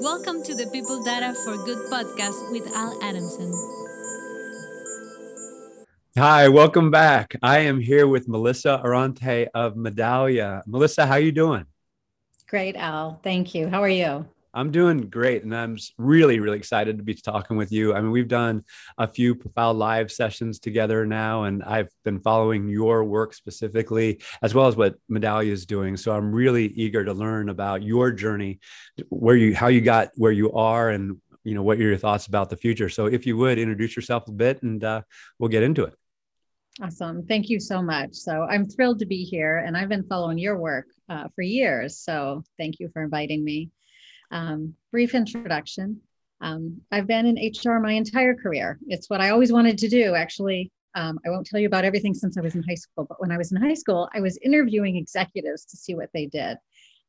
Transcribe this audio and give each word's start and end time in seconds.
Welcome 0.00 0.42
to 0.44 0.54
the 0.54 0.66
People 0.68 1.02
Data 1.02 1.34
for 1.44 1.58
Good 1.58 1.90
podcast 1.90 2.50
with 2.50 2.66
Al 2.74 2.98
Adamson. 3.02 3.52
Hi, 6.16 6.48
welcome 6.48 6.90
back. 6.90 7.36
I 7.42 7.58
am 7.58 7.78
here 7.78 8.06
with 8.06 8.26
Melissa 8.26 8.80
Arronte 8.82 9.48
of 9.52 9.74
Medallia. 9.74 10.62
Melissa, 10.66 11.04
how 11.04 11.12
are 11.12 11.20
you 11.20 11.32
doing? 11.32 11.66
Great, 12.48 12.76
Al. 12.76 13.20
Thank 13.22 13.54
you. 13.54 13.68
How 13.68 13.82
are 13.82 13.90
you? 13.90 14.26
I'm 14.52 14.70
doing 14.72 15.08
great, 15.08 15.44
and 15.44 15.54
I'm 15.54 15.78
really, 15.96 16.40
really 16.40 16.58
excited 16.58 16.98
to 16.98 17.04
be 17.04 17.14
talking 17.14 17.56
with 17.56 17.70
you. 17.70 17.94
I 17.94 18.00
mean, 18.00 18.10
we've 18.10 18.28
done 18.28 18.64
a 18.98 19.06
few 19.06 19.34
profile 19.34 19.74
live 19.74 20.10
sessions 20.10 20.58
together 20.58 21.06
now, 21.06 21.44
and 21.44 21.62
I've 21.62 21.90
been 22.04 22.20
following 22.20 22.68
your 22.68 23.04
work 23.04 23.32
specifically, 23.34 24.20
as 24.42 24.52
well 24.52 24.66
as 24.66 24.76
what 24.76 24.96
Medallia 25.10 25.50
is 25.50 25.66
doing. 25.66 25.96
So 25.96 26.12
I'm 26.12 26.32
really 26.32 26.66
eager 26.66 27.04
to 27.04 27.12
learn 27.12 27.48
about 27.48 27.82
your 27.82 28.10
journey, 28.10 28.58
where 29.08 29.36
you, 29.36 29.54
how 29.54 29.68
you 29.68 29.80
got 29.80 30.10
where 30.16 30.32
you 30.32 30.52
are, 30.52 30.90
and 30.90 31.20
you 31.44 31.54
know 31.54 31.62
what 31.62 31.78
your 31.78 31.96
thoughts 31.96 32.26
about 32.26 32.50
the 32.50 32.56
future. 32.56 32.88
So 32.88 33.06
if 33.06 33.26
you 33.26 33.36
would 33.36 33.58
introduce 33.58 33.94
yourself 33.94 34.26
a 34.26 34.32
bit, 34.32 34.62
and 34.62 34.82
uh, 34.82 35.02
we'll 35.38 35.50
get 35.50 35.62
into 35.62 35.84
it. 35.84 35.94
Awesome. 36.82 37.26
Thank 37.26 37.50
you 37.50 37.60
so 37.60 37.82
much. 37.82 38.14
So 38.14 38.42
I'm 38.42 38.66
thrilled 38.66 39.00
to 39.00 39.06
be 39.06 39.22
here, 39.22 39.58
and 39.58 39.76
I've 39.76 39.88
been 39.88 40.04
following 40.04 40.38
your 40.38 40.56
work 40.56 40.86
uh, 41.08 41.28
for 41.34 41.42
years. 41.42 41.98
So 41.98 42.42
thank 42.58 42.80
you 42.80 42.88
for 42.92 43.02
inviting 43.02 43.44
me. 43.44 43.70
Um, 44.30 44.74
brief 44.90 45.14
introduction. 45.14 46.00
Um, 46.40 46.80
I've 46.90 47.06
been 47.06 47.26
in 47.26 47.36
HR 47.36 47.80
my 47.80 47.92
entire 47.92 48.34
career. 48.34 48.78
It's 48.86 49.10
what 49.10 49.20
I 49.20 49.30
always 49.30 49.52
wanted 49.52 49.78
to 49.78 49.88
do. 49.88 50.14
Actually, 50.14 50.70
um, 50.94 51.18
I 51.26 51.30
won't 51.30 51.46
tell 51.46 51.60
you 51.60 51.66
about 51.66 51.84
everything 51.84 52.14
since 52.14 52.36
I 52.36 52.40
was 52.40 52.54
in 52.54 52.62
high 52.62 52.74
school, 52.74 53.04
but 53.04 53.20
when 53.20 53.30
I 53.30 53.36
was 53.36 53.52
in 53.52 53.60
high 53.60 53.74
school, 53.74 54.08
I 54.14 54.20
was 54.20 54.38
interviewing 54.38 54.96
executives 54.96 55.64
to 55.66 55.76
see 55.76 55.94
what 55.94 56.10
they 56.14 56.26
did. 56.26 56.56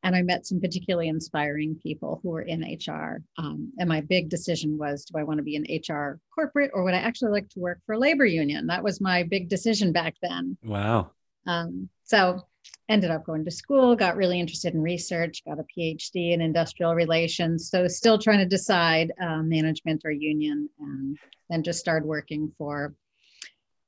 And 0.04 0.16
I 0.16 0.22
met 0.22 0.46
some 0.46 0.60
particularly 0.60 1.08
inspiring 1.08 1.78
people 1.80 2.18
who 2.22 2.30
were 2.30 2.42
in 2.42 2.62
HR. 2.62 3.22
Um, 3.38 3.72
and 3.78 3.88
my 3.88 4.00
big 4.00 4.28
decision 4.28 4.76
was 4.76 5.04
do 5.04 5.16
I 5.16 5.22
want 5.22 5.38
to 5.38 5.44
be 5.44 5.56
an 5.56 5.66
HR 5.70 6.18
corporate 6.34 6.72
or 6.74 6.82
would 6.82 6.94
I 6.94 6.98
actually 6.98 7.30
like 7.30 7.48
to 7.50 7.60
work 7.60 7.78
for 7.86 7.94
a 7.94 7.98
labor 7.98 8.26
union? 8.26 8.66
That 8.66 8.82
was 8.82 9.00
my 9.00 9.22
big 9.22 9.48
decision 9.48 9.92
back 9.92 10.14
then. 10.20 10.56
Wow. 10.64 11.12
Um, 11.46 11.88
so 12.02 12.42
ended 12.88 13.10
up 13.10 13.24
going 13.24 13.44
to 13.44 13.50
school, 13.50 13.96
got 13.96 14.16
really 14.16 14.40
interested 14.40 14.74
in 14.74 14.82
research, 14.82 15.42
got 15.46 15.58
a 15.58 15.64
PhD 15.76 16.32
in 16.32 16.40
industrial 16.40 16.94
relations. 16.94 17.70
So 17.70 17.88
still 17.88 18.18
trying 18.18 18.38
to 18.38 18.46
decide 18.46 19.12
uh, 19.20 19.42
management 19.42 20.02
or 20.04 20.10
union, 20.10 20.68
and 20.78 21.18
then 21.48 21.62
just 21.62 21.78
started 21.78 22.06
working 22.06 22.52
for 22.58 22.94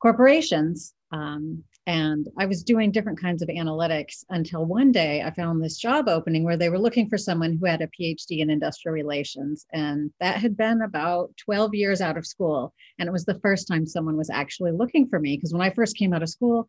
corporations. 0.00 0.94
Um, 1.12 1.64
and 1.86 2.28
I 2.38 2.46
was 2.46 2.62
doing 2.62 2.92
different 2.92 3.20
kinds 3.20 3.42
of 3.42 3.48
analytics 3.48 4.24
until 4.30 4.64
one 4.64 4.90
day 4.90 5.22
I 5.22 5.30
found 5.30 5.62
this 5.62 5.76
job 5.76 6.08
opening 6.08 6.42
where 6.42 6.56
they 6.56 6.70
were 6.70 6.78
looking 6.78 7.08
for 7.10 7.18
someone 7.18 7.58
who 7.58 7.66
had 7.66 7.82
a 7.82 7.88
PhD 7.88 8.38
in 8.38 8.48
industrial 8.48 8.94
relations. 8.94 9.66
And 9.72 10.10
that 10.20 10.38
had 10.38 10.56
been 10.56 10.80
about 10.80 11.36
12 11.36 11.74
years 11.74 12.00
out 12.00 12.16
of 12.16 12.26
school. 12.26 12.72
And 12.98 13.06
it 13.06 13.12
was 13.12 13.26
the 13.26 13.40
first 13.40 13.68
time 13.68 13.86
someone 13.86 14.16
was 14.16 14.30
actually 14.30 14.72
looking 14.72 15.08
for 15.08 15.20
me 15.20 15.36
because 15.36 15.52
when 15.52 15.60
I 15.60 15.70
first 15.70 15.96
came 15.96 16.14
out 16.14 16.22
of 16.22 16.30
school, 16.30 16.68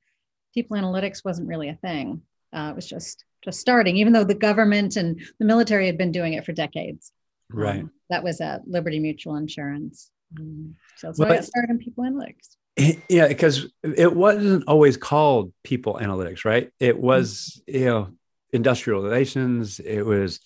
people 0.56 0.78
analytics 0.78 1.23
wasn't 1.23 1.48
really 1.48 1.70
a 1.70 1.75
thing. 1.75 2.22
Uh, 2.52 2.70
it 2.72 2.75
was 2.75 2.88
just 2.88 3.23
just 3.44 3.59
starting, 3.59 3.98
even 3.98 4.11
though 4.11 4.23
the 4.23 4.34
government 4.34 4.95
and 4.95 5.22
the 5.38 5.45
military 5.45 5.86
had 5.86 6.00
been 6.00 6.11
doing 6.11 6.34
it 6.34 6.45
for 6.45 6.52
decades. 6.52 7.11
Right. 7.52 7.81
Um, 7.81 7.92
that 8.09 8.23
was 8.23 8.42
at 8.42 8.67
Liberty 8.67 9.00
Mutual 9.00 9.36
Insurance. 9.36 10.09
Um, 10.39 10.76
so 10.98 11.08
that's 11.08 11.20
well, 11.20 11.31
I 11.31 11.36
got 11.36 11.45
started 11.45 11.70
in 11.70 11.78
people 11.78 12.03
analytics. 12.03 12.56
Yeah, 13.08 13.28
because 13.28 13.67
it 13.83 14.14
wasn't 14.14 14.66
always 14.67 14.98
called 14.98 15.53
people 15.64 16.00
analytics, 16.02 16.44
right? 16.44 16.72
It 16.80 17.00
was, 17.00 17.61
mm-hmm. 17.70 17.80
you 17.80 17.86
know, 17.86 18.09
industrial 18.52 19.02
relations. 19.02 19.80
It 19.80 20.02
was 20.02 20.39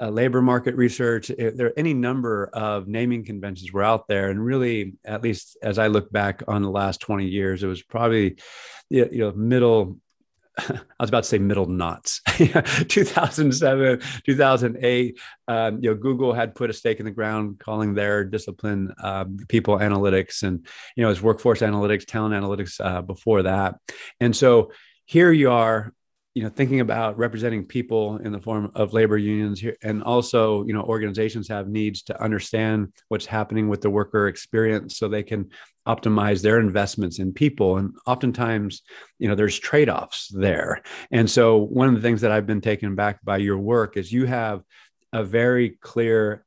uh, 0.00 0.08
labor 0.08 0.42
market 0.42 0.74
research. 0.76 1.30
It, 1.30 1.56
there 1.56 1.68
are 1.68 1.78
any 1.78 1.94
number 1.94 2.50
of 2.52 2.88
naming 2.88 3.24
conventions 3.24 3.72
were 3.72 3.82
out 3.82 4.08
there, 4.08 4.30
and 4.30 4.44
really, 4.44 4.94
at 5.04 5.22
least 5.22 5.56
as 5.62 5.78
I 5.78 5.86
look 5.88 6.10
back 6.10 6.42
on 6.48 6.62
the 6.62 6.70
last 6.70 7.00
twenty 7.00 7.26
years, 7.26 7.62
it 7.62 7.66
was 7.66 7.82
probably 7.82 8.36
you 8.90 9.08
know 9.10 9.32
middle 9.32 9.98
I 10.58 10.78
was 11.00 11.08
about 11.08 11.24
to 11.24 11.28
say 11.28 11.38
middle 11.38 11.66
knots. 11.66 12.20
2007, 12.88 14.00
2008, 14.24 15.18
um, 15.48 15.78
you 15.82 15.90
know, 15.90 15.96
Google 15.96 16.32
had 16.32 16.54
put 16.54 16.70
a 16.70 16.72
stake 16.72 17.00
in 17.00 17.06
the 17.06 17.10
ground 17.10 17.58
calling 17.58 17.94
their 17.94 18.24
discipline 18.24 18.94
um, 19.02 19.38
people 19.48 19.78
analytics 19.78 20.42
and, 20.42 20.66
you 20.96 21.02
know, 21.02 21.10
as 21.10 21.20
workforce 21.20 21.60
analytics, 21.60 22.06
talent 22.06 22.34
analytics 22.34 22.80
uh, 22.84 23.02
before 23.02 23.42
that. 23.42 23.76
And 24.20 24.34
so 24.34 24.70
here 25.06 25.32
you 25.32 25.50
are 25.50 25.92
you 26.34 26.42
know 26.42 26.48
thinking 26.48 26.80
about 26.80 27.16
representing 27.16 27.64
people 27.64 28.16
in 28.18 28.32
the 28.32 28.40
form 28.40 28.70
of 28.74 28.92
labor 28.92 29.16
unions 29.16 29.60
here 29.60 29.76
and 29.82 30.02
also 30.02 30.64
you 30.64 30.74
know 30.74 30.82
organizations 30.82 31.48
have 31.48 31.68
needs 31.68 32.02
to 32.02 32.22
understand 32.22 32.92
what's 33.08 33.24
happening 33.24 33.68
with 33.68 33.80
the 33.80 33.90
worker 33.90 34.26
experience 34.26 34.98
so 34.98 35.08
they 35.08 35.22
can 35.22 35.48
optimize 35.86 36.40
their 36.40 36.60
investments 36.60 37.18
in 37.18 37.32
people. 37.32 37.76
And 37.76 37.94
oftentimes 38.06 38.82
you 39.18 39.28
know 39.28 39.34
there's 39.34 39.58
trade-offs 39.58 40.28
there. 40.28 40.82
And 41.10 41.30
so 41.30 41.56
one 41.58 41.88
of 41.88 41.94
the 41.94 42.00
things 42.00 42.20
that 42.22 42.32
i've 42.32 42.46
been 42.46 42.60
taken 42.60 42.94
back 42.94 43.24
by 43.24 43.36
your 43.36 43.58
work 43.58 43.96
is 43.96 44.12
you 44.12 44.26
have 44.26 44.62
a 45.12 45.22
very 45.22 45.70
clear 45.70 46.44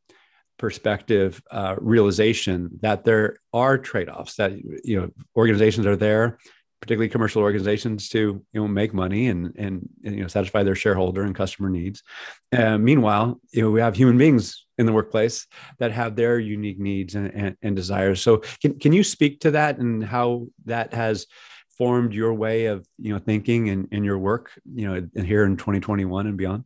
perspective 0.57 1.41
uh, 1.51 1.75
realization 1.77 2.71
that 2.81 3.05
there 3.05 3.37
are 3.53 3.77
trade-offs 3.77 4.35
that 4.35 4.51
you 4.83 4.99
know 4.99 5.09
organizations 5.35 5.85
are 5.85 5.95
there 5.95 6.39
particularly 6.81 7.09
commercial 7.09 7.41
organizations 7.41 8.09
to 8.09 8.19
you 8.19 8.61
know 8.61 8.67
make 8.67 8.93
money 8.93 9.27
and 9.27 9.53
and, 9.57 9.87
and 10.03 10.15
you 10.15 10.21
know 10.21 10.27
satisfy 10.27 10.63
their 10.63 10.75
shareholder 10.75 11.23
and 11.23 11.35
customer 11.35 11.69
needs. 11.69 12.03
Uh, 12.55 12.77
meanwhile, 12.77 13.39
you 13.51 13.61
know 13.61 13.71
we 13.71 13.81
have 13.81 13.95
human 13.95 14.17
beings 14.17 14.65
in 14.77 14.85
the 14.85 14.93
workplace 14.93 15.47
that 15.79 15.91
have 15.91 16.15
their 16.15 16.39
unique 16.39 16.79
needs 16.79 17.15
and, 17.15 17.33
and, 17.33 17.57
and 17.61 17.75
desires. 17.75 18.21
So 18.21 18.41
can 18.61 18.77
can 18.79 18.93
you 18.93 19.03
speak 19.03 19.39
to 19.41 19.51
that 19.51 19.77
and 19.79 20.03
how 20.03 20.47
that 20.65 20.93
has 20.93 21.25
formed 21.77 22.13
your 22.13 22.33
way 22.33 22.65
of 22.65 22.87
you 22.97 23.13
know 23.13 23.19
thinking 23.19 23.69
and, 23.69 23.87
and 23.91 24.05
your 24.05 24.17
work 24.17 24.51
you 24.73 24.87
know 24.87 25.23
here 25.23 25.43
in 25.43 25.57
2021 25.57 26.27
and 26.27 26.37
beyond? 26.37 26.63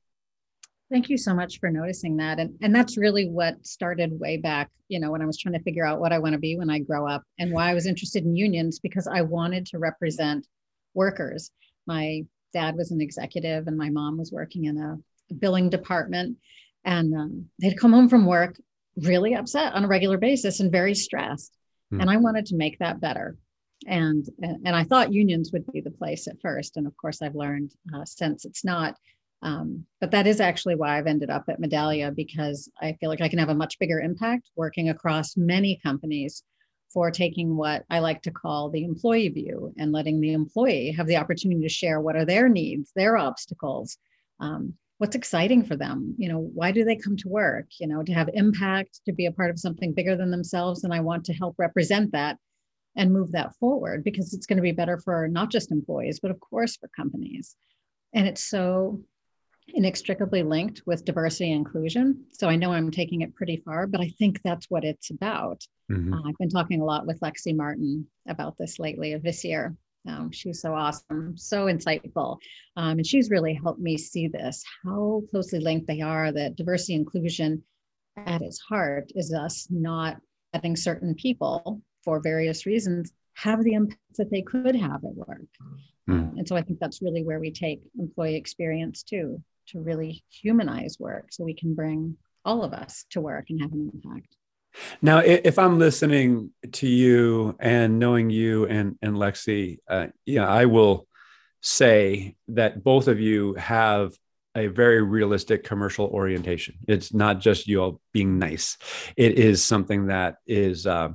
Thank 0.91 1.07
you 1.07 1.17
so 1.17 1.33
much 1.33 1.59
for 1.61 1.71
noticing 1.71 2.17
that. 2.17 2.37
And, 2.37 2.53
and 2.61 2.75
that's 2.75 2.97
really 2.97 3.29
what 3.29 3.65
started 3.65 4.19
way 4.19 4.35
back, 4.35 4.69
you 4.89 4.99
know, 4.99 5.09
when 5.11 5.21
I 5.21 5.25
was 5.25 5.37
trying 5.37 5.53
to 5.53 5.63
figure 5.63 5.85
out 5.85 6.01
what 6.01 6.11
I 6.11 6.19
want 6.19 6.33
to 6.33 6.39
be 6.39 6.57
when 6.57 6.69
I 6.69 6.79
grow 6.79 7.07
up 7.07 7.23
and 7.39 7.53
why 7.53 7.71
I 7.71 7.73
was 7.73 7.87
interested 7.87 8.25
in 8.25 8.35
unions 8.35 8.79
because 8.79 9.07
I 9.07 9.21
wanted 9.21 9.65
to 9.67 9.79
represent 9.79 10.45
workers. 10.93 11.49
My 11.87 12.25
dad 12.53 12.75
was 12.75 12.91
an 12.91 12.99
executive 12.99 13.67
and 13.67 13.77
my 13.77 13.89
mom 13.89 14.17
was 14.17 14.33
working 14.33 14.65
in 14.65 14.77
a 14.77 15.33
billing 15.35 15.69
department. 15.69 16.37
And 16.83 17.13
um, 17.15 17.45
they'd 17.61 17.79
come 17.79 17.93
home 17.93 18.09
from 18.09 18.25
work 18.25 18.59
really 18.97 19.33
upset 19.33 19.73
on 19.73 19.85
a 19.85 19.87
regular 19.87 20.17
basis 20.17 20.59
and 20.59 20.69
very 20.69 20.93
stressed. 20.93 21.55
Mm. 21.93 22.01
And 22.01 22.09
I 22.09 22.17
wanted 22.17 22.47
to 22.47 22.57
make 22.57 22.79
that 22.79 22.99
better. 22.99 23.37
And, 23.87 24.25
and 24.41 24.75
I 24.75 24.83
thought 24.83 25.13
unions 25.13 25.51
would 25.53 25.65
be 25.71 25.79
the 25.79 25.89
place 25.89 26.27
at 26.27 26.41
first. 26.41 26.75
And 26.75 26.85
of 26.85 26.97
course, 26.97 27.21
I've 27.21 27.33
learned 27.33 27.71
uh, 27.95 28.03
since 28.03 28.43
it's 28.43 28.65
not 28.65 28.95
um, 29.41 29.85
but 29.99 30.11
that 30.11 30.27
is 30.27 30.39
actually 30.39 30.75
why 30.75 30.97
I've 30.97 31.07
ended 31.07 31.29
up 31.29 31.45
at 31.49 31.59
Medallia 31.59 32.13
because 32.13 32.69
I 32.79 32.93
feel 32.99 33.09
like 33.09 33.21
I 33.21 33.29
can 33.29 33.39
have 33.39 33.49
a 33.49 33.55
much 33.55 33.79
bigger 33.79 33.99
impact 33.99 34.49
working 34.55 34.89
across 34.89 35.35
many 35.35 35.79
companies 35.83 36.43
for 36.93 37.09
taking 37.09 37.55
what 37.55 37.83
I 37.89 37.99
like 37.99 38.21
to 38.23 38.31
call 38.31 38.69
the 38.69 38.83
employee 38.83 39.29
view 39.29 39.73
and 39.77 39.91
letting 39.91 40.19
the 40.19 40.33
employee 40.33 40.91
have 40.91 41.07
the 41.07 41.15
opportunity 41.15 41.61
to 41.61 41.69
share 41.69 42.01
what 42.01 42.15
are 42.15 42.25
their 42.25 42.49
needs, 42.49 42.91
their 42.95 43.17
obstacles, 43.17 43.97
um, 44.39 44.73
what's 44.97 45.15
exciting 45.15 45.63
for 45.63 45.75
them. 45.75 46.13
You 46.17 46.29
know, 46.29 46.39
why 46.53 46.71
do 46.71 46.83
they 46.83 46.95
come 46.95 47.17
to 47.17 47.29
work? 47.29 47.65
You 47.79 47.87
know, 47.87 48.03
to 48.03 48.13
have 48.13 48.29
impact, 48.33 48.99
to 49.05 49.13
be 49.13 49.25
a 49.25 49.31
part 49.31 49.49
of 49.49 49.59
something 49.59 49.93
bigger 49.93 50.15
than 50.15 50.31
themselves, 50.31 50.83
and 50.83 50.93
I 50.93 50.99
want 50.99 51.25
to 51.25 51.33
help 51.33 51.55
represent 51.57 52.11
that 52.11 52.37
and 52.95 53.13
move 53.13 53.31
that 53.31 53.55
forward 53.55 54.03
because 54.03 54.33
it's 54.33 54.45
going 54.45 54.57
to 54.57 54.63
be 54.63 54.73
better 54.73 54.97
for 54.97 55.27
not 55.27 55.49
just 55.49 55.71
employees, 55.71 56.19
but 56.19 56.29
of 56.29 56.39
course 56.41 56.75
for 56.75 56.89
companies. 56.89 57.55
And 58.13 58.27
it's 58.27 58.43
so 58.43 59.01
inextricably 59.73 60.43
linked 60.43 60.81
with 60.85 61.05
diversity 61.05 61.51
and 61.51 61.65
inclusion. 61.65 62.25
So 62.31 62.47
I 62.47 62.55
know 62.55 62.71
I'm 62.71 62.91
taking 62.91 63.21
it 63.21 63.35
pretty 63.35 63.57
far, 63.57 63.87
but 63.87 64.01
I 64.01 64.09
think 64.19 64.41
that's 64.43 64.69
what 64.69 64.83
it's 64.83 65.09
about. 65.09 65.65
Mm-hmm. 65.91 66.13
Uh, 66.13 66.21
I've 66.27 66.37
been 66.37 66.49
talking 66.49 66.81
a 66.81 66.85
lot 66.85 67.05
with 67.05 67.19
Lexi 67.19 67.55
Martin 67.55 68.07
about 68.27 68.57
this 68.57 68.79
lately 68.79 69.13
of 69.13 69.23
this 69.23 69.43
year. 69.43 69.75
Um, 70.07 70.31
she's 70.31 70.61
so 70.61 70.73
awesome, 70.73 71.37
so 71.37 71.65
insightful. 71.65 72.37
Um, 72.75 72.97
and 72.97 73.05
she's 73.05 73.29
really 73.29 73.53
helped 73.53 73.79
me 73.79 73.97
see 73.97 74.27
this 74.27 74.63
how 74.83 75.23
closely 75.29 75.59
linked 75.59 75.87
they 75.87 76.01
are, 76.01 76.31
that 76.31 76.55
diversity 76.55 76.95
inclusion 76.95 77.63
at 78.17 78.41
its 78.41 78.59
heart 78.59 79.11
is 79.15 79.33
us 79.33 79.67
not 79.69 80.17
letting 80.53 80.75
certain 80.75 81.15
people, 81.15 81.81
for 82.03 82.19
various 82.19 82.65
reasons, 82.65 83.13
have 83.35 83.63
the 83.63 83.73
impact 83.73 83.99
that 84.17 84.31
they 84.31 84.41
could 84.41 84.75
have 84.75 85.03
at 85.05 85.15
work. 85.15 85.47
Mm. 86.09 86.37
And 86.37 86.47
so 86.47 86.55
I 86.55 86.61
think 86.61 86.79
that's 86.79 87.01
really 87.01 87.23
where 87.23 87.39
we 87.39 87.51
take 87.51 87.81
employee 87.97 88.35
experience 88.35 89.03
too 89.03 89.41
to 89.71 89.79
really 89.79 90.23
humanize 90.29 90.97
work 90.99 91.27
so 91.31 91.43
we 91.43 91.53
can 91.53 91.73
bring 91.73 92.17
all 92.43 92.63
of 92.63 92.73
us 92.73 93.05
to 93.11 93.21
work 93.21 93.45
and 93.49 93.61
have 93.61 93.71
an 93.71 93.91
impact. 93.93 94.35
Now, 95.01 95.19
if 95.19 95.59
I'm 95.59 95.79
listening 95.79 96.51
to 96.73 96.87
you 96.87 97.55
and 97.59 97.99
knowing 97.99 98.29
you 98.29 98.65
and, 98.65 98.97
and 99.01 99.15
Lexi, 99.15 99.79
uh, 99.87 100.07
yeah, 100.25 100.47
I 100.47 100.65
will 100.65 101.07
say 101.61 102.35
that 102.49 102.83
both 102.83 103.07
of 103.07 103.19
you 103.19 103.53
have 103.55 104.13
a 104.55 104.67
very 104.67 105.01
realistic 105.01 105.63
commercial 105.63 106.07
orientation. 106.07 106.75
It's 106.87 107.13
not 107.13 107.39
just 107.39 107.67
you 107.67 107.81
all 107.81 108.01
being 108.13 108.39
nice. 108.39 108.77
It 109.15 109.37
is 109.37 109.63
something 109.63 110.07
that 110.07 110.37
is 110.45 110.87
uh, 110.87 111.09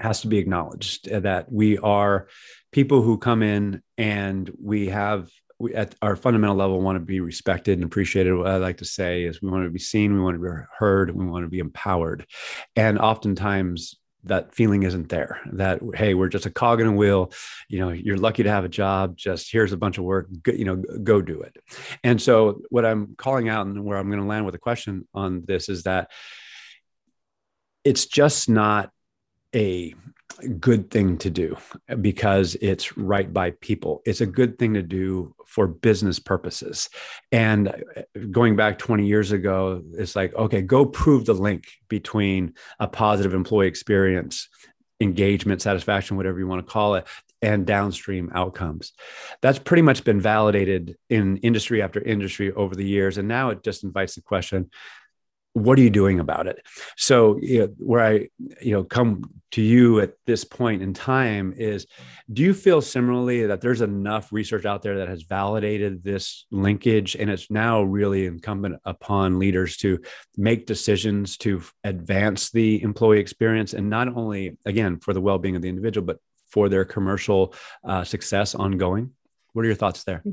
has 0.00 0.22
to 0.22 0.28
be 0.28 0.38
acknowledged 0.38 1.08
that 1.10 1.50
we 1.50 1.78
are 1.78 2.28
people 2.72 3.02
who 3.02 3.18
come 3.18 3.42
in 3.42 3.82
and 3.96 4.50
we 4.60 4.88
have 4.88 5.30
we 5.64 5.74
at 5.74 5.94
our 6.02 6.14
fundamental 6.14 6.56
level 6.56 6.80
want 6.80 6.96
to 6.96 7.04
be 7.04 7.20
respected 7.20 7.78
and 7.78 7.84
appreciated. 7.84 8.34
What 8.34 8.46
I 8.46 8.56
like 8.56 8.76
to 8.78 8.84
say 8.84 9.24
is 9.24 9.42
we 9.42 9.50
want 9.50 9.64
to 9.64 9.70
be 9.70 9.78
seen, 9.78 10.14
we 10.14 10.20
want 10.20 10.36
to 10.36 10.42
be 10.42 10.62
heard, 10.78 11.10
we 11.10 11.26
want 11.26 11.44
to 11.44 11.50
be 11.50 11.58
empowered, 11.58 12.26
and 12.76 12.98
oftentimes 12.98 13.96
that 14.26 14.54
feeling 14.54 14.84
isn't 14.84 15.10
there 15.10 15.38
that 15.52 15.80
hey 15.94 16.14
we're 16.14 16.30
just 16.30 16.46
a 16.46 16.50
cog 16.50 16.80
in 16.80 16.86
a 16.86 16.92
wheel. 16.92 17.32
You 17.68 17.80
know 17.80 17.90
you're 17.90 18.16
lucky 18.16 18.42
to 18.42 18.50
have 18.50 18.64
a 18.64 18.68
job 18.68 19.16
just 19.16 19.50
here's 19.50 19.72
a 19.72 19.76
bunch 19.76 19.98
of 19.98 20.04
work 20.04 20.28
go, 20.42 20.52
you 20.52 20.64
know 20.64 20.76
go 21.02 21.20
do 21.20 21.42
it. 21.42 21.56
And 22.02 22.20
so 22.20 22.62
what 22.70 22.86
i'm 22.86 23.14
calling 23.16 23.48
out 23.48 23.66
and 23.66 23.84
where 23.84 23.98
i'm 23.98 24.08
going 24.08 24.22
to 24.22 24.26
land 24.26 24.46
with 24.46 24.54
a 24.54 24.58
question 24.58 25.06
on 25.12 25.44
this 25.46 25.68
is 25.68 25.82
that 25.82 26.10
it's 27.84 28.06
just 28.06 28.48
not 28.48 28.90
a 29.54 29.94
good 30.60 30.90
thing 30.90 31.18
to 31.18 31.30
do 31.30 31.56
because 32.00 32.56
it's 32.60 32.96
right 32.96 33.32
by 33.32 33.52
people. 33.52 34.02
It's 34.04 34.20
a 34.20 34.26
good 34.26 34.58
thing 34.58 34.74
to 34.74 34.82
do 34.82 35.34
for 35.46 35.66
business 35.66 36.18
purposes. 36.18 36.88
And 37.32 37.68
uh, 37.68 37.72
going 38.30 38.56
back 38.56 38.78
20 38.78 39.06
years 39.06 39.32
ago, 39.32 39.82
it's 39.92 40.16
like, 40.16 40.34
okay, 40.34 40.62
go 40.62 40.84
prove 40.84 41.26
the 41.26 41.34
link 41.34 41.68
between 41.88 42.54
a 42.80 42.88
positive 42.88 43.34
employee 43.34 43.68
experience, 43.68 44.48
engagement, 45.00 45.62
satisfaction, 45.62 46.16
whatever 46.16 46.38
you 46.38 46.46
want 46.46 46.66
to 46.66 46.72
call 46.72 46.94
it, 46.94 47.06
and 47.42 47.66
downstream 47.66 48.30
outcomes. 48.34 48.92
That's 49.42 49.58
pretty 49.58 49.82
much 49.82 50.04
been 50.04 50.20
validated 50.20 50.96
in 51.10 51.36
industry 51.38 51.82
after 51.82 52.00
industry 52.00 52.52
over 52.52 52.74
the 52.74 52.86
years. 52.86 53.18
And 53.18 53.28
now 53.28 53.50
it 53.50 53.62
just 53.62 53.84
invites 53.84 54.14
the 54.14 54.22
question 54.22 54.70
what 55.54 55.78
are 55.78 55.82
you 55.82 55.90
doing 55.90 56.18
about 56.18 56.48
it? 56.48 56.60
So 56.96 57.38
you 57.40 57.60
know, 57.60 57.66
where 57.78 58.04
i 58.04 58.28
you 58.60 58.72
know 58.72 58.84
come 58.84 59.22
to 59.52 59.62
you 59.62 60.00
at 60.00 60.14
this 60.26 60.44
point 60.44 60.82
in 60.82 60.92
time 60.92 61.54
is 61.56 61.86
do 62.32 62.42
you 62.42 62.52
feel 62.52 62.82
similarly 62.82 63.46
that 63.46 63.60
there's 63.60 63.80
enough 63.80 64.32
research 64.32 64.64
out 64.64 64.82
there 64.82 64.98
that 64.98 65.08
has 65.08 65.22
validated 65.22 66.02
this 66.02 66.46
linkage 66.50 67.14
and 67.14 67.30
it's 67.30 67.52
now 67.52 67.82
really 67.82 68.26
incumbent 68.26 68.76
upon 68.84 69.38
leaders 69.38 69.76
to 69.76 70.00
make 70.36 70.66
decisions 70.66 71.36
to 71.36 71.62
advance 71.84 72.50
the 72.50 72.82
employee 72.82 73.20
experience? 73.20 73.74
And 73.74 73.88
not 73.88 74.08
only 74.08 74.58
again 74.66 74.98
for 74.98 75.14
the 75.14 75.20
well-being 75.20 75.54
of 75.54 75.62
the 75.62 75.68
individual 75.68 76.04
but 76.04 76.18
for 76.50 76.68
their 76.68 76.84
commercial 76.84 77.54
uh, 77.84 78.02
success 78.02 78.54
ongoing? 78.56 79.12
What 79.52 79.62
are 79.62 79.66
your 79.66 79.76
thoughts 79.76 80.02
there? 80.02 80.24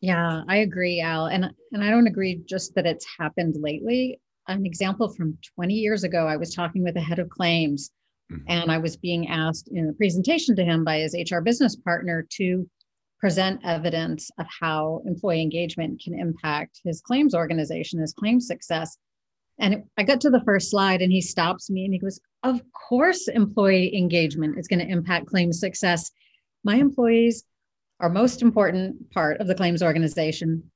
Yeah 0.00 0.42
i 0.48 0.58
agree 0.58 1.00
al. 1.00 1.26
And 1.26 1.50
and 1.72 1.82
i 1.82 1.90
don't 1.90 2.06
agree 2.06 2.40
just 2.48 2.76
that 2.76 2.86
it's 2.86 3.06
happened 3.18 3.56
lately 3.58 4.20
an 4.48 4.66
example 4.66 5.12
from 5.12 5.38
20 5.54 5.74
years 5.74 6.04
ago. 6.04 6.26
I 6.26 6.36
was 6.36 6.54
talking 6.54 6.82
with 6.82 6.96
a 6.96 7.00
head 7.00 7.18
of 7.18 7.28
claims, 7.28 7.90
mm-hmm. 8.30 8.42
and 8.48 8.70
I 8.70 8.78
was 8.78 8.96
being 8.96 9.28
asked 9.28 9.68
in 9.72 9.88
a 9.88 9.92
presentation 9.92 10.56
to 10.56 10.64
him 10.64 10.84
by 10.84 10.98
his 10.98 11.14
HR 11.14 11.40
business 11.40 11.76
partner 11.76 12.26
to 12.36 12.68
present 13.18 13.60
evidence 13.64 14.30
of 14.38 14.46
how 14.60 15.02
employee 15.04 15.42
engagement 15.42 16.00
can 16.02 16.18
impact 16.18 16.80
his 16.84 17.02
claims 17.02 17.34
organization, 17.34 18.00
his 18.00 18.14
claims 18.14 18.46
success. 18.46 18.96
And 19.58 19.84
I 19.98 20.04
got 20.04 20.22
to 20.22 20.30
the 20.30 20.42
first 20.44 20.70
slide, 20.70 21.02
and 21.02 21.12
he 21.12 21.20
stops 21.20 21.70
me 21.70 21.84
and 21.84 21.92
he 21.92 22.00
goes, 22.00 22.18
Of 22.42 22.62
course, 22.88 23.28
employee 23.28 23.94
engagement 23.94 24.58
is 24.58 24.68
going 24.68 24.80
to 24.80 24.90
impact 24.90 25.26
claims 25.26 25.60
success. 25.60 26.10
My 26.64 26.76
employees 26.76 27.44
are 28.00 28.08
most 28.08 28.40
important 28.40 29.10
part 29.10 29.40
of 29.40 29.46
the 29.46 29.54
claims 29.54 29.82
organization 29.82 30.70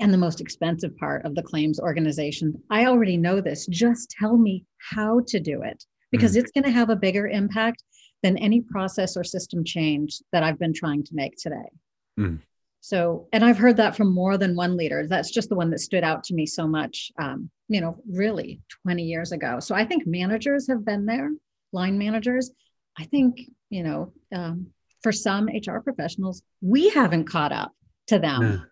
and 0.00 0.12
the 0.12 0.18
most 0.18 0.40
expensive 0.40 0.96
part 0.96 1.24
of 1.24 1.34
the 1.34 1.42
claims 1.42 1.80
organization. 1.80 2.54
I 2.70 2.86
already 2.86 3.16
know 3.16 3.40
this. 3.40 3.66
Just 3.66 4.10
tell 4.10 4.36
me 4.36 4.64
how 4.78 5.20
to 5.28 5.40
do 5.40 5.62
it 5.62 5.84
because 6.10 6.34
mm. 6.34 6.40
it's 6.40 6.52
going 6.52 6.64
to 6.64 6.70
have 6.70 6.90
a 6.90 6.96
bigger 6.96 7.28
impact 7.28 7.82
than 8.22 8.38
any 8.38 8.60
process 8.60 9.16
or 9.16 9.24
system 9.24 9.64
change 9.64 10.20
that 10.32 10.42
I've 10.42 10.58
been 10.58 10.74
trying 10.74 11.04
to 11.04 11.14
make 11.14 11.36
today. 11.36 11.70
Mm. 12.18 12.40
So, 12.80 13.28
and 13.32 13.44
I've 13.44 13.58
heard 13.58 13.76
that 13.76 13.96
from 13.96 14.12
more 14.12 14.36
than 14.36 14.56
one 14.56 14.76
leader. 14.76 15.06
That's 15.06 15.30
just 15.30 15.48
the 15.48 15.54
one 15.54 15.70
that 15.70 15.78
stood 15.78 16.02
out 16.02 16.24
to 16.24 16.34
me 16.34 16.46
so 16.46 16.66
much, 16.66 17.12
um, 17.18 17.48
you 17.68 17.80
know, 17.80 17.96
really 18.10 18.60
20 18.84 19.04
years 19.04 19.30
ago. 19.30 19.60
So 19.60 19.74
I 19.74 19.84
think 19.84 20.06
managers 20.06 20.68
have 20.68 20.84
been 20.84 21.06
there, 21.06 21.30
line 21.72 21.96
managers. 21.96 22.50
I 22.98 23.04
think, 23.04 23.40
you 23.70 23.84
know, 23.84 24.12
um, 24.34 24.66
for 25.02 25.12
some 25.12 25.46
HR 25.46 25.78
professionals, 25.78 26.42
we 26.60 26.88
haven't 26.90 27.24
caught 27.24 27.52
up 27.52 27.72
to 28.08 28.18
them. 28.18 28.66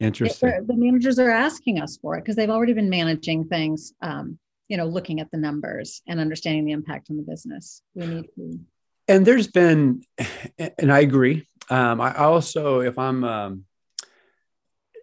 Interesting. 0.00 0.64
the 0.66 0.74
managers 0.74 1.18
are 1.18 1.30
asking 1.30 1.80
us 1.80 1.98
for 2.00 2.16
it 2.16 2.20
because 2.20 2.36
they've 2.36 2.50
already 2.50 2.72
been 2.72 2.88
managing 2.88 3.44
things, 3.44 3.92
um, 4.00 4.38
you 4.68 4.76
know, 4.76 4.86
looking 4.86 5.20
at 5.20 5.30
the 5.30 5.38
numbers 5.38 6.02
and 6.06 6.20
understanding 6.20 6.64
the 6.64 6.72
impact 6.72 7.08
on 7.10 7.16
the 7.16 7.22
business. 7.22 7.82
We 7.94 8.06
need 8.06 8.28
to. 8.36 8.60
And 9.08 9.26
there's 9.26 9.48
been, 9.48 10.02
and 10.78 10.92
I 10.92 11.00
agree. 11.00 11.48
Um, 11.70 12.00
I 12.00 12.14
also, 12.14 12.80
if 12.80 12.98
I'm 12.98 13.24
um, 13.24 13.64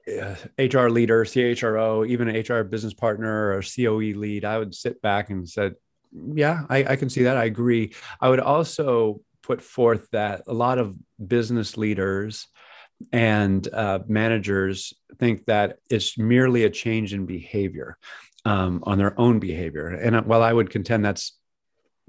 HR 0.08 0.88
leader, 0.88 1.26
CHRO, 1.26 2.08
even 2.08 2.30
an 2.30 2.36
HR 2.36 2.64
business 2.64 2.94
partner 2.94 3.52
or 3.52 3.62
COE 3.62 4.18
lead, 4.18 4.46
I 4.46 4.60
would 4.60 4.76
sit 4.76 5.02
back 5.02 5.30
and 5.30 5.50
said, 5.50 5.76
yeah, 6.34 6.64
I, 6.70 6.86
I 6.86 6.96
can 6.96 7.10
see 7.10 7.24
that. 7.24 7.38
I 7.38 7.46
agree. 7.46 7.94
I 8.22 8.30
would 8.30 8.40
also 8.40 9.22
put 9.42 9.62
forth 9.62 10.08
that 10.12 10.44
a 10.48 10.54
lot 10.54 10.78
of 10.78 10.96
business 11.28 11.78
leaders 11.78 12.48
and 13.12 13.68
uh, 13.74 14.00
managers 14.08 14.94
think 15.20 15.46
that 15.46 15.78
it's 15.90 16.18
merely 16.18 16.64
a 16.64 16.70
change 16.70 17.14
in 17.14 17.26
behavior 17.26 17.98
um, 18.46 18.84
on 18.84 18.98
their 18.98 19.20
own 19.20 19.40
behavior. 19.40 19.88
And 19.88 20.26
while 20.26 20.44
I 20.44 20.54
would 20.54 20.70
contend 20.70 21.04
that's 21.04 21.38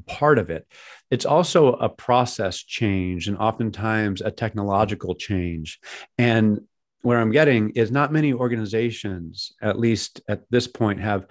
part 0.06 0.38
of 0.38 0.50
it, 0.50 0.66
it's 1.10 1.24
also 1.24 1.72
a 1.72 1.88
process 1.88 2.58
change 2.58 3.28
and 3.28 3.38
oftentimes 3.38 4.20
a 4.20 4.30
technological 4.30 5.14
change. 5.14 5.80
And 6.18 6.60
where 7.02 7.20
I'm 7.20 7.30
getting 7.30 7.70
is 7.70 7.90
not 7.90 8.12
many 8.12 8.32
organizations, 8.32 9.52
at 9.62 9.78
least 9.78 10.20
at 10.28 10.42
this 10.50 10.66
point, 10.66 11.00
have 11.00 11.26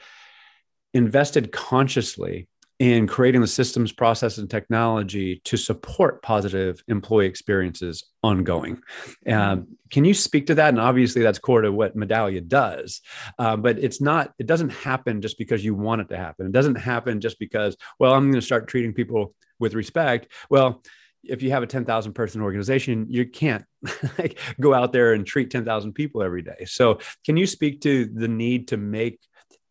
invested 0.94 1.52
consciously 1.52 2.48
in 2.80 3.08
creating 3.08 3.40
the 3.40 3.48
systems, 3.48 3.94
process, 3.94 4.38
and 4.38 4.50
technology 4.50 5.42
to 5.46 5.56
support 5.56 6.22
positive 6.22 6.84
employee 6.88 7.26
experiences 7.26 8.04
ongoing. 8.22 8.82
Um, 9.28 9.78
can 9.92 10.04
you 10.04 10.14
speak 10.14 10.48
to 10.48 10.56
that? 10.56 10.70
And 10.70 10.80
obviously, 10.80 11.22
that's 11.22 11.40
core 11.40 11.62
to 11.62 11.72
what 11.72 11.96
Medallia 11.96 12.46
does, 12.46 13.02
uh, 13.40 13.56
but 13.56 13.80
it's 13.80 14.02
not. 14.02 14.34
It 14.40 14.48
doesn't 14.48 14.70
happen 14.70 15.22
just 15.22 15.38
because 15.38 15.64
you 15.64 15.74
want 15.74 16.02
it 16.02 16.10
to 16.10 16.18
happen. 16.18 16.48
It 16.48 16.52
doesn't 16.52 16.76
happen 16.76 17.22
just 17.22 17.40
because, 17.40 17.78
well, 17.98 18.14
I'm 18.14 18.24
going 18.24 18.34
to 18.34 18.42
start 18.42 18.68
treating 18.68 18.94
people 18.94 19.34
with 19.58 19.74
respect. 19.74 20.32
Well, 20.50 20.84
if 21.24 21.42
you 21.42 21.52
have 21.52 21.64
a 21.64 21.68
10,000 21.68 22.14
person 22.14 22.42
organization, 22.42 23.08
you 23.10 23.26
can't 23.26 23.66
like 24.18 24.38
go 24.60 24.74
out 24.74 24.92
there 24.92 25.14
and 25.14 25.26
treat 25.26 25.50
10,000 25.50 25.94
people 25.94 26.22
every 26.22 26.42
day. 26.42 26.66
So, 26.66 27.00
can 27.26 27.38
you 27.38 27.48
speak 27.48 27.82
to 27.82 28.06
the 28.06 28.28
need 28.28 28.68
to 28.70 28.78
make 28.78 29.20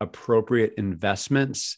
appropriate 0.01 0.73
investments 0.77 1.77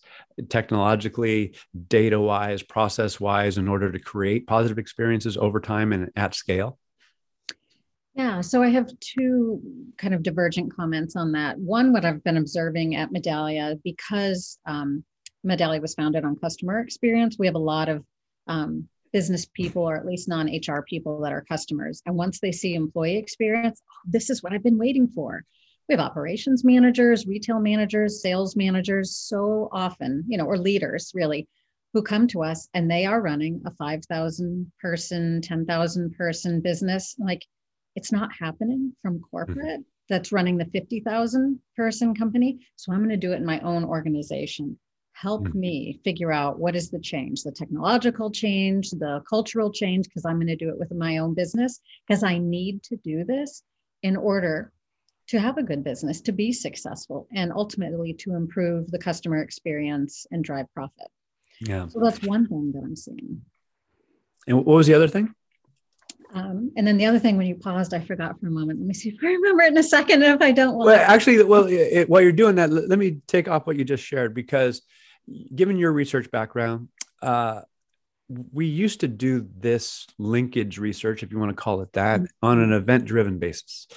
technologically, 0.50 1.56
data 1.88 2.20
wise, 2.20 2.64
process 2.64 3.20
wise, 3.20 3.58
in 3.58 3.68
order 3.68 3.92
to 3.92 4.00
create 4.00 4.48
positive 4.48 4.78
experiences 4.78 5.38
over 5.38 5.60
time 5.60 5.94
and 5.94 6.10
at 6.16 6.36
scale? 6.36 6.78
Yeah, 8.16 8.42
so 8.42 8.64
I 8.64 8.70
have 8.70 8.90
two 9.00 9.62
kind 9.98 10.16
of 10.16 10.24
divergent 10.24 10.76
comments 10.76 11.16
on 11.16 11.32
that. 11.34 11.60
One, 11.60 11.94
what 11.94 12.04
I've 12.04 12.24
been 12.24 12.38
observing 12.38 12.96
at 12.96 13.12
Medallia, 13.12 13.80
because 13.84 14.58
um, 14.66 15.04
Medallia 15.46 15.80
was 15.80 15.94
founded 15.94 16.26
on 16.26 16.36
customer 16.36 16.80
experience, 16.80 17.38
we 17.38 17.46
have 17.46 17.56
a 17.56 17.60
lot 17.60 17.90
of 17.90 18.04
um, 18.48 18.88
business 19.14 19.46
people 19.46 19.84
or 19.84 19.96
at 19.96 20.06
least 20.06 20.28
non 20.28 20.48
HR 20.48 20.82
people 20.82 21.22
that 21.22 21.32
are 21.32 21.42
customers. 21.42 22.02
And 22.08 22.16
once 22.16 22.40
they 22.40 22.52
see 22.52 22.74
employee 22.74 23.18
experience, 23.18 23.82
oh, 23.88 24.10
this 24.10 24.32
is 24.32 24.42
what 24.42 24.52
I've 24.52 24.64
been 24.64 24.80
waiting 24.80 25.08
for 25.08 25.44
we 25.88 25.94
have 25.94 26.06
operations 26.06 26.64
managers, 26.64 27.26
retail 27.26 27.60
managers, 27.60 28.22
sales 28.22 28.56
managers, 28.56 29.16
so 29.16 29.70
often, 29.72 30.24
you 30.28 30.38
know, 30.38 30.46
or 30.46 30.58
leaders 30.58 31.12
really, 31.16 31.48
who 31.94 32.02
come 32.02 32.28
to 32.28 32.44
us 32.44 32.68
and 32.74 32.92
they 32.92 33.06
are 33.06 33.22
running 33.22 33.62
a 33.66 33.72
5,000 33.72 34.72
person, 34.82 35.42
10,000 35.42 36.16
person 36.16 36.62
business. 36.62 37.16
Like 37.18 37.46
it's 37.96 38.12
not 38.12 38.30
happening 38.38 38.94
from 39.02 39.16
mm-hmm. 39.16 39.24
corporate 39.32 39.80
mm-hmm. 39.80 39.82
that's 40.10 40.32
running 40.32 40.58
the 40.58 40.66
50,000 40.66 41.60
person 41.76 42.14
company. 42.14 42.60
So 42.76 42.92
I'm 42.92 43.00
going 43.00 43.10
to 43.10 43.18
do 43.18 43.34
it 43.34 43.38
in 43.38 43.46
my 43.46 43.60
own 43.62 43.86
organization. 43.86 44.78
Help 45.14 45.46
mm-hmm. 45.46 45.60
me 45.60 46.00
figure 46.04 46.32
out 46.32 46.60
what 46.60 46.76
is 46.76 46.92
the 46.92 47.00
change, 47.00 47.42
the 47.42 47.52
technological 47.52 48.30
change, 48.30 48.92
the 48.92 49.24
cultural 49.28 49.72
change, 49.72 50.06
because 50.06 50.26
I'm 50.26 50.36
going 50.36 50.48
to 50.48 50.56
do 50.56 50.70
it 50.70 50.78
with 50.78 50.94
my 50.94 51.18
own 51.18 51.34
business, 51.34 51.80
because 52.06 52.22
I 52.22 52.38
need 52.38 52.84
to 52.84 52.98
do 52.98 53.24
this 53.24 53.64
in 54.04 54.16
order 54.16 54.72
to 55.28 55.40
have 55.40 55.58
a 55.58 55.64
good 55.64 55.84
business, 55.84 56.22
to 56.22 56.32
be 56.32 56.52
successful, 56.52 57.28
and 57.34 57.52
ultimately 57.52 58.14
to 58.14 58.36
improve 58.36 58.90
the 58.92 59.00
customer 59.00 59.42
experience 59.42 60.26
and 60.32 60.44
drive 60.44 60.72
profit. 60.74 61.08
Yeah. 61.60 61.88
So 61.88 62.00
that's 62.00 62.22
one 62.22 62.48
thing 62.48 62.72
that 62.74 62.84
I'm 62.84 62.96
seeing. 62.96 63.42
And 64.48 64.58
what 64.58 64.66
was 64.66 64.88
the 64.88 64.94
other 64.94 65.08
thing? 65.08 65.34
Um, 66.34 66.72
and 66.76 66.86
then 66.86 66.98
the 66.98 67.06
other 67.06 67.20
thing, 67.20 67.38
when 67.38 67.48
you 67.48 67.56
paused, 67.56 67.94
I 67.94 68.00
forgot 68.00 68.40
for 68.40 68.48
a 68.48 68.52
moment. 68.52 68.80
Let 68.80 68.88
me 68.88 68.94
see 68.94 69.10
if 69.10 69.16
I 69.24 69.28
remember 69.28 69.64
it 69.64 69.72
in 69.72 69.78
a 69.78 69.84
second. 69.84 70.24
And 70.24 70.36
if 70.36 70.42
I 70.42 70.52
don't, 70.52 70.76
well, 70.76 70.90
actually, 70.90 71.44
well, 71.44 71.66
it, 71.68 72.10
while 72.10 72.22
you're 72.22 72.32
doing 72.32 72.56
that, 72.56 72.70
let, 72.70 72.90
let, 72.90 73.00
me 73.00 73.20
take 73.28 73.48
off 73.48 73.66
what 73.66 73.78
you 73.78 73.84
just 73.84 74.04
shared 74.04 74.34
because, 74.34 74.82
given 75.56 75.78
your 75.78 75.92
research 75.92 76.30
background, 76.32 76.90
uh, 77.22 77.62
we 78.30 78.66
used 78.66 79.00
to 79.02 79.08
do 79.08 79.48
this 79.58 80.06
linkage 80.18 80.78
research, 80.78 81.24
if 81.24 81.32
you 81.32 81.40
want 81.40 81.50
to 81.50 81.56
call 81.56 81.82
it 81.82 81.94
that, 81.94 82.20
mm-hmm. 82.20 82.46
on 82.46 82.60
an 82.60 82.74
event 82.74 83.06
driven 83.06 83.40
basis. 83.40 83.88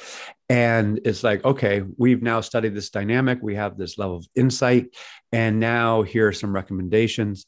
And 0.49 1.01
it's 1.05 1.25
like, 1.25 1.45
okay, 1.45 1.83
we've 1.97 2.23
now 2.23 2.41
studied 2.41 2.75
this 2.75 2.91
dynamic, 2.91 3.39
we 3.43 3.57
have 3.57 3.77
this 3.77 3.99
level 3.99 4.17
of 4.17 4.27
insight, 4.35 4.95
and 5.33 5.59
now 5.59 6.03
here 6.03 6.29
are 6.29 6.33
some 6.33 6.55
recommendations. 6.55 7.47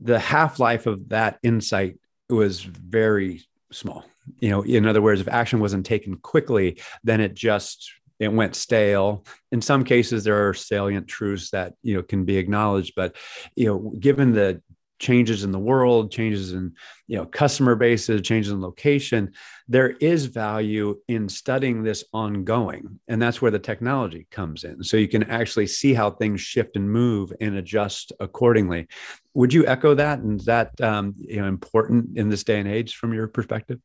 The 0.00 0.18
half 0.18 0.58
life 0.58 0.86
of 0.86 1.08
that 1.08 1.38
insight 1.42 1.98
was 2.28 2.60
very 2.62 3.42
small. 3.72 4.04
You 4.40 4.50
know, 4.50 4.62
in 4.62 4.86
other 4.86 5.02
words, 5.02 5.20
if 5.20 5.28
action 5.28 5.60
wasn't 5.60 5.86
taken 5.86 6.16
quickly, 6.16 6.80
then 7.02 7.20
it 7.20 7.34
just 7.34 7.92
it 8.18 8.32
went 8.32 8.54
stale. 8.54 9.24
In 9.50 9.62
some 9.62 9.82
cases, 9.82 10.24
there 10.24 10.48
are 10.48 10.54
salient 10.54 11.08
truths 11.08 11.50
that 11.50 11.74
you 11.82 11.94
know 11.94 12.02
can 12.02 12.24
be 12.24 12.36
acknowledged, 12.36 12.92
but 12.94 13.16
you 13.56 13.66
know, 13.66 13.92
given 13.98 14.32
the 14.32 14.62
changes 15.00 15.42
in 15.44 15.50
the 15.50 15.58
world 15.58 16.12
changes 16.12 16.52
in 16.52 16.72
you 17.08 17.16
know 17.16 17.26
customer 17.26 17.74
bases 17.74 18.20
changes 18.22 18.52
in 18.52 18.60
location 18.60 19.32
there 19.66 19.90
is 20.00 20.26
value 20.26 20.98
in 21.06 21.28
studying 21.28 21.82
this 21.82 22.04
ongoing 22.12 22.98
and 23.06 23.22
that's 23.22 23.40
where 23.40 23.52
the 23.52 23.58
technology 23.58 24.26
comes 24.30 24.64
in. 24.64 24.82
So 24.82 24.96
you 24.96 25.08
can 25.08 25.24
actually 25.30 25.66
see 25.66 25.94
how 25.94 26.10
things 26.10 26.40
shift 26.40 26.76
and 26.76 26.90
move 26.90 27.32
and 27.40 27.56
adjust 27.56 28.12
accordingly. 28.20 28.88
Would 29.34 29.52
you 29.52 29.66
echo 29.66 29.94
that 29.94 30.18
and 30.18 30.40
is 30.40 30.46
that 30.46 30.80
um, 30.80 31.14
you 31.18 31.40
know 31.40 31.46
important 31.46 32.18
in 32.18 32.28
this 32.28 32.44
day 32.44 32.58
and 32.58 32.68
age 32.68 32.96
from 32.96 33.14
your 33.14 33.28
perspective 33.28 33.78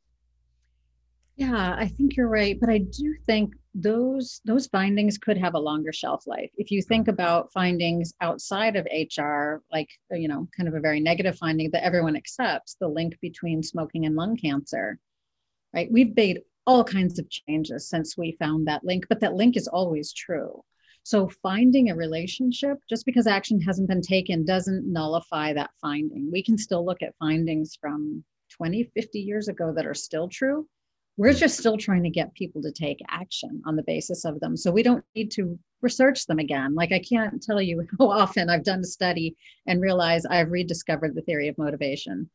yeah, 1.38 1.76
I 1.78 1.88
think 1.88 2.16
you're 2.16 2.30
right, 2.30 2.58
but 2.60 2.70
I 2.70 2.78
do 2.78 3.14
think 3.26 3.56
those 3.74 4.40
those 4.46 4.68
findings 4.68 5.18
could 5.18 5.38
have 5.38 5.54
a 5.54 5.60
longer 5.60 5.92
shelf 5.92 6.26
life. 6.26 6.50
If 6.56 6.72
you 6.72 6.82
think 6.82 7.10
about 7.10 7.52
findings 7.52 8.14
outside 8.22 8.78
of 8.78 8.88
HR, 8.90 9.62
like 9.72 9.90
you 10.12 10.30
know, 10.30 10.48
kind 10.56 10.70
of 10.70 10.76
a 10.76 10.80
very 10.80 11.02
negative 11.02 11.38
finding 11.38 11.70
that 11.72 11.84
everyone 11.84 12.16
accepts, 12.16 12.78
the 12.80 12.88
link 12.88 13.20
between 13.22 13.62
smoking 13.64 14.06
and 14.06 14.16
lung 14.16 14.38
cancer, 14.38 14.98
right? 15.74 15.92
We've 15.92 16.16
made 16.16 16.42
all 16.66 16.86
kinds 16.86 17.20
of 17.20 17.30
changes 17.30 17.90
since 17.90 18.18
we 18.18 18.38
found 18.40 18.68
that 18.68 18.86
link, 18.86 19.06
but 19.10 19.20
that 19.20 19.36
link 19.36 19.58
is 19.58 19.68
always 19.68 20.14
true. 20.14 20.64
So 21.04 21.30
finding 21.44 21.90
a 21.90 21.96
relationship 21.96 22.78
just 22.90 23.06
because 23.06 23.28
action 23.28 23.60
hasn't 23.62 23.90
been 23.90 24.02
taken 24.02 24.46
doesn't 24.46 24.92
nullify 24.92 25.54
that 25.54 25.72
finding. 25.82 26.32
We 26.32 26.42
can 26.44 26.58
still 26.58 26.86
look 26.86 27.04
at 27.04 27.14
findings 27.20 27.78
from 27.80 28.24
20, 28.52 28.86
50 28.96 29.20
years 29.20 29.50
ago 29.50 29.74
that 29.76 29.86
are 29.86 29.94
still 29.94 30.30
true 30.30 30.66
we're 31.18 31.34
just 31.34 31.58
still 31.58 31.78
trying 31.78 32.04
to 32.04 32.10
get 32.10 32.34
people 32.34 32.62
to 32.62 32.72
take 32.72 33.00
action 33.10 33.62
on 33.66 33.76
the 33.76 33.84
basis 33.84 34.26
of 34.26 34.40
them. 34.40 34.58
So 34.58 34.72
we 34.72 34.84
don't 34.84 35.04
need 35.16 35.32
to 35.32 35.58
research 35.82 36.26
them 36.26 36.40
again. 36.40 36.76
Like 36.76 36.92
I 36.92 37.00
can't 37.00 37.42
tell 37.42 37.62
you 37.62 37.86
how 38.00 38.10
often 38.10 38.50
I've 38.50 38.64
done 38.64 38.80
a 38.80 38.86
study 38.86 39.36
and 39.68 39.82
realized 39.82 40.26
I've 40.30 40.52
rediscovered 40.52 41.16
the 41.16 41.22
theory 41.22 41.48
of 41.48 41.58
motivation. 41.58 42.30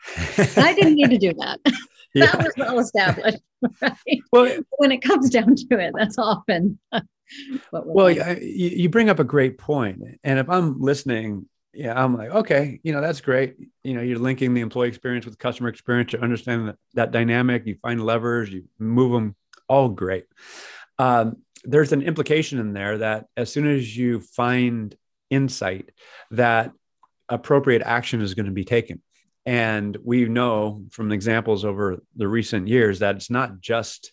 I 0.57 0.75
didn't 0.75 0.95
need 0.95 1.11
to 1.11 1.19
do 1.19 1.35
that. 1.39 1.61
Yeah. 2.13 2.27
that 2.27 2.39
was 2.39 2.53
well 2.57 2.79
established. 2.81 3.39
Right? 3.81 4.19
Well, 4.33 4.59
when 4.79 4.91
it 4.91 5.01
comes 5.01 5.31
down 5.31 5.55
to 5.55 5.79
it, 5.79 5.93
that's 5.97 6.19
often. 6.19 6.77
well, 7.71 8.11
you 8.11 8.89
bring 8.89 9.09
up 9.09 9.21
a 9.21 9.25
great 9.25 9.59
point, 9.59 10.03
and 10.25 10.41
if 10.41 10.51
I'm 10.51 10.81
listening 10.81 11.47
yeah, 11.73 12.03
I'm 12.03 12.17
like, 12.17 12.31
okay, 12.31 12.81
you 12.83 12.93
know, 12.93 13.01
that's 13.01 13.21
great. 13.21 13.57
You 13.85 13.95
know, 13.95 14.03
you're 14.03 14.19
linking 14.19 14.55
the 14.55 14.61
employee 14.61 14.89
experience 14.89 15.25
with 15.25 15.39
customer 15.39 15.69
experience. 15.69 16.13
You 16.13 16.19
understand 16.19 16.69
that, 16.69 16.77
that 16.95 17.11
dynamic. 17.13 17.67
You 17.67 17.77
find 17.81 18.05
levers, 18.05 18.51
you 18.51 18.65
move 18.79 19.13
them. 19.13 19.37
All 19.69 19.89
great. 19.89 20.25
Um, 20.99 21.37
there's 21.65 21.93
an 21.93 22.03
implication 22.03 22.59
in 22.59 22.73
there 22.73 22.99
that 22.99 23.27
as 23.37 23.53
soon 23.53 23.69
as 23.69 23.97
you 23.97 24.21
find 24.21 24.97
insight, 25.29 25.91
that 26.33 26.73
appropriate 27.29 27.83
action 27.83 28.21
is 28.21 28.35
going 28.35 28.47
to 28.47 28.53
be 28.53 28.65
taken. 28.65 29.01
And 29.47 29.97
we 30.05 30.27
know 30.27 30.85
from 30.91 31.13
examples 31.13 31.65
over 31.65 32.03
the 32.17 32.29
recent 32.29 32.69
years 32.69 32.99
that 32.99 33.17
it's 33.17 33.31
not 33.31 33.61
just 33.61 34.13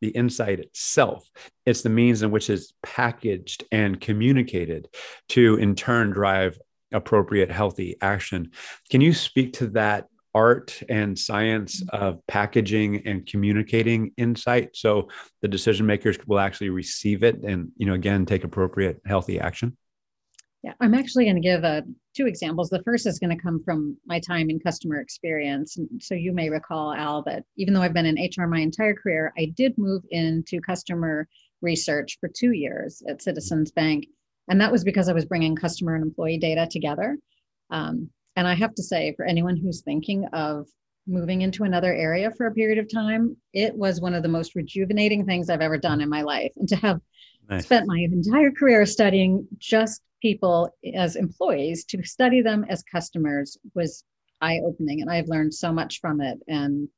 the 0.00 0.08
insight 0.08 0.60
itself. 0.60 1.30
It's 1.64 1.82
the 1.82 1.88
means 1.88 2.22
in 2.22 2.30
which 2.30 2.50
it's 2.50 2.72
packaged 2.82 3.64
and 3.72 4.00
communicated 4.00 4.88
to 5.30 5.56
in 5.56 5.74
turn 5.74 6.10
drive 6.10 6.58
appropriate 6.92 7.50
healthy 7.50 7.96
action. 8.00 8.50
Can 8.90 9.00
you 9.00 9.12
speak 9.12 9.54
to 9.54 9.68
that 9.68 10.06
art 10.36 10.82
and 10.90 11.18
science 11.18 11.82
of 11.90 12.24
packaging 12.26 13.06
and 13.06 13.26
communicating 13.26 14.12
insight 14.18 14.76
so 14.76 15.08
the 15.40 15.48
decision 15.48 15.86
makers 15.86 16.18
will 16.26 16.38
actually 16.38 16.68
receive 16.68 17.22
it 17.22 17.42
and 17.42 17.72
you 17.78 17.86
know 17.86 17.94
again 17.94 18.26
take 18.26 18.44
appropriate 18.44 19.00
healthy 19.06 19.40
action? 19.40 19.74
Yeah 20.62 20.74
i'm 20.80 20.92
actually 20.92 21.24
going 21.24 21.36
to 21.36 21.40
give 21.40 21.64
uh, 21.64 21.80
two 22.14 22.26
examples. 22.26 22.68
The 22.68 22.82
first 22.82 23.06
is 23.06 23.18
going 23.18 23.34
to 23.34 23.42
come 23.42 23.62
from 23.64 23.96
my 24.06 24.20
time 24.20 24.50
in 24.50 24.60
customer 24.60 25.00
experience. 25.00 25.78
So 26.00 26.14
you 26.14 26.32
may 26.32 26.50
recall 26.50 26.92
al 26.92 27.22
that 27.22 27.44
even 27.56 27.72
though 27.72 27.82
i've 27.82 27.94
been 27.94 28.06
in 28.06 28.30
hr 28.36 28.46
my 28.46 28.60
entire 28.60 28.94
career 28.94 29.32
i 29.38 29.46
did 29.56 29.78
move 29.78 30.02
into 30.10 30.60
customer 30.60 31.28
research 31.62 32.18
for 32.20 32.28
two 32.28 32.52
years 32.52 33.02
at 33.08 33.22
citizens 33.22 33.70
bank 33.70 34.06
and 34.48 34.60
that 34.60 34.72
was 34.72 34.84
because 34.84 35.08
I 35.08 35.12
was 35.12 35.24
bringing 35.24 35.56
customer 35.56 35.94
and 35.94 36.04
employee 36.04 36.38
data 36.38 36.68
together. 36.70 37.18
Um, 37.70 38.10
and 38.36 38.46
I 38.46 38.54
have 38.54 38.74
to 38.74 38.82
say, 38.82 39.14
for 39.16 39.24
anyone 39.24 39.56
who's 39.56 39.80
thinking 39.80 40.26
of 40.32 40.66
moving 41.06 41.42
into 41.42 41.64
another 41.64 41.94
area 41.94 42.30
for 42.30 42.46
a 42.46 42.54
period 42.54 42.78
of 42.78 42.92
time, 42.92 43.36
it 43.52 43.74
was 43.74 44.00
one 44.00 44.14
of 44.14 44.22
the 44.22 44.28
most 44.28 44.54
rejuvenating 44.54 45.24
things 45.24 45.48
I've 45.48 45.60
ever 45.60 45.78
done 45.78 46.00
in 46.00 46.08
my 46.08 46.22
life. 46.22 46.52
And 46.56 46.68
to 46.68 46.76
have 46.76 47.00
nice. 47.48 47.64
spent 47.64 47.86
my 47.86 47.98
entire 47.98 48.50
career 48.50 48.84
studying 48.86 49.46
just 49.58 50.02
people 50.20 50.70
as 50.94 51.16
employees, 51.16 51.84
to 51.84 52.02
study 52.02 52.42
them 52.42 52.64
as 52.68 52.82
customers 52.82 53.56
was 53.74 54.04
eye 54.40 54.60
opening. 54.64 55.00
And 55.00 55.10
I've 55.10 55.28
learned 55.28 55.54
so 55.54 55.72
much 55.72 56.00
from 56.00 56.20
it. 56.20 56.38
And 56.48 56.88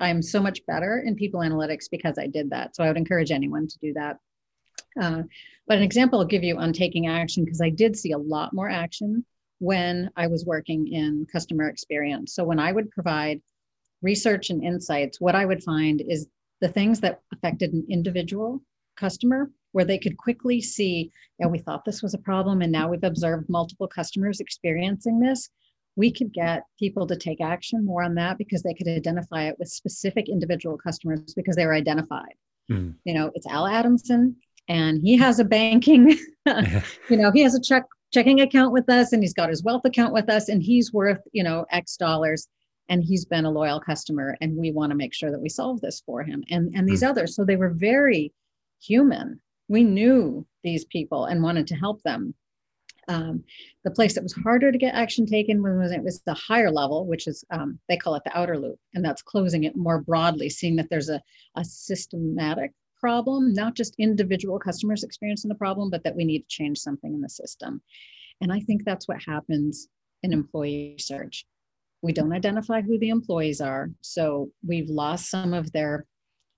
I'm 0.00 0.22
so 0.22 0.40
much 0.40 0.64
better 0.66 1.02
in 1.04 1.14
people 1.14 1.40
analytics 1.40 1.84
because 1.90 2.18
I 2.18 2.26
did 2.26 2.50
that. 2.50 2.74
So 2.74 2.82
I 2.82 2.88
would 2.88 2.96
encourage 2.96 3.30
anyone 3.30 3.68
to 3.68 3.78
do 3.78 3.92
that. 3.94 4.16
Uh, 5.00 5.22
but 5.66 5.78
an 5.78 5.82
example 5.82 6.18
I'll 6.18 6.26
give 6.26 6.44
you 6.44 6.58
on 6.58 6.72
taking 6.72 7.06
action, 7.06 7.44
because 7.44 7.60
I 7.60 7.70
did 7.70 7.96
see 7.96 8.12
a 8.12 8.18
lot 8.18 8.52
more 8.52 8.68
action 8.68 9.24
when 9.58 10.10
I 10.16 10.26
was 10.26 10.44
working 10.44 10.88
in 10.92 11.26
customer 11.30 11.68
experience. 11.68 12.34
So 12.34 12.44
when 12.44 12.58
I 12.58 12.72
would 12.72 12.90
provide 12.90 13.40
research 14.02 14.50
and 14.50 14.62
insights, 14.62 15.20
what 15.20 15.36
I 15.36 15.46
would 15.46 15.62
find 15.62 16.02
is 16.06 16.26
the 16.60 16.68
things 16.68 17.00
that 17.00 17.20
affected 17.32 17.72
an 17.72 17.86
individual 17.88 18.60
customer 18.96 19.50
where 19.70 19.84
they 19.84 19.98
could 19.98 20.16
quickly 20.16 20.60
see, 20.60 21.10
yeah, 21.38 21.46
we 21.46 21.58
thought 21.58 21.84
this 21.84 22.02
was 22.02 22.14
a 22.14 22.18
problem 22.18 22.60
and 22.60 22.72
now 22.72 22.88
we've 22.88 23.04
observed 23.04 23.48
multiple 23.48 23.88
customers 23.88 24.40
experiencing 24.40 25.18
this. 25.18 25.48
We 25.96 26.12
could 26.12 26.32
get 26.32 26.64
people 26.78 27.06
to 27.06 27.16
take 27.16 27.40
action 27.40 27.84
more 27.84 28.02
on 28.02 28.14
that 28.16 28.38
because 28.38 28.62
they 28.62 28.74
could 28.74 28.88
identify 28.88 29.44
it 29.44 29.56
with 29.58 29.68
specific 29.68 30.28
individual 30.28 30.76
customers 30.76 31.34
because 31.34 31.56
they 31.56 31.66
were 31.66 31.74
identified. 31.74 32.34
Mm. 32.70 32.94
You 33.04 33.14
know, 33.14 33.30
it's 33.34 33.46
Al 33.46 33.66
Adamson 33.66 34.36
and 34.68 35.00
he 35.02 35.16
has 35.16 35.38
a 35.38 35.44
banking, 35.44 36.10
you 37.08 37.16
know, 37.16 37.30
he 37.32 37.42
has 37.42 37.54
a 37.54 37.60
check 37.60 37.84
checking 38.12 38.40
account 38.40 38.72
with 38.72 38.88
us 38.90 39.12
and 39.12 39.22
he's 39.22 39.34
got 39.34 39.48
his 39.48 39.62
wealth 39.62 39.84
account 39.84 40.12
with 40.12 40.28
us 40.28 40.48
and 40.48 40.62
he's 40.62 40.92
worth, 40.92 41.20
you 41.32 41.42
know, 41.42 41.64
X 41.70 41.96
dollars 41.96 42.46
and 42.88 43.02
he's 43.02 43.24
been 43.24 43.44
a 43.44 43.50
loyal 43.50 43.80
customer 43.80 44.36
and 44.40 44.56
we 44.56 44.70
want 44.70 44.90
to 44.90 44.96
make 44.96 45.14
sure 45.14 45.30
that 45.30 45.40
we 45.40 45.48
solve 45.48 45.80
this 45.80 46.02
for 46.04 46.22
him 46.22 46.44
and 46.50 46.74
and 46.74 46.88
these 46.88 47.02
mm. 47.02 47.08
others. 47.08 47.34
So 47.34 47.44
they 47.44 47.56
were 47.56 47.70
very 47.70 48.32
human. 48.80 49.40
We 49.68 49.84
knew 49.84 50.46
these 50.62 50.84
people 50.84 51.26
and 51.26 51.42
wanted 51.42 51.66
to 51.68 51.74
help 51.74 52.02
them. 52.02 52.34
Um, 53.08 53.42
the 53.82 53.90
place 53.90 54.14
that 54.14 54.22
was 54.22 54.32
harder 54.32 54.70
to 54.70 54.78
get 54.78 54.94
action 54.94 55.26
taken 55.26 55.60
was 55.60 55.90
it 55.90 56.04
was 56.04 56.20
the 56.20 56.34
higher 56.34 56.70
level 56.70 57.04
which 57.04 57.26
is 57.26 57.44
um, 57.50 57.80
they 57.88 57.96
call 57.96 58.14
it 58.14 58.22
the 58.24 58.38
outer 58.38 58.56
loop 58.56 58.78
and 58.94 59.04
that's 59.04 59.22
closing 59.22 59.64
it 59.64 59.74
more 59.74 60.00
broadly 60.00 60.48
seeing 60.48 60.76
that 60.76 60.88
there's 60.88 61.08
a, 61.08 61.20
a 61.56 61.64
systematic 61.64 62.70
problem, 63.02 63.52
not 63.52 63.74
just 63.74 63.96
individual 63.98 64.60
customers 64.60 65.02
experiencing 65.02 65.48
the 65.48 65.56
problem, 65.56 65.90
but 65.90 66.04
that 66.04 66.14
we 66.14 66.24
need 66.24 66.42
to 66.42 66.48
change 66.48 66.78
something 66.78 67.12
in 67.12 67.20
the 67.20 67.28
system. 67.28 67.82
And 68.40 68.52
I 68.52 68.60
think 68.60 68.84
that's 68.84 69.08
what 69.08 69.20
happens 69.26 69.88
in 70.22 70.32
employee 70.32 70.94
search. 70.98 71.44
We 72.00 72.12
don't 72.12 72.32
identify 72.32 72.80
who 72.80 72.98
the 72.98 73.08
employees 73.08 73.60
are. 73.60 73.90
So 74.02 74.50
we've 74.64 74.88
lost 74.88 75.30
some 75.30 75.52
of 75.52 75.72
their 75.72 76.06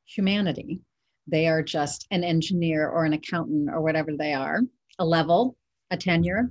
humanity. 0.04 0.80
They 1.26 1.48
are 1.48 1.62
just 1.62 2.06
an 2.10 2.22
engineer 2.22 2.88
or 2.88 3.06
an 3.06 3.14
accountant 3.14 3.70
or 3.70 3.80
whatever 3.80 4.12
they 4.12 4.34
are, 4.34 4.60
a 4.98 5.04
level, 5.04 5.56
a 5.90 5.96
tenure. 5.96 6.50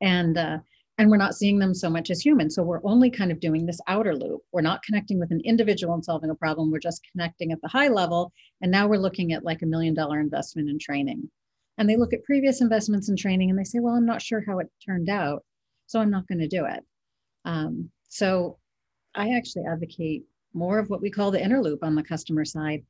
And 0.00 0.38
uh, 0.38 0.58
and 0.98 1.10
we're 1.10 1.16
not 1.16 1.34
seeing 1.34 1.58
them 1.58 1.74
so 1.74 1.90
much 1.90 2.10
as 2.10 2.24
humans. 2.24 2.54
So 2.54 2.62
we're 2.62 2.80
only 2.84 3.10
kind 3.10 3.32
of 3.32 3.40
doing 3.40 3.66
this 3.66 3.80
outer 3.88 4.14
loop. 4.14 4.42
We're 4.52 4.60
not 4.60 4.82
connecting 4.84 5.18
with 5.18 5.32
an 5.32 5.40
individual 5.44 5.94
and 5.94 6.04
solving 6.04 6.30
a 6.30 6.34
problem. 6.34 6.70
We're 6.70 6.78
just 6.78 7.02
connecting 7.10 7.50
at 7.50 7.60
the 7.62 7.68
high 7.68 7.88
level. 7.88 8.32
And 8.60 8.70
now 8.70 8.86
we're 8.86 8.96
looking 8.96 9.32
at 9.32 9.44
like 9.44 9.62
a 9.62 9.66
million 9.66 9.94
dollar 9.94 10.20
investment 10.20 10.68
in 10.68 10.78
training. 10.78 11.28
And 11.78 11.90
they 11.90 11.96
look 11.96 12.12
at 12.12 12.22
previous 12.22 12.60
investments 12.60 13.08
in 13.08 13.16
training 13.16 13.50
and 13.50 13.58
they 13.58 13.64
say, 13.64 13.80
well, 13.80 13.94
I'm 13.94 14.06
not 14.06 14.22
sure 14.22 14.44
how 14.46 14.60
it 14.60 14.70
turned 14.84 15.08
out. 15.08 15.44
So 15.86 15.98
I'm 16.00 16.10
not 16.10 16.28
going 16.28 16.38
to 16.38 16.48
do 16.48 16.64
it. 16.64 16.84
Um, 17.44 17.90
so 18.08 18.58
I 19.16 19.30
actually 19.30 19.64
advocate 19.66 20.24
more 20.54 20.78
of 20.78 20.88
what 20.88 21.02
we 21.02 21.10
call 21.10 21.32
the 21.32 21.42
inner 21.42 21.60
loop 21.60 21.82
on 21.82 21.96
the 21.96 22.02
customer 22.04 22.44
side, 22.44 22.84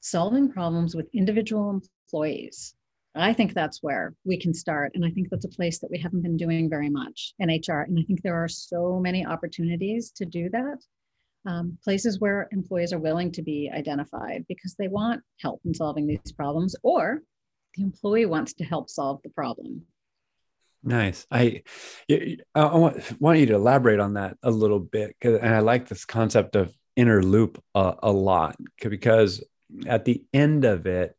solving 0.00 0.52
problems 0.52 0.94
with 0.94 1.08
individual 1.14 1.70
employees. 1.70 2.74
I 3.16 3.32
think 3.32 3.54
that's 3.54 3.82
where 3.82 4.14
we 4.24 4.38
can 4.38 4.52
start. 4.52 4.92
And 4.94 5.04
I 5.04 5.10
think 5.10 5.28
that's 5.30 5.44
a 5.44 5.50
place 5.50 5.78
that 5.78 5.90
we 5.90 5.98
haven't 5.98 6.22
been 6.22 6.36
doing 6.36 6.68
very 6.68 6.90
much 6.90 7.34
in 7.38 7.48
HR. 7.48 7.82
And 7.82 7.98
I 7.98 8.02
think 8.02 8.22
there 8.22 8.42
are 8.42 8.48
so 8.48 8.98
many 8.98 9.24
opportunities 9.24 10.10
to 10.16 10.24
do 10.24 10.50
that. 10.50 10.78
Um, 11.46 11.78
places 11.84 12.20
where 12.20 12.48
employees 12.52 12.92
are 12.92 12.98
willing 12.98 13.30
to 13.32 13.42
be 13.42 13.70
identified 13.72 14.46
because 14.48 14.74
they 14.78 14.88
want 14.88 15.22
help 15.40 15.60
in 15.66 15.74
solving 15.74 16.06
these 16.06 16.32
problems 16.32 16.74
or 16.82 17.22
the 17.76 17.82
employee 17.82 18.24
wants 18.26 18.54
to 18.54 18.64
help 18.64 18.88
solve 18.88 19.20
the 19.22 19.28
problem. 19.30 19.82
Nice. 20.82 21.26
I, 21.30 21.62
I 22.54 22.76
want, 22.76 23.20
want 23.20 23.38
you 23.38 23.46
to 23.46 23.54
elaborate 23.54 24.00
on 24.00 24.14
that 24.14 24.36
a 24.42 24.50
little 24.50 24.80
bit. 24.80 25.16
And 25.22 25.54
I 25.54 25.60
like 25.60 25.88
this 25.88 26.04
concept 26.04 26.56
of 26.56 26.74
inner 26.96 27.22
loop 27.22 27.62
a, 27.74 27.94
a 28.02 28.12
lot 28.12 28.56
because 28.82 29.42
at 29.86 30.04
the 30.04 30.22
end 30.32 30.64
of 30.64 30.86
it, 30.86 31.16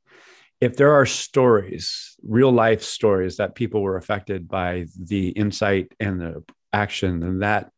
if 0.62 0.78
there 0.78 0.94
are 0.94 1.06
stories, 1.06 2.16
real 2.24 2.52
life 2.52 2.82
stories 2.82 3.38
that 3.38 3.56
people 3.56 3.82
were 3.82 3.98
affected 3.98 4.48
by 4.48 4.86
the 5.00 5.30
insight 5.30 5.94
and 6.00 6.20
the 6.20 6.44
action, 6.72 7.20
then 7.20 7.40
that 7.40 7.72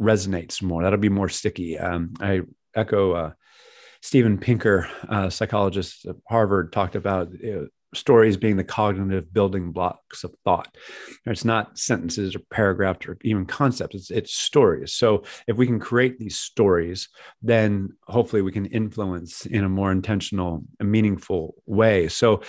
resonates 0.00 0.62
more. 0.62 0.82
That'll 0.82 0.98
be 0.98 1.08
more 1.08 1.28
sticky. 1.28 1.78
Um, 1.78 2.14
I 2.20 2.42
echo 2.74 3.12
uh, 3.12 3.32
Steven 4.02 4.38
Pinker, 4.38 4.88
uh, 5.08 5.30
psychologist 5.30 6.06
at 6.06 6.16
Harvard, 6.28 6.72
talked 6.72 6.96
about 6.96 7.28
uh, 7.28 7.66
stories 7.94 8.36
being 8.36 8.56
the 8.56 8.64
cognitive 8.64 9.32
building 9.32 9.72
blocks 9.72 10.24
of 10.24 10.34
thought. 10.44 10.76
It's 11.26 11.44
not 11.44 11.78
sentences 11.78 12.36
or 12.36 12.40
paragraphs 12.50 13.06
or 13.06 13.18
even 13.22 13.46
concepts, 13.46 13.94
it's, 13.94 14.10
it's 14.10 14.34
stories. 14.34 14.92
So 14.92 15.24
if 15.46 15.56
we 15.56 15.66
can 15.66 15.80
create 15.80 16.18
these 16.18 16.38
stories, 16.38 17.08
then 17.42 17.94
hopefully 18.06 18.42
we 18.42 18.52
can 18.52 18.66
influence 18.66 19.46
in 19.46 19.64
a 19.64 19.68
more 19.68 19.90
intentional 19.92 20.64
and 20.78 20.90
meaningful 20.90 21.54
way. 21.66 22.08
So 22.08 22.42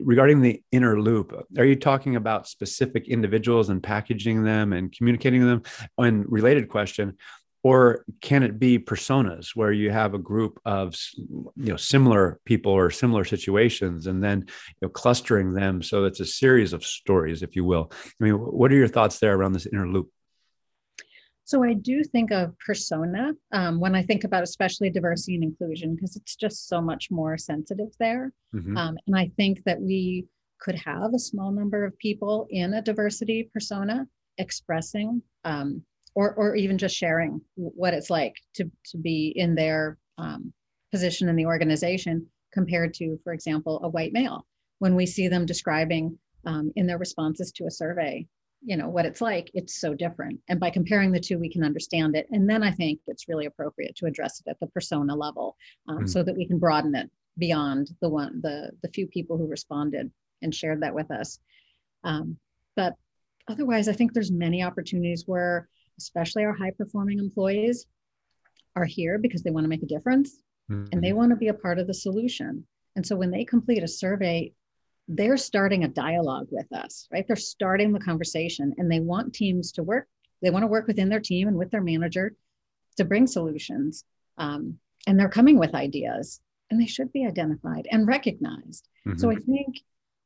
regarding 0.00 0.40
the 0.40 0.62
inner 0.72 1.00
loop, 1.00 1.32
are 1.56 1.64
you 1.64 1.76
talking 1.76 2.16
about 2.16 2.48
specific 2.48 3.08
individuals 3.08 3.68
and 3.68 3.82
packaging 3.82 4.42
them 4.42 4.72
and 4.72 4.92
communicating 4.92 5.46
them? 5.46 5.62
And 5.98 6.24
related 6.30 6.68
question, 6.68 7.16
or 7.62 8.04
can 8.20 8.42
it 8.42 8.58
be 8.58 8.78
personas 8.78 9.50
where 9.54 9.72
you 9.72 9.90
have 9.90 10.14
a 10.14 10.18
group 10.18 10.60
of 10.64 10.96
you 11.18 11.52
know 11.56 11.76
similar 11.76 12.40
people 12.44 12.72
or 12.72 12.90
similar 12.90 13.24
situations 13.24 14.06
and 14.06 14.22
then 14.22 14.40
you 14.40 14.74
know 14.82 14.88
clustering 14.88 15.52
them 15.52 15.82
so 15.82 16.04
it's 16.04 16.20
a 16.20 16.26
series 16.26 16.72
of 16.72 16.84
stories 16.84 17.42
if 17.42 17.56
you 17.56 17.64
will? 17.64 17.90
I 17.92 18.24
mean 18.24 18.34
what 18.34 18.72
are 18.72 18.76
your 18.76 18.88
thoughts 18.88 19.18
there 19.18 19.34
around 19.34 19.52
this 19.52 19.66
inner 19.66 19.88
loop? 19.88 20.10
So 21.44 21.64
i 21.64 21.74
do 21.74 22.04
think 22.04 22.30
of 22.30 22.56
persona 22.64 23.32
um, 23.52 23.80
when 23.80 23.94
i 23.94 24.02
think 24.02 24.24
about 24.24 24.42
especially 24.42 24.88
diversity 24.88 25.34
and 25.34 25.44
inclusion 25.44 25.94
because 25.94 26.16
it's 26.16 26.36
just 26.36 26.68
so 26.68 26.80
much 26.80 27.10
more 27.10 27.36
sensitive 27.36 27.88
there. 27.98 28.32
Mm-hmm. 28.54 28.76
um, 28.76 28.96
and 29.06 29.16
i 29.16 29.30
think 29.36 29.64
that 29.64 29.80
we 29.80 30.26
could 30.60 30.76
have 30.76 31.14
a 31.14 31.18
small 31.18 31.50
number 31.50 31.84
of 31.84 31.98
people 31.98 32.46
in 32.50 32.74
a 32.74 32.82
diversity 32.82 33.50
persona 33.52 34.06
expressing 34.38 35.22
um, 35.44 35.82
or 36.20 36.34
or 36.34 36.54
even 36.54 36.76
just 36.76 36.94
sharing 36.94 37.40
what 37.54 37.94
it's 37.94 38.10
like 38.10 38.34
to 38.54 38.70
to 38.84 38.98
be 38.98 39.32
in 39.34 39.54
their 39.54 39.96
um, 40.18 40.52
position 40.92 41.30
in 41.30 41.36
the 41.36 41.46
organization 41.46 42.26
compared 42.52 42.92
to, 42.92 43.18
for 43.24 43.32
example, 43.32 43.80
a 43.82 43.88
white 43.88 44.12
male. 44.12 44.46
When 44.80 44.94
we 44.96 45.06
see 45.06 45.28
them 45.28 45.46
describing 45.46 46.18
um, 46.44 46.72
in 46.76 46.86
their 46.86 46.98
responses 46.98 47.52
to 47.52 47.66
a 47.66 47.70
survey, 47.70 48.26
you 48.62 48.76
know 48.76 48.90
what 48.90 49.06
it's 49.06 49.22
like, 49.22 49.50
it's 49.54 49.80
so 49.80 49.94
different. 49.94 50.38
And 50.48 50.60
by 50.60 50.68
comparing 50.68 51.10
the 51.10 51.20
two, 51.20 51.38
we 51.38 51.50
can 51.50 51.64
understand 51.64 52.14
it. 52.14 52.26
And 52.30 52.48
then 52.50 52.62
I 52.62 52.72
think 52.72 53.00
it's 53.06 53.28
really 53.28 53.46
appropriate 53.46 53.96
to 53.96 54.06
address 54.06 54.40
it 54.40 54.50
at 54.50 54.60
the 54.60 54.66
persona 54.66 55.16
level, 55.16 55.56
um, 55.88 56.00
mm 56.00 56.08
so 56.08 56.22
that 56.22 56.36
we 56.36 56.46
can 56.46 56.58
broaden 56.58 56.94
it 56.94 57.10
beyond 57.38 57.90
the 58.02 58.10
one 58.10 58.40
the 58.42 58.56
the 58.82 58.92
few 58.96 59.06
people 59.06 59.38
who 59.38 59.46
responded 59.46 60.10
and 60.42 60.54
shared 60.54 60.82
that 60.82 60.94
with 60.94 61.10
us. 61.10 61.38
Um, 62.04 62.36
but 62.76 62.92
otherwise, 63.48 63.88
I 63.88 63.94
think 63.94 64.12
there's 64.12 64.30
many 64.30 64.62
opportunities 64.62 65.24
where 65.26 65.68
especially 66.02 66.44
our 66.44 66.52
high 66.52 66.72
performing 66.76 67.18
employees, 67.18 67.86
are 68.76 68.84
here 68.84 69.18
because 69.18 69.42
they 69.42 69.50
want 69.50 69.64
to 69.64 69.68
make 69.68 69.82
a 69.82 69.86
difference 69.86 70.42
mm-hmm. 70.70 70.86
and 70.92 71.02
they 71.02 71.08
mm-hmm. 71.08 71.18
want 71.18 71.30
to 71.30 71.36
be 71.36 71.48
a 71.48 71.54
part 71.54 71.78
of 71.78 71.86
the 71.86 71.94
solution. 71.94 72.64
And 72.96 73.06
so 73.06 73.16
when 73.16 73.30
they 73.30 73.44
complete 73.44 73.82
a 73.82 73.88
survey, 73.88 74.52
they're 75.08 75.36
starting 75.36 75.84
a 75.84 75.88
dialogue 75.88 76.48
with 76.50 76.72
us, 76.72 77.08
right? 77.12 77.26
They're 77.26 77.36
starting 77.36 77.92
the 77.92 78.00
conversation 78.00 78.74
and 78.78 78.90
they 78.90 79.00
want 79.00 79.34
teams 79.34 79.72
to 79.72 79.82
work. 79.82 80.08
They 80.42 80.50
want 80.50 80.62
to 80.62 80.68
work 80.68 80.86
within 80.86 81.08
their 81.08 81.20
team 81.20 81.48
and 81.48 81.56
with 81.56 81.70
their 81.70 81.82
manager 81.82 82.34
to 82.96 83.04
bring 83.04 83.26
solutions. 83.26 84.04
Um, 84.38 84.78
and 85.06 85.18
they're 85.18 85.28
coming 85.28 85.58
with 85.58 85.74
ideas 85.74 86.40
and 86.70 86.80
they 86.80 86.86
should 86.86 87.12
be 87.12 87.26
identified 87.26 87.88
and 87.90 88.06
recognized. 88.06 88.88
Mm-hmm. 89.06 89.18
So 89.18 89.30
I 89.30 89.36
think 89.36 89.80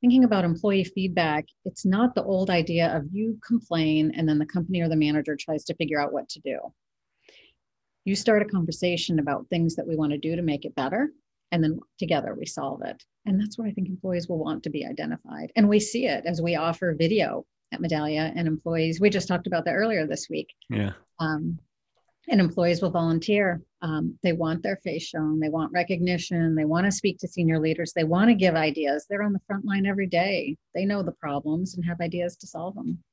thinking 0.04 0.24
about 0.24 0.44
employee 0.44 0.84
feedback, 0.84 1.46
it's 1.64 1.86
not 1.86 2.14
the 2.14 2.22
old 2.22 2.50
idea 2.50 2.94
of 2.94 3.06
you 3.10 3.38
complain 3.42 4.12
and 4.14 4.28
then 4.28 4.38
the 4.38 4.44
company 4.44 4.82
or 4.82 4.88
the 4.90 4.94
manager 4.94 5.34
tries 5.34 5.64
to 5.64 5.74
figure 5.76 5.98
out 5.98 6.12
what 6.12 6.28
to 6.28 6.38
do. 6.40 6.58
You 8.04 8.14
start 8.14 8.42
a 8.42 8.44
conversation 8.44 9.18
about 9.18 9.46
things 9.48 9.76
that 9.76 9.88
we 9.88 9.96
want 9.96 10.12
to 10.12 10.18
do 10.18 10.36
to 10.36 10.42
make 10.42 10.66
it 10.66 10.74
better, 10.74 11.08
and 11.52 11.64
then 11.64 11.80
together 11.98 12.36
we 12.38 12.44
solve 12.44 12.82
it. 12.84 13.02
And 13.24 13.40
that's 13.40 13.56
where 13.56 13.66
I 13.66 13.72
think 13.72 13.88
employees 13.88 14.28
will 14.28 14.36
want 14.36 14.62
to 14.64 14.70
be 14.70 14.84
identified. 14.84 15.50
And 15.56 15.70
we 15.70 15.80
see 15.80 16.04
it 16.04 16.26
as 16.26 16.42
we 16.42 16.54
offer 16.54 16.94
video 16.94 17.46
at 17.72 17.80
Medallia 17.80 18.30
and 18.36 18.46
employees. 18.46 19.00
We 19.00 19.08
just 19.08 19.26
talked 19.26 19.46
about 19.46 19.64
that 19.64 19.72
earlier 19.72 20.06
this 20.06 20.26
week. 20.28 20.48
Yeah. 20.68 20.92
Um, 21.18 21.58
and 22.28 22.42
employees 22.42 22.82
will 22.82 22.90
volunteer. 22.90 23.62
Um, 23.84 24.18
they 24.22 24.32
want 24.32 24.62
their 24.62 24.76
face 24.76 25.02
shown, 25.02 25.40
they 25.40 25.50
want 25.50 25.70
recognition, 25.70 26.54
they 26.54 26.64
want 26.64 26.86
to 26.86 26.92
speak 26.92 27.18
to 27.18 27.28
senior 27.28 27.58
leaders, 27.58 27.92
they 27.92 28.04
want 28.04 28.30
to 28.30 28.34
give 28.34 28.54
ideas. 28.54 29.04
They're 29.06 29.22
on 29.22 29.34
the 29.34 29.42
front 29.46 29.66
line 29.66 29.84
every 29.84 30.06
day. 30.06 30.56
They 30.74 30.86
know 30.86 31.02
the 31.02 31.12
problems 31.12 31.74
and 31.74 31.84
have 31.84 32.00
ideas 32.00 32.34
to 32.36 32.46
solve 32.46 32.76
them. 32.76 33.04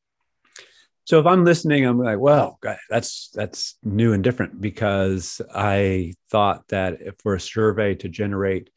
So 1.03 1.19
if 1.19 1.25
I'm 1.25 1.43
listening, 1.43 1.85
I'm 1.85 1.99
like, 1.99 2.19
well, 2.19 2.57
that's 2.89 3.31
that's 3.33 3.75
new 3.83 4.13
and 4.13 4.23
different 4.23 4.61
because 4.61 5.41
I 5.53 6.13
thought 6.29 6.69
that 6.69 7.19
for 7.21 7.35
a 7.35 7.39
survey 7.39 7.95
to 7.95 8.07
generate 8.07 8.69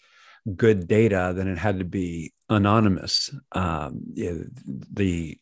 good 0.57 0.89
data, 0.89 1.33
then 1.37 1.47
it 1.47 1.59
had 1.59 1.79
to 1.79 1.85
be 1.85 2.33
anonymous. 2.51 3.31
Um, 3.53 4.01
the 4.17 5.39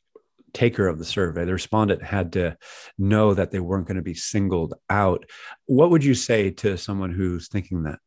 taker 0.53 0.87
of 0.87 0.99
the 0.99 1.05
survey, 1.05 1.45
the 1.45 1.53
respondent 1.53 2.03
had 2.03 2.33
to 2.33 2.57
know 2.99 3.35
that 3.35 3.51
they 3.51 3.61
weren't 3.61 3.87
going 3.87 3.97
to 3.97 4.03
be 4.03 4.15
singled 4.15 4.75
out. 4.91 5.25
What 5.67 5.91
would 5.91 6.05
you 6.05 6.15
say 6.15 6.51
to 6.51 6.77
someone 6.77 7.13
who's 7.13 7.49
thinking 7.49 7.85
that? 7.85 7.99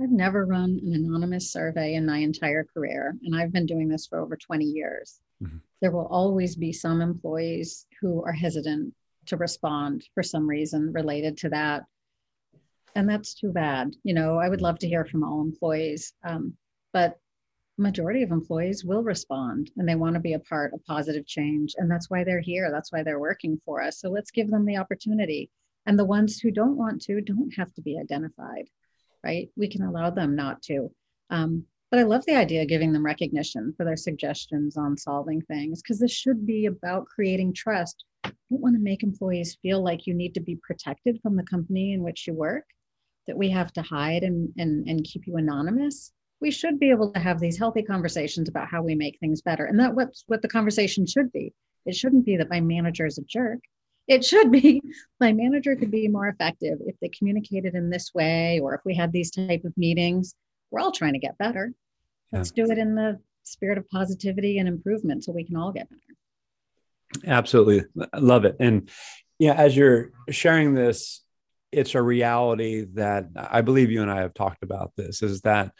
I've 0.00 0.10
never 0.10 0.44
run 0.44 0.80
an 0.82 0.92
anonymous 0.92 1.52
survey 1.52 1.94
in 1.94 2.04
my 2.04 2.18
entire 2.18 2.64
career, 2.64 3.16
and 3.22 3.36
I've 3.36 3.52
been 3.52 3.66
doing 3.66 3.88
this 3.88 4.06
for 4.06 4.18
over 4.18 4.36
20 4.36 4.64
years. 4.64 5.20
Mm-hmm. 5.42 5.58
There 5.80 5.92
will 5.92 6.06
always 6.06 6.56
be 6.56 6.72
some 6.72 7.00
employees 7.00 7.86
who 8.00 8.24
are 8.24 8.32
hesitant 8.32 8.92
to 9.26 9.36
respond 9.36 10.04
for 10.14 10.22
some 10.22 10.48
reason 10.48 10.92
related 10.92 11.36
to 11.38 11.48
that. 11.50 11.84
And 12.96 13.08
that's 13.08 13.34
too 13.34 13.52
bad. 13.52 13.94
You 14.02 14.14
know, 14.14 14.38
I 14.38 14.48
would 14.48 14.62
love 14.62 14.78
to 14.80 14.88
hear 14.88 15.04
from 15.04 15.22
all 15.24 15.40
employees, 15.40 16.12
um, 16.24 16.54
but 16.92 17.18
majority 17.76 18.22
of 18.22 18.30
employees 18.30 18.84
will 18.84 19.02
respond 19.02 19.70
and 19.76 19.88
they 19.88 19.96
want 19.96 20.14
to 20.14 20.20
be 20.20 20.34
a 20.34 20.38
part 20.38 20.72
of 20.72 20.84
positive 20.84 21.26
change 21.26 21.74
and 21.76 21.90
that's 21.90 22.08
why 22.08 22.22
they're 22.22 22.40
here 22.40 22.70
that's 22.70 22.92
why 22.92 23.02
they're 23.02 23.18
working 23.18 23.60
for 23.64 23.82
us. 23.82 24.00
So 24.00 24.10
let's 24.10 24.30
give 24.30 24.50
them 24.50 24.64
the 24.64 24.76
opportunity. 24.76 25.50
And 25.86 25.98
the 25.98 26.04
ones 26.04 26.38
who 26.38 26.50
don't 26.50 26.76
want 26.76 27.02
to 27.02 27.20
don't 27.20 27.52
have 27.56 27.72
to 27.74 27.82
be 27.82 27.98
identified 27.98 28.68
right? 29.24 29.48
We 29.56 29.68
can 29.68 29.82
allow 29.82 30.10
them 30.10 30.36
not 30.36 30.62
to. 30.64 30.90
Um, 31.30 31.64
but 31.90 32.00
i 32.00 32.02
love 32.02 32.24
the 32.26 32.34
idea 32.34 32.62
of 32.62 32.68
giving 32.68 32.92
them 32.92 33.06
recognition 33.06 33.72
for 33.76 33.84
their 33.84 33.96
suggestions 33.96 34.76
on 34.76 34.96
solving 34.96 35.40
things 35.42 35.80
because 35.80 36.00
this 36.00 36.10
should 36.10 36.44
be 36.44 36.66
about 36.66 37.06
creating 37.06 37.54
trust. 37.54 38.04
I 38.24 38.32
don't 38.50 38.60
want 38.60 38.74
to 38.74 38.82
make 38.82 39.02
employees 39.02 39.56
feel 39.62 39.82
like 39.82 40.06
you 40.06 40.14
need 40.14 40.34
to 40.34 40.40
be 40.40 40.58
protected 40.62 41.20
from 41.22 41.36
the 41.36 41.44
company 41.44 41.92
in 41.92 42.02
which 42.02 42.26
you 42.26 42.34
work 42.34 42.64
that 43.26 43.38
we 43.38 43.48
have 43.50 43.72
to 43.74 43.82
hide 43.82 44.22
and, 44.22 44.52
and, 44.58 44.86
and 44.88 45.04
keep 45.04 45.26
you 45.26 45.36
anonymous 45.36 46.12
we 46.40 46.50
should 46.50 46.78
be 46.78 46.90
able 46.90 47.12
to 47.12 47.18
have 47.18 47.40
these 47.40 47.58
healthy 47.58 47.82
conversations 47.82 48.48
about 48.48 48.68
how 48.68 48.82
we 48.82 48.94
make 48.94 49.18
things 49.18 49.42
better. 49.42 49.64
And 49.64 49.78
that 49.80 49.94
what's 49.94 50.24
what 50.26 50.42
the 50.42 50.48
conversation 50.48 51.06
should 51.06 51.32
be. 51.32 51.52
It 51.86 51.94
shouldn't 51.94 52.24
be 52.24 52.36
that 52.36 52.50
my 52.50 52.60
manager 52.60 53.06
is 53.06 53.18
a 53.18 53.22
jerk. 53.22 53.60
It 54.08 54.24
should 54.24 54.50
be 54.50 54.82
my 55.20 55.32
manager 55.32 55.76
could 55.76 55.90
be 55.90 56.08
more 56.08 56.28
effective 56.28 56.78
if 56.86 56.96
they 57.00 57.08
communicated 57.08 57.74
in 57.74 57.90
this 57.90 58.12
way 58.14 58.60
or 58.60 58.74
if 58.74 58.80
we 58.84 58.94
had 58.94 59.12
these 59.12 59.30
type 59.30 59.64
of 59.64 59.76
meetings. 59.76 60.34
We're 60.70 60.80
all 60.80 60.92
trying 60.92 61.12
to 61.12 61.18
get 61.18 61.38
better. 61.38 61.72
Let's 62.32 62.50
do 62.50 62.70
it 62.70 62.78
in 62.78 62.96
the 62.96 63.20
spirit 63.44 63.78
of 63.78 63.88
positivity 63.88 64.58
and 64.58 64.66
improvement 64.66 65.22
so 65.24 65.32
we 65.32 65.44
can 65.44 65.56
all 65.56 65.70
get 65.70 65.88
better. 65.88 67.26
Absolutely. 67.26 67.84
love 68.18 68.44
it. 68.44 68.56
And 68.58 68.90
yeah, 69.38 69.54
as 69.54 69.76
you're 69.76 70.10
sharing 70.30 70.74
this, 70.74 71.22
it's 71.70 71.94
a 71.94 72.02
reality 72.02 72.86
that 72.94 73.28
I 73.36 73.60
believe 73.60 73.90
you 73.90 74.02
and 74.02 74.10
I 74.10 74.20
have 74.20 74.34
talked 74.34 74.62
about 74.62 74.92
this 74.96 75.22
is 75.22 75.42
that 75.42 75.72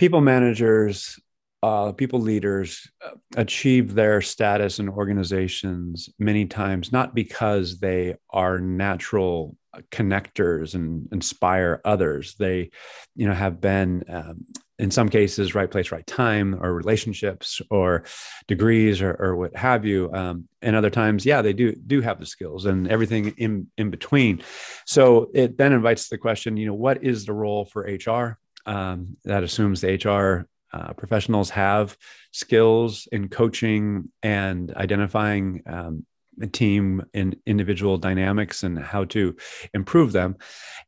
people 0.00 0.22
managers 0.22 1.20
uh, 1.62 1.92
people 1.92 2.20
leaders 2.20 2.90
achieve 3.36 3.92
their 3.92 4.22
status 4.22 4.78
in 4.78 4.88
organizations 4.88 6.08
many 6.18 6.46
times 6.46 6.90
not 6.90 7.14
because 7.14 7.78
they 7.80 8.16
are 8.30 8.58
natural 8.58 9.54
connectors 9.92 10.74
and 10.74 11.06
inspire 11.12 11.82
others. 11.84 12.34
They 12.36 12.70
you 13.14 13.26
know 13.28 13.34
have 13.34 13.60
been 13.60 14.04
um, 14.08 14.46
in 14.78 14.90
some 14.90 15.10
cases 15.10 15.54
right 15.54 15.70
place 15.70 15.92
right 15.92 16.06
time 16.06 16.58
or 16.62 16.72
relationships 16.72 17.60
or 17.70 18.04
degrees 18.48 19.02
or, 19.02 19.14
or 19.20 19.36
what 19.36 19.54
have 19.54 19.84
you. 19.84 20.10
Um, 20.14 20.48
and 20.62 20.74
other 20.74 20.90
times 20.90 21.26
yeah 21.26 21.42
they 21.42 21.52
do 21.52 21.74
do 21.74 22.00
have 22.00 22.18
the 22.18 22.26
skills 22.26 22.64
and 22.64 22.88
everything 22.88 23.34
in 23.36 23.66
in 23.76 23.90
between. 23.90 24.42
So 24.86 25.30
it 25.34 25.58
then 25.58 25.74
invites 25.74 26.08
the 26.08 26.16
question 26.16 26.56
you 26.56 26.66
know 26.66 26.80
what 26.86 27.04
is 27.04 27.26
the 27.26 27.34
role 27.34 27.66
for 27.66 27.82
hr 27.82 28.38
um, 28.66 29.16
that 29.24 29.44
assumes 29.44 29.80
the 29.80 29.94
hr 29.96 30.48
uh, 30.72 30.92
professionals 30.92 31.50
have 31.50 31.96
skills 32.30 33.08
in 33.10 33.28
coaching 33.28 34.08
and 34.22 34.72
identifying 34.74 35.62
um, 35.66 36.06
team 36.46 37.04
and 37.12 37.36
individual 37.46 37.98
dynamics 37.98 38.62
and 38.62 38.78
how 38.78 39.04
to 39.04 39.36
improve 39.74 40.12
them. 40.12 40.36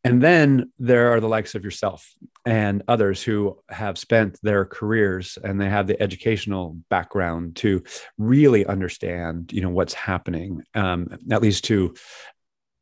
And 0.05 0.23
then 0.23 0.73
there 0.79 1.13
are 1.13 1.21
the 1.21 1.29
likes 1.29 1.55
of 1.55 1.65
yourself 1.65 2.15
and 2.47 2.83
others 2.89 3.23
who 3.23 3.59
have 3.69 3.99
spent 3.99 4.39
their 4.43 4.65
careers 4.65 5.39
and 5.43 5.61
they 5.61 5.69
have 5.69 5.87
the 5.87 6.01
educational 6.03 6.79
background 6.89 7.57
to 7.57 7.83
really 8.19 8.65
understand, 8.67 9.53
you 9.53 9.61
know, 9.61 9.71
what's 9.71 9.95
happening, 9.95 10.63
um, 10.75 11.09
at 11.31 11.43
least 11.43 11.65
to 11.65 11.95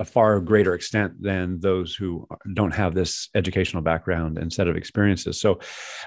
a 0.00 0.04
far 0.04 0.40
greater 0.40 0.74
extent 0.74 1.22
than 1.22 1.60
those 1.60 1.94
who 1.94 2.26
don't 2.54 2.74
have 2.74 2.94
this 2.94 3.28
educational 3.34 3.82
background 3.82 4.38
and 4.38 4.52
set 4.52 4.66
of 4.66 4.76
experiences. 4.76 5.38
So, 5.38 5.60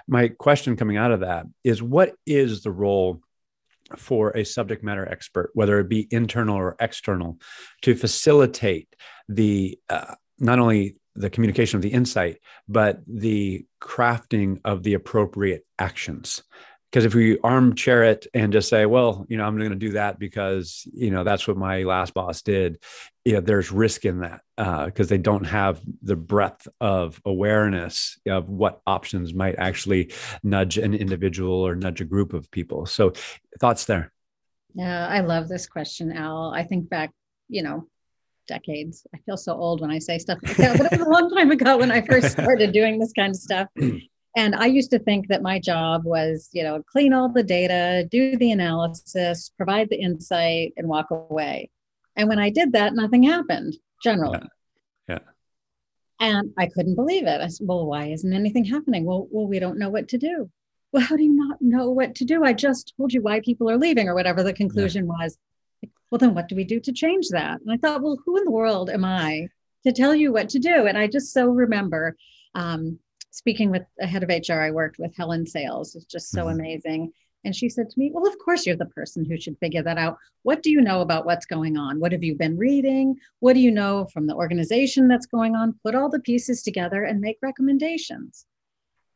my 0.07 0.29
question 0.29 0.75
coming 0.75 0.97
out 0.97 1.11
of 1.11 1.21
that 1.21 1.45
is 1.63 1.81
what 1.81 2.13
is 2.25 2.63
the 2.63 2.71
role 2.71 3.21
for 3.95 4.35
a 4.35 4.43
subject 4.43 4.83
matter 4.83 5.07
expert, 5.07 5.51
whether 5.53 5.79
it 5.79 5.89
be 5.89 6.07
internal 6.09 6.57
or 6.57 6.75
external, 6.79 7.37
to 7.83 7.95
facilitate 7.95 8.95
the 9.29 9.77
uh, 9.89 10.15
not 10.39 10.59
only 10.59 10.97
the 11.15 11.29
communication 11.29 11.77
of 11.77 11.83
the 11.83 11.93
insight, 11.93 12.39
but 12.67 12.99
the 13.07 13.65
crafting 13.79 14.59
of 14.65 14.81
the 14.81 14.95
appropriate 14.95 15.63
actions. 15.77 16.41
Because 16.93 17.05
if 17.05 17.15
we 17.15 17.39
armchair 17.39 18.03
it 18.03 18.27
and 18.35 18.53
just 18.53 18.69
say, 18.69 18.85
well, 18.85 19.25
you 19.27 19.35
know, 19.35 19.45
I'm 19.45 19.57
going 19.57 19.71
to 19.71 19.75
do 19.75 19.93
that 19.93 20.19
because, 20.19 20.87
you 20.93 21.09
know, 21.09 21.23
that's 21.23 21.47
what 21.47 21.57
my 21.57 21.81
last 21.81 22.13
boss 22.13 22.43
did, 22.43 22.77
you 23.25 23.33
know, 23.33 23.41
there's 23.41 23.71
risk 23.71 24.05
in 24.05 24.19
that 24.19 24.41
because 24.55 25.07
uh, 25.07 25.09
they 25.09 25.17
don't 25.17 25.45
have 25.45 25.81
the 26.03 26.15
breadth 26.15 26.67
of 26.79 27.19
awareness 27.25 28.19
of 28.27 28.47
what 28.47 28.79
options 28.85 29.33
might 29.33 29.55
actually 29.57 30.11
nudge 30.43 30.77
an 30.77 30.93
individual 30.93 31.55
or 31.55 31.73
nudge 31.73 31.99
a 31.99 32.05
group 32.05 32.31
of 32.31 32.51
people. 32.51 32.85
So, 32.85 33.13
thoughts 33.59 33.85
there? 33.85 34.13
Yeah, 34.75 35.07
I 35.07 35.21
love 35.21 35.47
this 35.47 35.65
question, 35.65 36.11
Al. 36.11 36.51
I 36.53 36.61
think 36.61 36.89
back, 36.89 37.09
you 37.49 37.63
know, 37.63 37.87
decades. 38.47 39.07
I 39.15 39.17
feel 39.25 39.37
so 39.37 39.53
old 39.55 39.81
when 39.81 39.89
I 39.89 39.97
say 39.97 40.19
stuff 40.19 40.37
like 40.43 40.57
that, 40.57 40.77
but 40.77 40.93
it 40.93 40.99
was 40.99 41.07
a 41.07 41.09
long 41.09 41.31
time 41.31 41.49
ago 41.49 41.77
when 41.77 41.91
I 41.91 42.01
first 42.01 42.31
started 42.39 42.71
doing 42.71 42.99
this 42.99 43.13
kind 43.13 43.31
of 43.31 43.37
stuff. 43.37 43.67
And 44.35 44.55
I 44.55 44.65
used 44.65 44.89
to 44.91 44.99
think 44.99 45.27
that 45.27 45.43
my 45.43 45.59
job 45.59 46.05
was, 46.05 46.49
you 46.53 46.63
know, 46.63 46.81
clean 46.91 47.13
all 47.13 47.29
the 47.29 47.43
data, 47.43 48.07
do 48.09 48.35
the 48.35 48.51
analysis, 48.51 49.51
provide 49.55 49.89
the 49.89 49.99
insight, 49.99 50.73
and 50.75 50.87
walk 50.87 51.11
away. 51.11 51.69
And 52.15 52.27
when 52.29 52.39
I 52.39 52.49
did 52.49 52.73
that, 52.73 52.95
nothing 52.95 53.23
happened 53.23 53.75
generally. 54.03 54.39
Yeah. 55.07 55.19
yeah. 55.19 55.19
And 56.19 56.51
I 56.57 56.67
couldn't 56.67 56.95
believe 56.95 57.27
it. 57.27 57.41
I 57.41 57.47
said, 57.47 57.67
well, 57.67 57.85
why 57.85 58.07
isn't 58.07 58.33
anything 58.33 58.65
happening? 58.65 59.05
Well, 59.05 59.27
well, 59.29 59.47
we 59.47 59.59
don't 59.59 59.77
know 59.77 59.89
what 59.89 60.07
to 60.09 60.17
do. 60.17 60.49
Well, 60.91 61.03
how 61.03 61.15
do 61.15 61.23
you 61.23 61.35
not 61.35 61.61
know 61.61 61.89
what 61.89 62.15
to 62.15 62.25
do? 62.25 62.43
I 62.43 62.53
just 62.53 62.93
told 62.97 63.13
you 63.13 63.21
why 63.21 63.39
people 63.39 63.69
are 63.69 63.77
leaving 63.77 64.07
or 64.07 64.15
whatever 64.15 64.43
the 64.43 64.53
conclusion 64.53 65.05
yeah. 65.05 65.25
was. 65.25 65.37
Well, 66.09 66.19
then 66.19 66.35
what 66.35 66.47
do 66.47 66.55
we 66.55 66.63
do 66.63 66.79
to 66.79 66.91
change 66.91 67.29
that? 67.29 67.59
And 67.61 67.71
I 67.71 67.77
thought, 67.77 68.01
well, 68.01 68.19
who 68.23 68.37
in 68.37 68.45
the 68.45 68.51
world 68.51 68.89
am 68.89 69.03
I 69.03 69.47
to 69.85 69.91
tell 69.91 70.13
you 70.13 70.31
what 70.31 70.49
to 70.49 70.59
do? 70.59 70.85
And 70.85 70.97
I 70.97 71.07
just 71.07 71.33
so 71.33 71.47
remember 71.47 72.15
um, 72.53 72.99
speaking 73.33 73.71
with 73.71 73.81
a 73.99 74.05
head 74.05 74.21
of 74.21 74.29
HR 74.29 74.61
I 74.61 74.69
worked 74.69 74.99
with, 74.99 75.15
Helen 75.17 75.47
Sales. 75.47 75.95
It's 75.95 76.05
just 76.05 76.29
so 76.29 76.45
mm-hmm. 76.45 76.59
amazing. 76.59 77.13
And 77.43 77.55
she 77.55 77.67
said 77.67 77.89
to 77.89 77.99
me, 77.99 78.11
Well, 78.13 78.27
of 78.27 78.37
course, 78.37 78.65
you're 78.65 78.75
the 78.75 78.85
person 78.85 79.25
who 79.25 79.37
should 79.37 79.57
figure 79.57 79.81
that 79.81 79.97
out. 79.97 80.17
What 80.43 80.61
do 80.61 80.69
you 80.69 80.79
know 80.81 81.01
about 81.01 81.25
what's 81.25 81.47
going 81.47 81.75
on? 81.75 81.99
What 81.99 82.11
have 82.11 82.23
you 82.23 82.35
been 82.35 82.57
reading? 82.57 83.15
What 83.39 83.53
do 83.53 83.59
you 83.59 83.71
know 83.71 84.05
from 84.13 84.27
the 84.27 84.35
organization 84.35 85.07
that's 85.07 85.25
going 85.25 85.55
on? 85.55 85.79
Put 85.83 85.95
all 85.95 86.09
the 86.09 86.19
pieces 86.19 86.61
together 86.61 87.03
and 87.03 87.19
make 87.19 87.37
recommendations. 87.41 88.45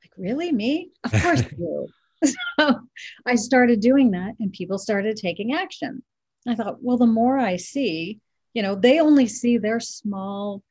Like, 0.03 0.11
really? 0.17 0.51
Me? 0.51 0.89
Of 1.03 1.11
course 1.21 1.43
you. 1.57 1.87
so 2.59 2.79
I 3.25 3.35
started 3.35 3.79
doing 3.79 4.11
that 4.11 4.33
and 4.39 4.51
people 4.51 4.79
started 4.79 5.15
taking 5.15 5.53
action. 5.53 6.01
I 6.47 6.55
thought, 6.55 6.81
well, 6.81 6.97
the 6.97 7.05
more 7.05 7.37
I 7.37 7.57
see, 7.57 8.19
you 8.55 8.63
know, 8.63 8.73
they 8.73 8.99
only 8.99 9.27
see 9.27 9.59
their 9.59 9.79
small 9.79 10.63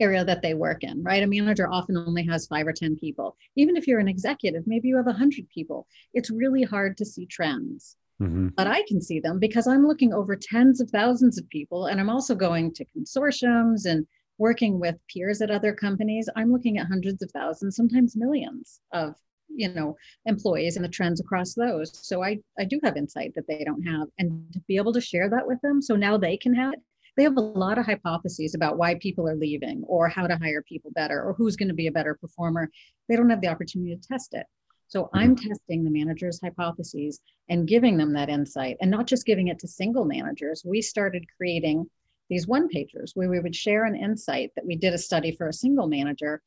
area 0.00 0.24
that 0.24 0.42
they 0.42 0.54
work 0.54 0.82
in, 0.82 1.02
right? 1.02 1.22
A 1.22 1.26
manager 1.26 1.70
often 1.70 1.96
only 1.96 2.24
has 2.26 2.46
five 2.46 2.66
or 2.66 2.72
10 2.72 2.96
people. 2.96 3.36
Even 3.56 3.76
if 3.76 3.86
you're 3.86 4.00
an 4.00 4.08
executive, 4.08 4.64
maybe 4.66 4.88
you 4.88 4.96
have 4.96 5.06
100 5.06 5.48
people. 5.48 5.86
It's 6.14 6.30
really 6.30 6.62
hard 6.62 6.96
to 6.98 7.04
see 7.04 7.26
trends. 7.26 7.96
Mm-hmm. 8.20 8.48
But 8.56 8.66
I 8.66 8.82
can 8.86 9.00
see 9.00 9.20
them 9.20 9.38
because 9.38 9.66
I'm 9.66 9.86
looking 9.86 10.12
over 10.12 10.36
tens 10.36 10.80
of 10.80 10.90
thousands 10.90 11.38
of 11.38 11.48
people 11.48 11.86
and 11.86 11.98
I'm 11.98 12.10
also 12.10 12.34
going 12.34 12.72
to 12.74 12.84
consortiums 12.96 13.86
and 13.86 14.06
working 14.36 14.78
with 14.78 14.96
peers 15.12 15.40
at 15.40 15.50
other 15.50 15.74
companies. 15.74 16.28
I'm 16.36 16.52
looking 16.52 16.78
at 16.78 16.86
hundreds 16.86 17.22
of 17.22 17.30
thousands, 17.30 17.76
sometimes 17.76 18.16
millions 18.16 18.80
of 18.92 19.14
you 19.54 19.68
know 19.72 19.96
employees 20.26 20.76
and 20.76 20.84
the 20.84 20.88
trends 20.88 21.20
across 21.20 21.54
those 21.54 21.90
so 22.06 22.22
i 22.22 22.38
i 22.58 22.64
do 22.64 22.78
have 22.84 22.96
insight 22.96 23.32
that 23.34 23.46
they 23.48 23.64
don't 23.64 23.82
have 23.82 24.06
and 24.18 24.44
to 24.52 24.60
be 24.68 24.76
able 24.76 24.92
to 24.92 25.00
share 25.00 25.28
that 25.28 25.46
with 25.46 25.60
them 25.60 25.82
so 25.82 25.96
now 25.96 26.16
they 26.16 26.36
can 26.36 26.54
have 26.54 26.72
it 26.72 26.80
they 27.16 27.22
have 27.22 27.36
a 27.36 27.40
lot 27.40 27.78
of 27.78 27.86
hypotheses 27.86 28.54
about 28.54 28.78
why 28.78 28.94
people 28.96 29.28
are 29.28 29.36
leaving 29.36 29.82
or 29.86 30.08
how 30.08 30.26
to 30.26 30.36
hire 30.36 30.62
people 30.62 30.90
better 30.94 31.22
or 31.22 31.34
who's 31.34 31.56
going 31.56 31.68
to 31.68 31.74
be 31.74 31.86
a 31.86 31.92
better 31.92 32.14
performer. 32.14 32.70
They 33.08 33.16
don't 33.16 33.30
have 33.30 33.40
the 33.40 33.48
opportunity 33.48 33.96
to 33.96 34.08
test 34.08 34.34
it. 34.34 34.46
So 34.88 35.04
mm-hmm. 35.04 35.18
I'm 35.18 35.36
testing 35.36 35.84
the 35.84 35.90
manager's 35.90 36.40
hypotheses 36.40 37.20
and 37.48 37.68
giving 37.68 37.96
them 37.96 38.12
that 38.14 38.28
insight 38.28 38.76
and 38.80 38.90
not 38.90 39.06
just 39.06 39.26
giving 39.26 39.48
it 39.48 39.58
to 39.60 39.68
single 39.68 40.04
managers. 40.04 40.62
We 40.64 40.82
started 40.82 41.24
creating 41.36 41.88
these 42.28 42.46
one 42.46 42.68
pagers 42.68 43.10
where 43.14 43.28
we 43.28 43.40
would 43.40 43.56
share 43.56 43.84
an 43.84 43.96
insight 43.96 44.50
that 44.54 44.66
we 44.66 44.76
did 44.76 44.94
a 44.94 44.98
study 44.98 45.34
for 45.36 45.48
a 45.48 45.52
single 45.52 45.88
manager 45.88 46.40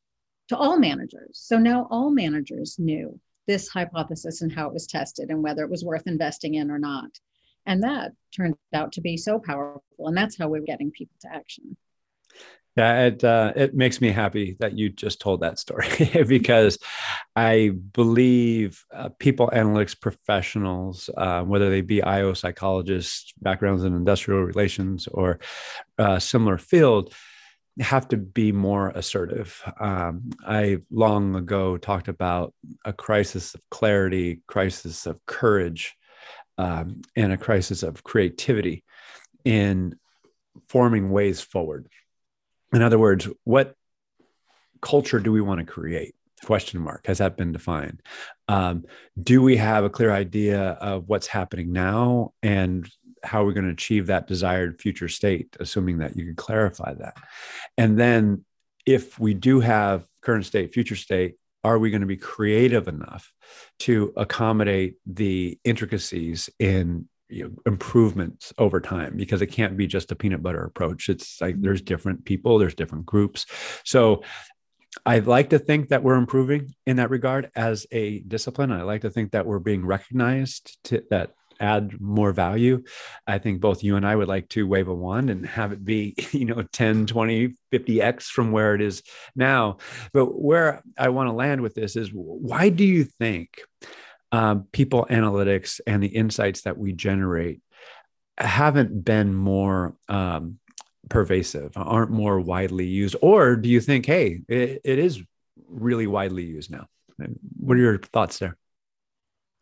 to 0.49 0.57
all 0.57 0.77
managers. 0.77 1.31
So 1.33 1.57
now 1.57 1.87
all 1.89 2.09
managers 2.09 2.77
knew 2.79 3.19
this 3.47 3.67
hypothesis 3.67 4.41
and 4.41 4.51
how 4.51 4.67
it 4.67 4.73
was 4.73 4.87
tested 4.87 5.29
and 5.29 5.43
whether 5.43 5.63
it 5.63 5.71
was 5.71 5.83
worth 5.83 6.07
investing 6.07 6.55
in 6.55 6.71
or 6.71 6.79
not. 6.79 7.09
And 7.65 7.83
that 7.83 8.11
turned 8.35 8.55
out 8.73 8.93
to 8.93 9.01
be 9.01 9.17
so 9.17 9.39
powerful. 9.39 9.83
And 9.99 10.17
that's 10.17 10.37
how 10.37 10.49
we 10.49 10.59
are 10.59 10.63
getting 10.63 10.91
people 10.91 11.15
to 11.21 11.33
action. 11.33 11.77
Yeah, 12.75 13.05
it 13.05 13.23
uh, 13.23 13.53
it 13.55 13.75
makes 13.75 14.01
me 14.01 14.09
happy 14.09 14.57
that 14.59 14.75
you 14.75 14.89
just 14.89 15.21
told 15.21 15.41
that 15.41 15.59
story 15.59 15.87
because 16.27 16.79
I 17.35 17.69
believe 17.69 18.83
uh, 18.91 19.09
people 19.19 19.51
analytics 19.53 19.99
professionals, 19.99 21.07
uh, 21.15 21.43
whether 21.43 21.69
they 21.69 21.81
be 21.81 22.01
IO 22.01 22.33
psychologists, 22.33 23.31
backgrounds 23.39 23.83
in 23.83 23.95
industrial 23.95 24.41
relations, 24.41 25.07
or 25.07 25.39
uh, 25.99 26.17
similar 26.17 26.57
field, 26.57 27.13
have 27.79 28.07
to 28.07 28.17
be 28.17 28.51
more 28.51 28.89
assertive. 28.89 29.61
Um, 29.79 30.31
I 30.43 30.77
long 30.89 31.35
ago 31.35 31.77
talked 31.77 32.07
about 32.07 32.55
a 32.85 32.93
crisis 32.93 33.53
of 33.53 33.61
clarity, 33.69 34.41
crisis 34.47 35.05
of 35.05 35.23
courage, 35.27 35.95
um, 36.57 37.01
and 37.15 37.31
a 37.31 37.37
crisis 37.37 37.83
of 37.83 38.03
creativity 38.03 38.83
in 39.43 39.97
forming 40.69 41.09
ways 41.09 41.41
forward. 41.41 41.87
In 42.73 42.81
other 42.81 42.99
words, 42.99 43.27
what 43.43 43.75
culture 44.81 45.19
do 45.19 45.31
we 45.31 45.41
want 45.41 45.59
to 45.59 45.65
create? 45.65 46.15
Question 46.43 46.81
mark. 46.81 47.07
Has 47.07 47.19
that 47.19 47.37
been 47.37 47.51
defined? 47.51 48.01
Um, 48.47 48.83
do 49.19 49.41
we 49.41 49.57
have 49.57 49.83
a 49.83 49.89
clear 49.89 50.11
idea 50.11 50.71
of 50.71 51.07
what's 51.07 51.27
happening 51.27 51.71
now 51.71 52.33
and 52.43 52.89
how 53.23 53.45
we're 53.45 53.53
going 53.53 53.67
to 53.67 53.71
achieve 53.71 54.07
that 54.07 54.27
desired 54.27 54.81
future 54.81 55.07
state, 55.07 55.55
assuming 55.59 55.99
that 55.99 56.17
you 56.17 56.25
can 56.25 56.35
clarify 56.35 56.93
that? 56.95 57.15
And 57.77 57.97
then, 57.97 58.43
if 58.85 59.17
we 59.17 59.33
do 59.33 59.61
have 59.61 60.05
current 60.21 60.45
state, 60.45 60.73
future 60.73 60.97
state, 60.97 61.35
are 61.63 61.79
we 61.79 61.89
going 61.89 62.01
to 62.01 62.07
be 62.07 62.17
creative 62.17 62.87
enough 62.87 63.31
to 63.79 64.13
accommodate 64.17 64.95
the 65.05 65.59
intricacies 65.63 66.49
in 66.59 67.07
you 67.29 67.43
know, 67.43 67.51
improvements 67.65 68.53
over 68.57 68.79
time? 68.79 69.15
Because 69.17 69.41
it 69.41 69.47
can't 69.47 69.77
be 69.77 69.87
just 69.87 70.11
a 70.11 70.15
peanut 70.15 70.43
butter 70.43 70.63
approach. 70.63 71.09
It's 71.09 71.39
like 71.41 71.55
mm-hmm. 71.55 71.63
there's 71.63 71.81
different 71.81 72.25
people 72.25 72.57
there's 72.57 72.75
different 72.75 73.05
groups. 73.05 73.45
So 73.83 74.23
I'd 75.05 75.27
like 75.27 75.49
to 75.49 75.59
think 75.59 75.89
that 75.89 76.03
we're 76.03 76.15
improving 76.15 76.75
in 76.85 76.97
that 76.97 77.09
regard 77.09 77.49
as 77.55 77.87
a 77.91 78.19
discipline. 78.19 78.71
I 78.71 78.83
like 78.83 79.01
to 79.01 79.09
think 79.09 79.31
that 79.31 79.45
we're 79.45 79.59
being 79.59 79.85
recognized 79.85 80.77
to, 80.85 81.03
that 81.09 81.31
add 81.59 81.99
more 81.99 82.31
value 82.31 82.83
i 83.27 83.37
think 83.37 83.61
both 83.61 83.83
you 83.83 83.95
and 83.95 84.05
i 84.05 84.15
would 84.15 84.27
like 84.27 84.47
to 84.49 84.67
wave 84.67 84.87
a 84.87 84.93
wand 84.93 85.29
and 85.29 85.45
have 85.45 85.71
it 85.71 85.83
be 85.83 86.15
you 86.31 86.45
know 86.45 86.63
10 86.73 87.05
20 87.05 87.53
50x 87.71 88.23
from 88.25 88.51
where 88.51 88.75
it 88.75 88.81
is 88.81 89.03
now 89.35 89.77
but 90.13 90.25
where 90.25 90.81
i 90.97 91.09
want 91.09 91.27
to 91.27 91.33
land 91.33 91.61
with 91.61 91.73
this 91.73 91.95
is 91.95 92.09
why 92.13 92.69
do 92.69 92.83
you 92.83 93.03
think 93.03 93.61
um, 94.31 94.67
people 94.71 95.05
analytics 95.11 95.79
and 95.85 96.01
the 96.01 96.07
insights 96.07 96.61
that 96.61 96.77
we 96.77 96.91
generate 96.91 97.61
haven't 98.37 99.05
been 99.05 99.33
more 99.33 99.95
um, 100.09 100.57
pervasive, 101.09 101.71
aren't 101.75 102.11
more 102.11 102.39
widely 102.39 102.85
used? 102.85 103.15
Or 103.21 103.55
do 103.55 103.69
you 103.69 103.79
think, 103.79 104.05
hey, 104.05 104.41
it, 104.47 104.81
it 104.83 104.99
is 104.99 105.21
really 105.67 106.07
widely 106.07 106.43
used 106.43 106.71
now? 106.71 106.87
What 107.59 107.77
are 107.77 107.81
your 107.81 107.97
thoughts 107.99 108.39
there? 108.39 108.57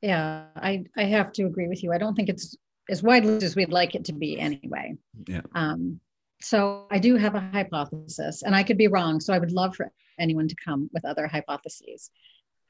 Yeah, 0.01 0.45
I, 0.55 0.85
I 0.97 1.03
have 1.03 1.31
to 1.33 1.43
agree 1.43 1.67
with 1.67 1.83
you. 1.83 1.91
I 1.93 1.97
don't 1.97 2.15
think 2.15 2.29
it's 2.29 2.57
as 2.89 3.03
widely 3.03 3.37
as 3.45 3.55
we'd 3.55 3.71
like 3.71 3.95
it 3.95 4.05
to 4.05 4.13
be 4.13 4.39
anyway. 4.39 4.95
Yeah. 5.27 5.41
Um, 5.53 5.99
so 6.41 6.87
I 6.89 6.97
do 6.97 7.15
have 7.15 7.35
a 7.35 7.39
hypothesis, 7.39 8.41
and 8.41 8.55
I 8.55 8.63
could 8.63 8.77
be 8.77 8.87
wrong. 8.87 9.19
So 9.19 9.33
I 9.33 9.37
would 9.37 9.51
love 9.51 9.75
for 9.75 9.91
anyone 10.19 10.47
to 10.47 10.55
come 10.63 10.89
with 10.91 11.05
other 11.05 11.27
hypotheses. 11.27 12.09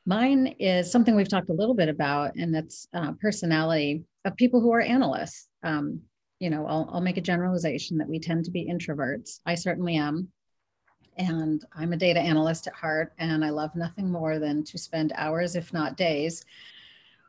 Mine 0.06 0.56
is 0.60 0.92
something 0.92 1.16
we've 1.16 1.30
talked 1.30 1.50
a 1.50 1.54
little 1.54 1.76
bit 1.76 1.88
about, 1.88 2.36
and 2.36 2.54
that's 2.54 2.88
uh, 2.94 3.14
personality 3.22 4.04
of 4.26 4.36
people 4.36 4.60
who 4.60 4.74
are 4.74 4.82
analysts. 4.82 5.48
Um, 5.64 6.02
you 6.40 6.50
know, 6.50 6.66
I'll, 6.66 6.90
I'll 6.92 7.02
make 7.02 7.18
a 7.18 7.22
generalization 7.22 7.98
that 8.00 8.10
we 8.10 8.20
tend 8.20 8.46
to 8.46 8.52
be 8.52 8.68
introverts. 8.68 9.40
I 9.46 9.56
certainly 9.56 9.96
am. 9.96 10.30
And 11.18 11.64
I'm 11.76 11.94
a 11.94 11.98
data 11.98 12.20
analyst 12.20 12.68
at 12.68 12.74
heart, 12.74 13.14
and 13.20 13.46
I 13.46 13.52
love 13.52 13.76
nothing 13.76 14.12
more 14.12 14.40
than 14.40 14.64
to 14.64 14.78
spend 14.78 15.14
hours, 15.16 15.56
if 15.56 15.72
not 15.72 15.98
days, 15.98 16.44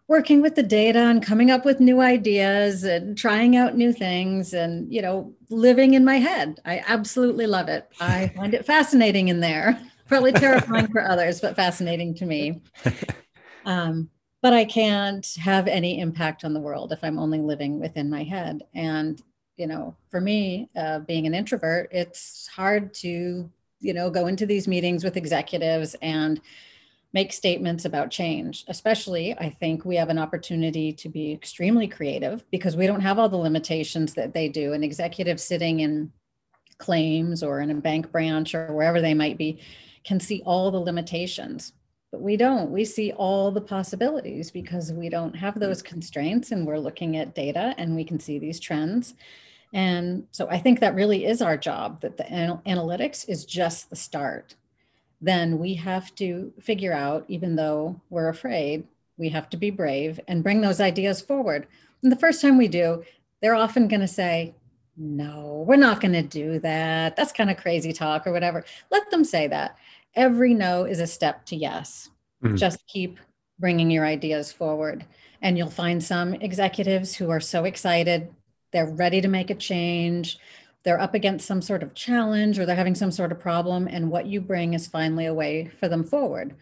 working 0.09 0.43
with 0.43 0.55
the 0.55 0.63
data 0.63 0.99
and 0.99 1.25
coming 1.25 1.51
up 1.51 1.65
with 1.65 1.81
new 1.81 2.01
ideas 2.01 2.85
and 2.85 3.17
trying 3.17 3.57
out 3.57 3.77
new 3.77 3.93
things 3.93 4.53
and 4.53 4.93
you 4.93 5.01
know 5.03 5.33
living 5.51 5.95
in 5.95 6.05
my 6.05 6.17
head. 6.17 6.61
I 6.65 6.83
absolutely 6.87 7.47
love 7.47 7.69
it. 7.69 7.89
I 8.01 8.29
find 8.37 8.55
it 8.55 8.67
fascinating 8.67 9.29
in 9.29 9.41
there. 9.41 9.81
Probably 10.09 10.33
terrifying 10.33 10.89
for 10.89 11.03
others 11.03 11.41
but 11.41 11.57
fascinating 11.57 12.15
to 12.17 12.27
me. 12.27 12.63
Um, 13.65 14.11
but 14.41 14.53
I 14.53 14.65
can't 14.65 15.27
have 15.41 15.69
any 15.69 16.01
impact 16.01 16.45
on 16.45 16.53
the 16.53 16.61
world 16.61 16.93
if 16.93 17.03
I'm 17.03 17.19
only 17.19 17.39
living 17.39 17.79
within 17.79 18.11
my 18.11 18.25
head. 18.25 18.63
And, 18.75 19.23
you 19.57 19.69
know, 19.69 19.97
for 20.11 20.21
me, 20.21 20.69
uh, 20.77 21.01
being 21.01 21.27
an 21.27 21.35
introvert, 21.35 21.89
it's 21.93 22.49
hard 22.49 22.93
to, 22.95 23.49
you 23.81 23.95
know, 23.95 24.11
go 24.11 24.27
into 24.27 24.45
these 24.45 24.67
meetings 24.67 25.05
with 25.05 25.17
executives 25.17 25.95
and 26.03 26.41
make 27.13 27.33
statements 27.33 27.85
about 27.85 28.11
change. 28.11 28.65
Especially, 28.69 29.37
I 29.39 29.51
think 29.51 29.85
we 29.85 29.97
have 29.97 30.09
an 30.09 30.19
opportunity 30.19 30.93
to 30.95 31.09
be 31.09 31.33
extremely 31.33 31.87
creative 31.87 32.45
because 32.51 32.77
we 32.77 32.87
don't 32.87 33.01
have 33.01 33.19
all 33.19 33.29
the 33.29 33.37
limitations 33.37 34.15
that 34.15 34.33
they 34.33 34.49
do. 34.49 34.73
An 34.73 34.83
executive 34.83 35.41
sitting 35.41 35.81
in 35.81 36.13
claims 36.79 37.43
or 37.43 37.61
in 37.61 37.71
a 37.71 37.75
bank 37.75 38.11
branch 38.11 38.55
or 38.55 38.73
wherever 38.73 39.01
they 39.01 39.15
might 39.15 39.39
be 39.39 39.61
can 40.05 40.19
see 40.19 40.43
all 40.45 40.71
the 40.71 40.81
limitations 40.81 41.73
but 42.13 42.21
we 42.21 42.37
don't 42.37 42.71
we 42.71 42.85
see 42.85 43.11
all 43.13 43.51
the 43.51 43.61
possibilities 43.61 44.51
because 44.51 44.93
we 44.93 45.09
don't 45.09 45.35
have 45.35 45.59
those 45.59 45.83
constraints 45.83 46.53
and 46.53 46.67
we're 46.67 46.79
looking 46.79 47.17
at 47.17 47.35
data 47.35 47.75
and 47.79 47.97
we 47.97 48.05
can 48.05 48.21
see 48.21 48.39
these 48.39 48.61
trends 48.61 49.15
and 49.73 50.25
so 50.31 50.49
i 50.51 50.59
think 50.59 50.79
that 50.79 50.95
really 50.95 51.25
is 51.25 51.41
our 51.41 51.57
job 51.57 52.01
that 52.01 52.17
the 52.17 52.33
anal- 52.33 52.63
analytics 52.67 53.29
is 53.29 53.45
just 53.45 53.89
the 53.89 53.97
start 53.97 54.55
then 55.23 55.59
we 55.59 55.75
have 55.75 56.15
to 56.17 56.53
figure 56.61 56.93
out 56.93 57.25
even 57.29 57.57
though 57.57 57.99
we're 58.11 58.29
afraid 58.29 58.85
we 59.17 59.29
have 59.29 59.49
to 59.49 59.57
be 59.57 59.71
brave 59.71 60.21
and 60.29 60.43
bring 60.43 60.61
those 60.61 60.81
ideas 60.81 61.21
forward 61.21 61.67
and 62.03 62.13
the 62.13 62.17
first 62.17 62.43
time 62.43 62.59
we 62.59 62.69
do 62.69 63.03
they're 63.41 63.55
often 63.55 63.89
going 63.89 64.01
to 64.01 64.09
say 64.09 64.55
no 64.97 65.65
we're 65.67 65.77
not 65.77 66.01
going 66.01 66.13
to 66.13 66.23
do 66.23 66.59
that 66.59 67.17
that's 67.17 67.33
kind 67.33 67.51
of 67.51 67.57
crazy 67.57 67.93
talk 67.93 68.27
or 68.27 68.33
whatever 68.33 68.65
let 68.91 69.11
them 69.11 69.25
say 69.25 69.47
that 69.47 69.77
every 70.15 70.55
no 70.55 70.85
is 70.85 71.01
a 71.01 71.07
step 71.07 71.45
to 71.47 71.57
yes. 71.57 72.11
Mm-hmm. 72.43 72.57
Just 72.57 72.87
keep 72.87 73.19
bringing 73.59 73.91
your 73.91 74.05
ideas 74.05 74.53
forward. 74.53 75.05
And 75.41 75.57
you'll 75.59 75.71
find 75.71 76.03
some 76.03 76.35
executives 76.35 77.15
who 77.15 77.31
are 77.31 77.41
so 77.41 77.65
excited, 77.65 78.29
they're 78.73 78.87
ready 78.87 79.21
to 79.21 79.29
make 79.29 79.51
a 79.51 79.55
change. 79.55 80.39
They're 80.85 81.01
up 81.01 81.15
against 81.15 81.47
some 81.47 81.63
sort 81.63 81.83
of 81.83 81.95
challenge 81.95 82.59
or 82.59 82.67
they're 82.67 82.75
having 82.77 82.95
some 82.95 83.13
sort 83.13 83.33
of 83.33 83.39
problem, 83.39 83.87
and 83.87 84.11
what 84.11 84.27
you 84.27 84.41
bring 84.41 84.75
is 84.75 84.87
finally 84.87 85.27
a 85.27 85.35
way 85.35 85.71
for 85.79 85.89
them 85.89 86.03
forward. 86.03 86.57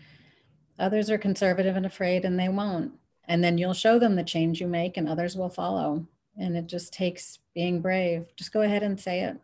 Others 0.79 1.11
are 1.11 1.19
conservative 1.19 1.77
and 1.77 1.87
afraid, 1.87 2.25
and 2.25 2.39
they 2.39 2.49
won't. 2.49 2.93
And 3.25 3.45
then 3.45 3.59
you'll 3.59 3.75
show 3.75 3.99
them 3.99 4.17
the 4.17 4.25
change 4.25 4.61
you 4.61 4.67
make, 4.67 4.97
and 4.97 5.09
others 5.09 5.37
will 5.37 5.49
follow. 5.49 6.07
And 6.37 6.57
it 6.57 6.67
just 6.67 6.93
takes 6.93 7.39
being 7.55 7.81
brave. 7.81 8.27
Just 8.37 8.53
go 8.53 8.63
ahead 8.63 8.83
and 8.83 8.99
say 8.99 9.21
it. 9.23 9.37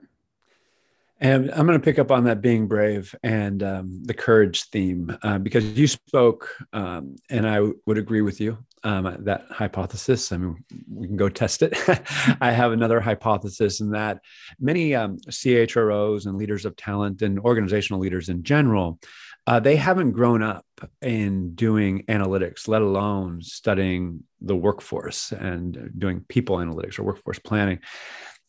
And 1.21 1.51
I'm 1.51 1.67
going 1.67 1.79
to 1.79 1.85
pick 1.85 1.99
up 1.99 2.11
on 2.11 2.25
that 2.25 2.43
being 2.43 2.67
brave 2.67 3.15
and 3.23 3.63
um, 3.63 4.03
the 4.05 4.13
courage 4.13 4.65
theme 4.65 5.17
uh, 5.23 5.39
because 5.39 5.65
you 5.65 5.87
spoke, 5.87 6.55
um, 6.75 7.17
and 7.31 7.49
I 7.49 7.57
w- 7.57 7.79
would 7.87 7.97
agree 7.97 8.21
with 8.21 8.39
you 8.39 8.59
um, 8.85 9.17
that 9.25 9.47
hypothesis. 9.51 10.33
I 10.33 10.37
mean, 10.37 10.65
we 10.89 11.07
can 11.07 11.17
go 11.17 11.29
test 11.29 11.63
it. 11.63 11.77
I 12.41 12.53
have 12.53 12.73
another 12.73 13.01
hypothesis 13.01 13.81
in 13.81 13.91
that 13.91 14.21
many 14.61 14.95
um, 14.95 15.19
CHROs 15.29 16.27
and 16.27 16.37
leaders 16.37 16.65
of 16.65 16.77
talent 16.77 17.23
and 17.23 17.39
organizational 17.41 18.01
leaders 18.01 18.29
in 18.29 18.43
general, 18.43 18.99
uh, 19.47 19.61
they 19.61 19.77
haven't 19.77 20.13
grown 20.13 20.43
up 20.43 20.67
in 21.01 21.55
doing 21.55 22.05
analytics, 22.07 22.67
let 22.67 22.83
alone 22.83 23.41
studying 23.43 24.25
the 24.41 24.57
workforce 24.57 25.33
and 25.33 25.93
doing 25.97 26.25
people 26.29 26.57
analytics 26.57 26.99
or 26.99 27.05
workforce 27.05 27.39
planning. 27.39 27.79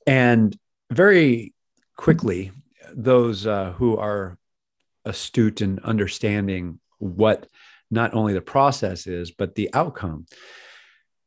And 0.07 0.57
very 0.91 1.53
quickly 1.95 2.51
those 2.93 3.45
uh, 3.45 3.73
who 3.73 3.97
are 3.97 4.37
astute 5.05 5.61
in 5.61 5.79
understanding 5.83 6.79
what 6.99 7.47
not 7.89 8.13
only 8.13 8.33
the 8.33 8.41
process 8.41 9.07
is, 9.07 9.31
but 9.31 9.55
the 9.55 9.69
outcome. 9.73 10.25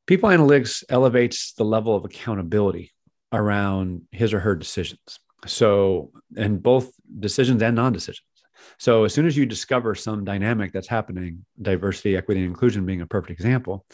People 0.06 0.30
analytics 0.30 0.82
elevates 0.88 1.52
the 1.52 1.64
level 1.64 1.94
of 1.94 2.04
accountability 2.04 2.92
around 3.32 4.02
his 4.10 4.34
or 4.34 4.40
her 4.40 4.56
decisions. 4.56 5.20
So, 5.46 6.12
and 6.36 6.62
both 6.62 6.92
decisions 7.18 7.62
and 7.62 7.76
non 7.76 7.92
decisions. 7.92 8.26
So, 8.78 9.04
as 9.04 9.14
soon 9.14 9.26
as 9.26 9.36
you 9.36 9.46
discover 9.46 9.94
some 9.94 10.24
dynamic 10.24 10.72
that's 10.72 10.88
happening, 10.88 11.44
diversity, 11.60 12.16
equity, 12.16 12.40
and 12.40 12.50
inclusion 12.50 12.84
being 12.84 13.00
a 13.00 13.06
perfect 13.06 13.30
example, 13.30 13.86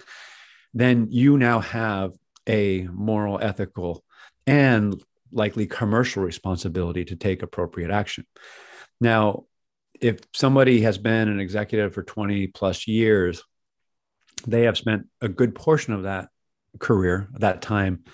then 0.75 1.09
you 1.11 1.39
now 1.39 1.61
have 1.61 2.13
a 2.49 2.87
moral, 2.93 3.39
ethical, 3.41 4.05
and 4.47 5.01
likely 5.33 5.67
commercial 5.67 6.23
responsibility 6.23 7.05
to 7.05 7.17
take 7.17 7.43
appropriate 7.43 7.91
action. 7.91 8.27
Now, 9.01 9.45
if 10.01 10.21
somebody 10.33 10.83
has 10.83 10.99
been 10.99 11.29
an 11.29 11.41
executive 11.41 11.95
for 11.95 12.03
20 12.03 12.49
plus 12.49 12.87
years, 12.87 13.43
they 14.47 14.63
have 14.63 14.77
spent 14.77 15.07
a 15.21 15.29
good 15.29 15.55
portion 15.55 15.93
of 15.93 16.05
that 16.05 16.29
career, 16.79 17.29
that 17.35 17.63
time, 17.63 18.05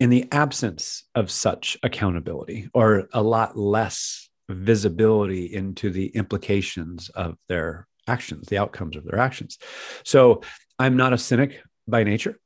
in 0.00 0.10
the 0.10 0.28
absence 0.32 1.04
of 1.14 1.30
such 1.30 1.78
accountability 1.82 2.68
or 2.74 3.08
a 3.12 3.22
lot 3.22 3.56
less 3.56 4.28
visibility 4.48 5.46
into 5.46 5.90
the 5.90 6.08
implications 6.08 7.08
of 7.10 7.36
their 7.48 7.86
actions, 8.06 8.48
the 8.48 8.58
outcomes 8.58 8.96
of 8.96 9.04
their 9.04 9.18
actions. 9.18 9.58
So 10.04 10.42
I'm 10.78 10.96
not 10.96 11.12
a 11.12 11.18
cynic 11.18 11.62
by 11.86 12.04
nature. 12.04 12.38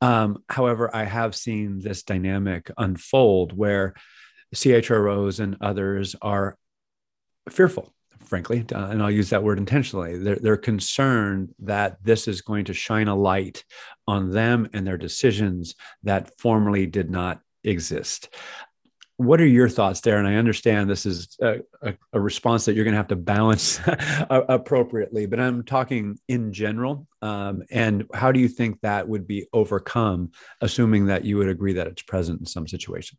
Um, 0.00 0.42
however, 0.48 0.94
I 0.94 1.04
have 1.04 1.34
seen 1.34 1.80
this 1.80 2.02
dynamic 2.02 2.70
unfold 2.76 3.56
where 3.56 3.94
CHROs 4.54 5.40
and 5.40 5.56
others 5.60 6.16
are 6.20 6.56
fearful, 7.48 7.94
frankly, 8.26 8.64
uh, 8.74 8.88
and 8.88 9.02
I'll 9.02 9.10
use 9.10 9.30
that 9.30 9.42
word 9.42 9.58
intentionally. 9.58 10.18
They're, 10.18 10.36
they're 10.36 10.56
concerned 10.56 11.54
that 11.60 11.98
this 12.02 12.28
is 12.28 12.42
going 12.42 12.66
to 12.66 12.74
shine 12.74 13.08
a 13.08 13.16
light 13.16 13.64
on 14.06 14.30
them 14.30 14.68
and 14.72 14.86
their 14.86 14.98
decisions 14.98 15.74
that 16.02 16.38
formerly 16.38 16.86
did 16.86 17.10
not 17.10 17.40
exist 17.64 18.28
what 19.18 19.40
are 19.40 19.46
your 19.46 19.68
thoughts 19.68 20.00
there? 20.02 20.18
And 20.18 20.28
I 20.28 20.34
understand 20.34 20.90
this 20.90 21.06
is 21.06 21.36
a, 21.40 21.60
a, 21.80 21.94
a 22.12 22.20
response 22.20 22.66
that 22.66 22.74
you're 22.74 22.84
going 22.84 22.92
to 22.92 22.98
have 22.98 23.08
to 23.08 23.16
balance 23.16 23.80
appropriately, 24.30 25.26
but 25.26 25.40
I'm 25.40 25.64
talking 25.64 26.18
in 26.28 26.52
general. 26.52 27.06
Um, 27.22 27.62
and 27.70 28.04
how 28.12 28.30
do 28.30 28.40
you 28.40 28.48
think 28.48 28.80
that 28.82 29.08
would 29.08 29.26
be 29.26 29.46
overcome, 29.54 30.32
assuming 30.60 31.06
that 31.06 31.24
you 31.24 31.38
would 31.38 31.48
agree 31.48 31.72
that 31.74 31.86
it's 31.86 32.02
present 32.02 32.40
in 32.40 32.46
some 32.46 32.68
situations? 32.68 33.18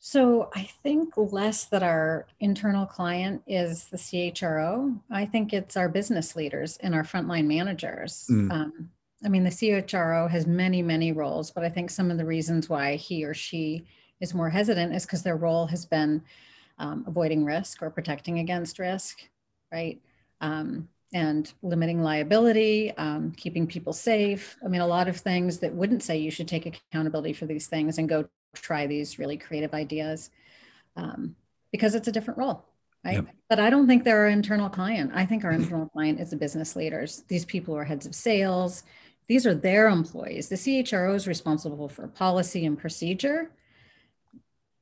So 0.00 0.48
I 0.54 0.62
think 0.82 1.14
less 1.16 1.64
that 1.66 1.82
our 1.82 2.26
internal 2.40 2.86
client 2.86 3.42
is 3.46 3.86
the 3.86 3.96
CHRO. 3.96 4.98
I 5.10 5.26
think 5.26 5.52
it's 5.52 5.76
our 5.76 5.88
business 5.88 6.36
leaders 6.36 6.76
and 6.78 6.94
our 6.94 7.02
frontline 7.02 7.46
managers. 7.46 8.26
Mm. 8.30 8.52
Um, 8.52 8.90
I 9.24 9.28
mean, 9.28 9.42
the 9.42 9.50
CHRO 9.50 10.30
has 10.30 10.46
many, 10.46 10.82
many 10.82 11.10
roles, 11.10 11.50
but 11.50 11.64
I 11.64 11.68
think 11.68 11.90
some 11.90 12.10
of 12.10 12.18
the 12.18 12.24
reasons 12.24 12.68
why 12.68 12.94
he 12.94 13.24
or 13.24 13.34
she 13.34 13.84
is 14.20 14.34
more 14.34 14.50
hesitant 14.50 14.94
is 14.94 15.04
because 15.04 15.24
their 15.24 15.36
role 15.36 15.66
has 15.66 15.84
been 15.84 16.22
um, 16.78 17.04
avoiding 17.06 17.44
risk 17.44 17.82
or 17.82 17.90
protecting 17.90 18.38
against 18.38 18.78
risk, 18.78 19.28
right? 19.72 20.00
Um, 20.40 20.88
and 21.12 21.52
limiting 21.62 22.02
liability, 22.02 22.92
um, 22.96 23.32
keeping 23.36 23.66
people 23.66 23.92
safe. 23.92 24.56
I 24.64 24.68
mean, 24.68 24.82
a 24.82 24.86
lot 24.86 25.08
of 25.08 25.16
things 25.16 25.58
that 25.58 25.74
wouldn't 25.74 26.02
say 26.02 26.18
you 26.18 26.30
should 26.30 26.46
take 26.46 26.66
accountability 26.66 27.32
for 27.32 27.46
these 27.46 27.66
things 27.66 27.98
and 27.98 28.08
go 28.08 28.28
try 28.54 28.86
these 28.86 29.18
really 29.18 29.36
creative 29.36 29.74
ideas 29.74 30.30
um, 30.96 31.36
because 31.72 31.94
it's 31.94 32.08
a 32.08 32.12
different 32.12 32.38
role. 32.38 32.64
Right. 33.04 33.14
Yep. 33.14 33.26
But 33.48 33.60
I 33.60 33.70
don't 33.70 33.86
think 33.86 34.02
they're 34.02 34.22
our 34.22 34.28
internal 34.28 34.68
client. 34.68 35.12
I 35.14 35.24
think 35.24 35.44
our 35.44 35.52
internal 35.52 35.88
client 35.92 36.20
is 36.20 36.30
the 36.30 36.36
business 36.36 36.74
leaders. 36.74 37.22
These 37.28 37.44
people 37.44 37.76
are 37.76 37.84
heads 37.84 38.06
of 38.06 38.14
sales, 38.14 38.82
these 39.28 39.46
are 39.46 39.54
their 39.54 39.88
employees. 39.88 40.48
The 40.48 40.56
CHRO 40.56 41.14
is 41.14 41.28
responsible 41.28 41.88
for 41.88 42.08
policy 42.08 42.64
and 42.64 42.78
procedure. 42.78 43.50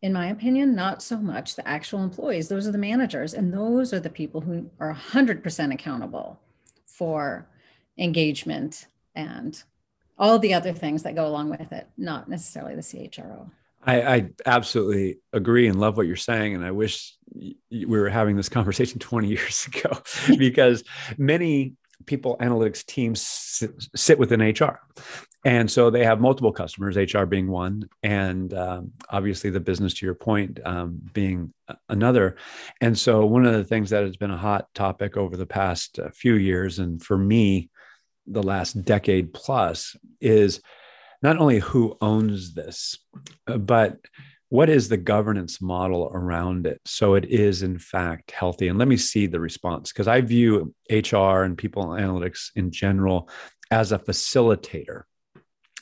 In 0.02 0.12
my 0.12 0.29
opinion, 0.29 0.76
not 0.76 1.02
so 1.02 1.18
much 1.18 1.57
the 1.57 1.66
actual 1.66 2.02
employees. 2.05 2.48
Those 2.48 2.68
are 2.68 2.72
the 2.72 2.79
managers, 2.79 3.35
and 3.35 3.52
those 3.52 3.92
are 3.92 3.98
the 3.98 4.09
people 4.09 4.40
who 4.40 4.70
are 4.79 4.94
100% 4.94 5.74
accountable 5.74 6.38
for 6.87 7.48
engagement 7.98 8.87
and 9.16 9.62
all 10.18 10.38
the 10.38 10.55
other 10.55 10.72
things 10.72 11.02
that 11.02 11.14
go 11.14 11.26
along 11.26 11.50
with 11.50 11.72
it, 11.72 11.88
not 11.96 12.29
necessarily 12.29 12.74
the 12.74 12.83
CHRO. 12.83 13.50
I, 13.87 14.02
I, 14.02 14.31
absolutely 14.44 15.18
agree 15.33 15.68
and 15.68 15.79
love 15.79 15.96
what 15.96 16.09
you're 16.09 16.16
saying. 16.16 16.55
And 16.55 16.64
I 16.64 16.72
wish 16.72 17.14
we 17.33 17.85
were 17.85 18.09
having 18.09 18.37
this 18.37 18.48
conversation 18.48 18.98
20 19.00 19.29
years 19.29 19.68
ago 19.72 20.00
because 20.38 20.83
many 21.16 21.74
people 22.05 22.37
analytics 22.40 22.85
teams 22.85 23.22
sit, 23.22 23.70
sit, 23.94 24.18
within 24.18 24.40
HR. 24.40 24.81
And 25.44 25.70
so 25.70 25.90
they 25.90 26.05
have 26.05 26.20
multiple 26.20 26.52
customers, 26.52 26.96
HR 26.96 27.24
being 27.24 27.48
one, 27.48 27.88
and 28.02 28.52
um, 28.52 28.92
obviously 29.11 29.50
the 29.50 29.61
business, 29.61 29.94
to 29.94 30.07
your 30.07 30.14
point, 30.16 30.59
um, 30.64 31.00
being 31.12 31.55
another. 31.88 32.37
And 32.81 32.98
so 32.98 33.24
one 33.24 33.46
of 33.46 33.52
the 33.52 33.64
things 33.64 33.90
that 33.90 34.02
has 34.02 34.16
been 34.16 34.33
a 34.33 34.37
hot 34.37 34.66
topic 34.74 35.16
over 35.16 35.37
the 35.37 35.46
past 35.46 36.00
uh, 36.00 36.11
few 36.11 36.35
years, 36.35 36.81
and 36.81 37.00
for 37.00 37.16
me, 37.16 37.70
the 38.26 38.42
last 38.42 38.84
decade 38.84 39.32
plus, 39.32 39.96
is 40.20 40.60
not 41.22 41.38
only 41.38 41.58
who 41.58 41.96
owns 42.00 42.54
this, 42.54 42.98
uh, 43.46 43.58
but 43.58 43.98
what 44.48 44.68
is 44.68 44.88
the 44.88 44.96
governance 44.96 45.60
model 45.60 46.10
around 46.12 46.66
it 46.66 46.80
so 46.84 47.14
it 47.14 47.24
is 47.24 47.62
in 47.62 47.78
fact 47.78 48.30
healthy? 48.30 48.68
And 48.68 48.78
let 48.78 48.88
me 48.88 48.96
see 48.96 49.26
the 49.26 49.40
response 49.40 49.92
because 49.92 50.08
i 50.08 50.20
view 50.20 50.74
hr 50.90 51.42
and 51.42 51.58
people 51.58 51.86
analytics 51.88 52.50
in 52.54 52.70
general 52.70 53.28
as 53.70 53.90
a 53.90 53.98
facilitator. 53.98 55.02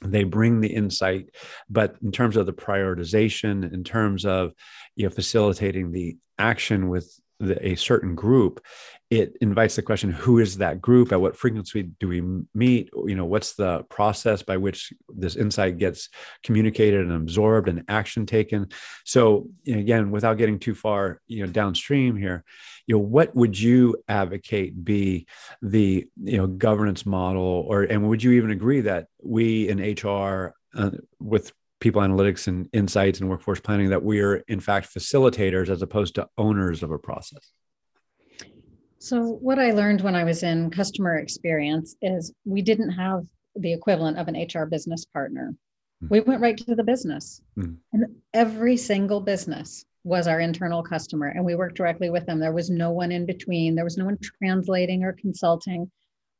They 0.03 0.25
bring 0.25 0.61
the 0.61 0.75
insight 0.75 1.27
but 1.69 1.97
in 2.03 2.11
terms 2.11 2.37
of 2.37 2.47
the 2.47 2.53
prioritization 2.53 3.71
in 3.73 3.85
terms 3.85 4.25
of 4.25 4.53
you 4.97 5.05
know 5.05 5.11
facilitating 5.11 5.93
the 5.93 6.17
action 6.39 6.89
with 6.89 7.21
the, 7.41 7.69
a 7.69 7.75
certain 7.75 8.15
group 8.15 8.65
it 9.11 9.37
invites 9.41 9.77
the 9.77 9.83
question 9.83 10.11
who 10.11 10.39
is 10.39 10.59
that 10.59 10.81
group? 10.81 11.13
At 11.13 11.21
what 11.21 11.37
frequency 11.37 11.83
do 11.83 12.09
we 12.09 12.23
meet? 12.55 12.91
You 13.07 13.15
know 13.15 13.25
what's 13.25 13.55
the 13.55 13.85
process 13.85 14.43
by 14.43 14.57
which 14.57 14.93
this 15.09 15.37
insight 15.37 15.79
gets 15.79 16.09
communicated 16.43 17.01
and 17.01 17.13
absorbed 17.13 17.69
and 17.69 17.85
action 17.89 18.27
taken? 18.27 18.69
So 19.05 19.49
again 19.67 20.11
without 20.11 20.39
getting 20.39 20.59
too 20.59 20.75
far 20.75 21.21
you 21.27 21.45
know 21.45 21.53
downstream 21.53 22.17
here 22.17 22.45
you 22.87 22.97
know 22.97 23.03
what 23.03 23.35
would 23.35 23.59
you 23.59 23.97
advocate 24.09 24.85
be 24.85 25.27
the 25.63 26.07
you 26.23 26.37
know 26.37 26.47
governance 26.47 27.07
model? 27.07 27.65
Or 27.69 27.83
and 27.83 28.09
would 28.09 28.23
you 28.23 28.33
even 28.33 28.51
agree 28.51 28.83
that 28.83 29.07
we 29.23 29.69
in 29.69 29.79
hr 29.79 30.55
uh, 30.75 30.91
with 31.21 31.53
people 31.81 32.03
analytics 32.03 32.47
and 32.47 32.69
insights 32.73 33.21
and 33.21 33.29
workforce 33.29 33.61
planning 33.61 33.91
that 33.91 34.03
we 34.03 34.21
are 34.21 34.37
in 34.49 34.61
fact 34.61 34.93
facilitators 34.93 35.69
as 35.69 35.83
opposed 35.83 36.15
to 36.15 36.29
owners 36.39 36.83
of 36.83 36.91
a 36.91 36.99
process 36.99 37.53
so 39.05 39.23
what 39.23 39.59
i 39.59 39.71
learned 39.71 40.01
when 40.01 40.15
i 40.15 40.25
was 40.25 40.43
in 40.43 40.71
customer 40.71 41.17
experience 41.17 41.97
is 42.03 42.33
we 42.45 42.63
didn't 42.63 42.91
have 42.91 43.25
the 43.57 43.73
equivalent 43.73 44.19
of 44.19 44.29
an 44.29 44.47
hr 44.55 44.65
business 44.65 45.05
partner 45.05 45.55
mm-hmm. 46.03 46.07
we 46.11 46.21
went 46.21 46.41
right 46.41 46.57
to 46.57 46.75
the 46.75 46.85
business 46.85 47.41
mm-hmm. 47.59 47.75
and 47.93 48.07
every 48.33 48.77
single 48.77 49.21
business 49.21 49.85
was 50.05 50.27
our 50.27 50.41
internal 50.41 50.83
customer 50.83 51.29
and 51.29 51.45
we 51.45 51.55
worked 51.55 51.77
directly 51.77 52.11
with 52.11 52.27
them 52.27 52.39
there 52.39 52.53
was 52.53 52.71
no 52.71 52.91
one 52.91 53.13
in 53.13 53.25
between 53.25 53.75
there 53.75 53.85
was 53.85 53.97
no 53.97 54.05
one 54.05 54.19
translating 54.41 55.03
or 55.03 55.13
consulting 55.13 55.91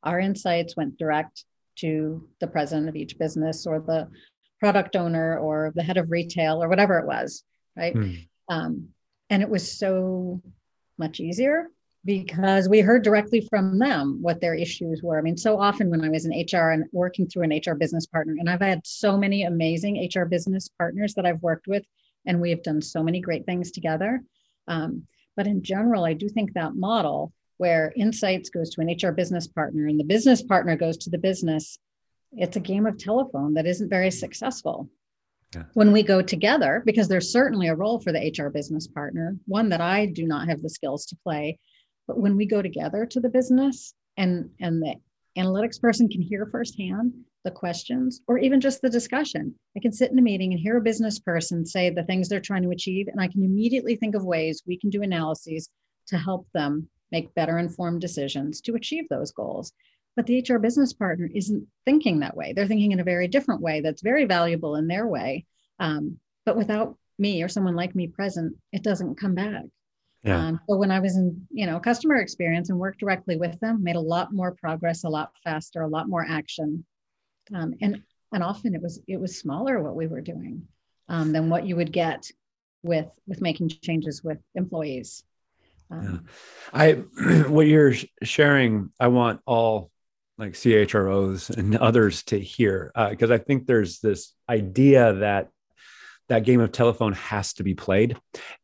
our 0.03 0.19
insights 0.19 0.77
went 0.77 0.97
direct 0.97 1.45
to 1.75 2.27
the 2.39 2.47
president 2.47 2.87
of 2.87 2.95
each 2.95 3.17
business 3.17 3.65
or 3.67 3.79
the 3.79 4.07
product 4.59 4.95
owner 4.95 5.37
or 5.37 5.71
the 5.75 5.83
head 5.83 5.97
of 5.97 6.11
retail 6.11 6.63
or 6.63 6.69
whatever 6.69 6.97
it 6.99 7.05
was, 7.05 7.43
right? 7.75 7.93
Mm. 7.93 8.27
Um, 8.47 8.89
and 9.29 9.41
it 9.41 9.49
was 9.49 9.69
so 9.77 10.41
much 10.97 11.19
easier 11.19 11.67
because 12.05 12.69
we 12.69 12.79
heard 12.79 13.03
directly 13.03 13.41
from 13.49 13.79
them 13.79 14.19
what 14.21 14.39
their 14.39 14.53
issues 14.53 15.01
were. 15.01 15.17
I 15.17 15.21
mean, 15.21 15.37
so 15.37 15.59
often 15.59 15.89
when 15.89 16.01
I 16.01 16.09
was 16.09 16.25
in 16.25 16.31
HR 16.31 16.71
and 16.71 16.85
working 16.91 17.27
through 17.27 17.43
an 17.43 17.61
HR 17.65 17.73
business 17.73 18.05
partner, 18.05 18.35
and 18.37 18.49
I've 18.49 18.61
had 18.61 18.85
so 18.85 19.17
many 19.17 19.43
amazing 19.43 20.09
HR 20.15 20.25
business 20.25 20.69
partners 20.69 21.15
that 21.15 21.25
I've 21.25 21.41
worked 21.41 21.67
with, 21.67 21.83
and 22.25 22.39
we 22.39 22.51
have 22.51 22.63
done 22.63 22.81
so 22.81 23.03
many 23.03 23.19
great 23.19 23.45
things 23.45 23.71
together. 23.71 24.21
Um, 24.67 25.07
but 25.35 25.47
in 25.47 25.63
general, 25.63 26.05
I 26.05 26.13
do 26.13 26.29
think 26.29 26.53
that 26.53 26.75
model 26.75 27.33
where 27.57 27.93
insights 27.95 28.49
goes 28.49 28.69
to 28.71 28.81
an 28.81 28.95
HR 29.01 29.11
business 29.11 29.47
partner 29.47 29.87
and 29.87 29.99
the 29.99 30.03
business 30.03 30.41
partner 30.43 30.75
goes 30.75 30.97
to 30.97 31.09
the 31.09 31.17
business 31.17 31.79
it's 32.37 32.57
a 32.57 32.61
game 32.61 32.85
of 32.85 32.97
telephone 32.97 33.53
that 33.53 33.65
isn't 33.65 33.89
very 33.89 34.11
successful. 34.11 34.89
Yeah. 35.53 35.63
When 35.73 35.91
we 35.91 36.03
go 36.03 36.21
together, 36.21 36.83
because 36.85 37.07
there's 37.07 37.31
certainly 37.31 37.67
a 37.67 37.75
role 37.75 37.99
for 37.99 38.11
the 38.11 38.33
HR 38.37 38.49
business 38.49 38.87
partner, 38.87 39.37
one 39.45 39.69
that 39.69 39.81
I 39.81 40.07
do 40.07 40.27
not 40.27 40.49
have 40.49 40.61
the 40.61 40.69
skills 40.69 41.05
to 41.07 41.17
play, 41.23 41.59
but 42.07 42.19
when 42.19 42.35
we 42.35 42.45
go 42.45 42.61
together 42.61 43.05
to 43.05 43.19
the 43.19 43.29
business 43.29 43.93
and 44.17 44.49
and 44.59 44.81
the 44.81 44.95
analytics 45.37 45.79
person 45.79 46.07
can 46.07 46.21
hear 46.21 46.45
firsthand 46.45 47.13
the 47.43 47.51
questions 47.51 48.21
or 48.27 48.37
even 48.37 48.59
just 48.59 48.81
the 48.81 48.89
discussion. 48.89 49.53
I 49.77 49.79
can 49.79 49.91
sit 49.91 50.11
in 50.11 50.19
a 50.19 50.21
meeting 50.21 50.51
and 50.51 50.59
hear 50.59 50.77
a 50.77 50.81
business 50.81 51.19
person 51.19 51.65
say 51.65 51.89
the 51.89 52.03
things 52.03 52.27
they're 52.27 52.39
trying 52.39 52.63
to 52.63 52.71
achieve, 52.71 53.07
and 53.07 53.21
I 53.21 53.27
can 53.27 53.43
immediately 53.43 53.95
think 53.95 54.15
of 54.15 54.25
ways 54.25 54.63
we 54.65 54.77
can 54.77 54.89
do 54.89 55.03
analyses 55.03 55.69
to 56.07 56.17
help 56.17 56.47
them 56.53 56.89
make 57.11 57.33
better 57.35 57.59
informed 57.59 58.01
decisions 58.01 58.61
to 58.61 58.75
achieve 58.75 59.07
those 59.09 59.31
goals. 59.31 59.71
But 60.15 60.25
the 60.25 60.43
HR 60.47 60.57
business 60.57 60.93
partner 60.93 61.29
isn't 61.33 61.67
thinking 61.85 62.19
that 62.19 62.35
way. 62.35 62.53
They're 62.53 62.67
thinking 62.67 62.91
in 62.91 62.99
a 62.99 63.05
very 63.05 63.27
different 63.27 63.61
way 63.61 63.81
that's 63.81 64.01
very 64.01 64.25
valuable 64.25 64.75
in 64.75 64.87
their 64.87 65.07
way. 65.07 65.45
Um, 65.79 66.19
but 66.45 66.57
without 66.57 66.97
me 67.19 67.43
or 67.43 67.47
someone 67.47 67.75
like 67.75 67.95
me 67.95 68.07
present, 68.07 68.55
it 68.71 68.83
doesn't 68.83 69.19
come 69.19 69.35
back. 69.35 69.63
Yeah. 70.25 70.47
Um, 70.47 70.59
but 70.67 70.77
when 70.77 70.89
I 70.89 70.99
was 70.99 71.17
in, 71.17 71.45
you 71.51 71.67
know, 71.67 71.79
customer 71.79 72.15
experience 72.15 72.69
and 72.69 72.79
worked 72.79 72.99
directly 72.99 73.37
with 73.37 73.59
them, 73.59 73.83
made 73.83 73.95
a 73.95 74.01
lot 74.01 74.33
more 74.33 74.51
progress, 74.51 75.03
a 75.03 75.09
lot 75.09 75.31
faster, 75.43 75.83
a 75.83 75.87
lot 75.87 76.09
more 76.09 76.25
action, 76.27 76.83
um, 77.53 77.75
and 77.79 78.01
and 78.33 78.43
often 78.43 78.73
it 78.73 78.81
was 78.81 78.99
it 79.07 79.17
was 79.17 79.37
smaller 79.37 79.81
what 79.83 79.95
we 79.95 80.07
were 80.07 80.21
doing 80.21 80.67
um, 81.09 81.31
than 81.31 81.49
what 81.49 81.67
you 81.67 81.75
would 81.75 81.91
get 81.91 82.31
with 82.81 83.07
with 83.27 83.39
making 83.39 83.69
changes 83.69 84.23
with 84.23 84.39
employees. 84.55 85.23
Um, 85.91 86.27
yeah. 86.73 86.73
I 86.73 86.91
what 87.47 87.67
you're 87.67 87.93
sharing, 88.23 88.91
I 88.99 89.07
want 89.09 89.41
all 89.45 89.91
like 90.39 90.53
CHROs 90.53 91.55
and 91.55 91.77
others 91.77 92.23
to 92.23 92.39
hear 92.39 92.91
because 93.11 93.29
uh, 93.29 93.35
I 93.35 93.37
think 93.37 93.67
there's 93.67 93.99
this 93.99 94.33
idea 94.49 95.13
that 95.13 95.49
that 96.29 96.43
game 96.43 96.59
of 96.59 96.71
telephone 96.71 97.13
has 97.13 97.53
to 97.53 97.63
be 97.63 97.75
played 97.75 98.17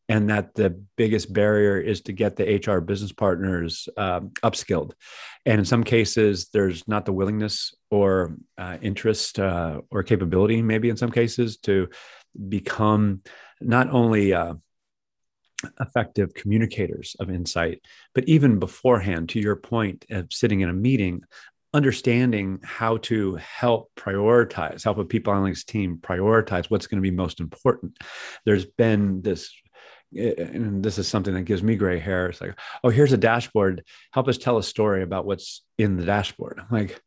and 0.09 0.29
that 0.29 0.55
the 0.55 0.83
biggest 0.97 1.31
barrier 1.31 1.79
is 1.79 2.01
to 2.01 2.11
get 2.11 2.35
the 2.35 2.61
HR 2.65 2.79
business 2.79 3.11
partners 3.11 3.87
um, 3.97 4.31
upskilled. 4.43 4.91
And 5.45 5.59
in 5.59 5.65
some 5.65 5.83
cases, 5.83 6.49
there's 6.51 6.87
not 6.87 7.05
the 7.05 7.13
willingness 7.13 7.73
or 7.89 8.35
uh, 8.57 8.77
interest 8.81 9.39
uh, 9.39 9.81
or 9.89 10.03
capability, 10.03 10.61
maybe 10.61 10.89
in 10.89 10.97
some 10.97 11.11
cases, 11.11 11.57
to 11.59 11.89
become 12.49 13.21
not 13.61 13.89
only 13.89 14.33
uh, 14.33 14.55
effective 15.79 16.33
communicators 16.33 17.15
of 17.19 17.29
insight, 17.29 17.81
but 18.13 18.27
even 18.27 18.59
beforehand, 18.59 19.29
to 19.29 19.39
your 19.39 19.55
point 19.55 20.05
of 20.09 20.33
sitting 20.33 20.61
in 20.61 20.69
a 20.69 20.73
meeting, 20.73 21.23
understanding 21.73 22.59
how 22.63 22.97
to 22.97 23.35
help 23.35 23.91
prioritize, 23.95 24.83
help 24.83 24.97
a 24.97 25.05
people 25.05 25.33
analytics 25.33 25.65
team 25.65 25.97
prioritize 26.01 26.69
what's 26.69 26.87
going 26.87 27.01
to 27.01 27.09
be 27.09 27.15
most 27.15 27.39
important. 27.39 27.97
There's 28.45 28.65
been 28.65 29.21
this, 29.21 29.53
eh, 30.15 30.33
and 30.37 30.83
this 30.83 30.97
is 30.97 31.07
something 31.07 31.33
that 31.33 31.43
gives 31.43 31.63
me 31.63 31.75
gray 31.75 31.99
hair. 31.99 32.27
It's 32.27 32.41
like, 32.41 32.59
oh, 32.83 32.89
here's 32.89 33.13
a 33.13 33.17
dashboard. 33.17 33.85
Help 34.11 34.27
us 34.27 34.37
tell 34.37 34.57
a 34.57 34.63
story 34.63 35.01
about 35.01 35.25
what's 35.25 35.63
in 35.77 35.95
the 35.95 36.05
dashboard. 36.05 36.61
Like, 36.69 37.01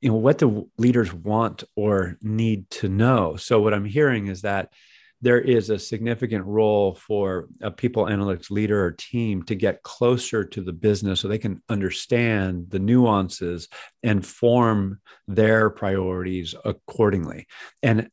you 0.00 0.10
know, 0.10 0.16
what 0.16 0.38
do 0.38 0.70
leaders 0.78 1.12
want 1.12 1.64
or 1.74 2.16
need 2.22 2.70
to 2.70 2.88
know? 2.88 3.34
So 3.34 3.60
what 3.60 3.74
I'm 3.74 3.84
hearing 3.84 4.28
is 4.28 4.42
that 4.42 4.72
there 5.20 5.40
is 5.40 5.70
a 5.70 5.78
significant 5.78 6.44
role 6.44 6.94
for 6.94 7.48
a 7.60 7.70
people 7.70 8.04
analytics 8.04 8.50
leader 8.50 8.84
or 8.84 8.92
team 8.92 9.42
to 9.44 9.54
get 9.54 9.82
closer 9.82 10.44
to 10.44 10.60
the 10.60 10.72
business 10.72 11.20
so 11.20 11.28
they 11.28 11.38
can 11.38 11.62
understand 11.68 12.66
the 12.70 12.78
nuances 12.78 13.68
and 14.02 14.24
form 14.24 15.00
their 15.26 15.70
priorities 15.70 16.54
accordingly. 16.64 17.46
And 17.82 18.10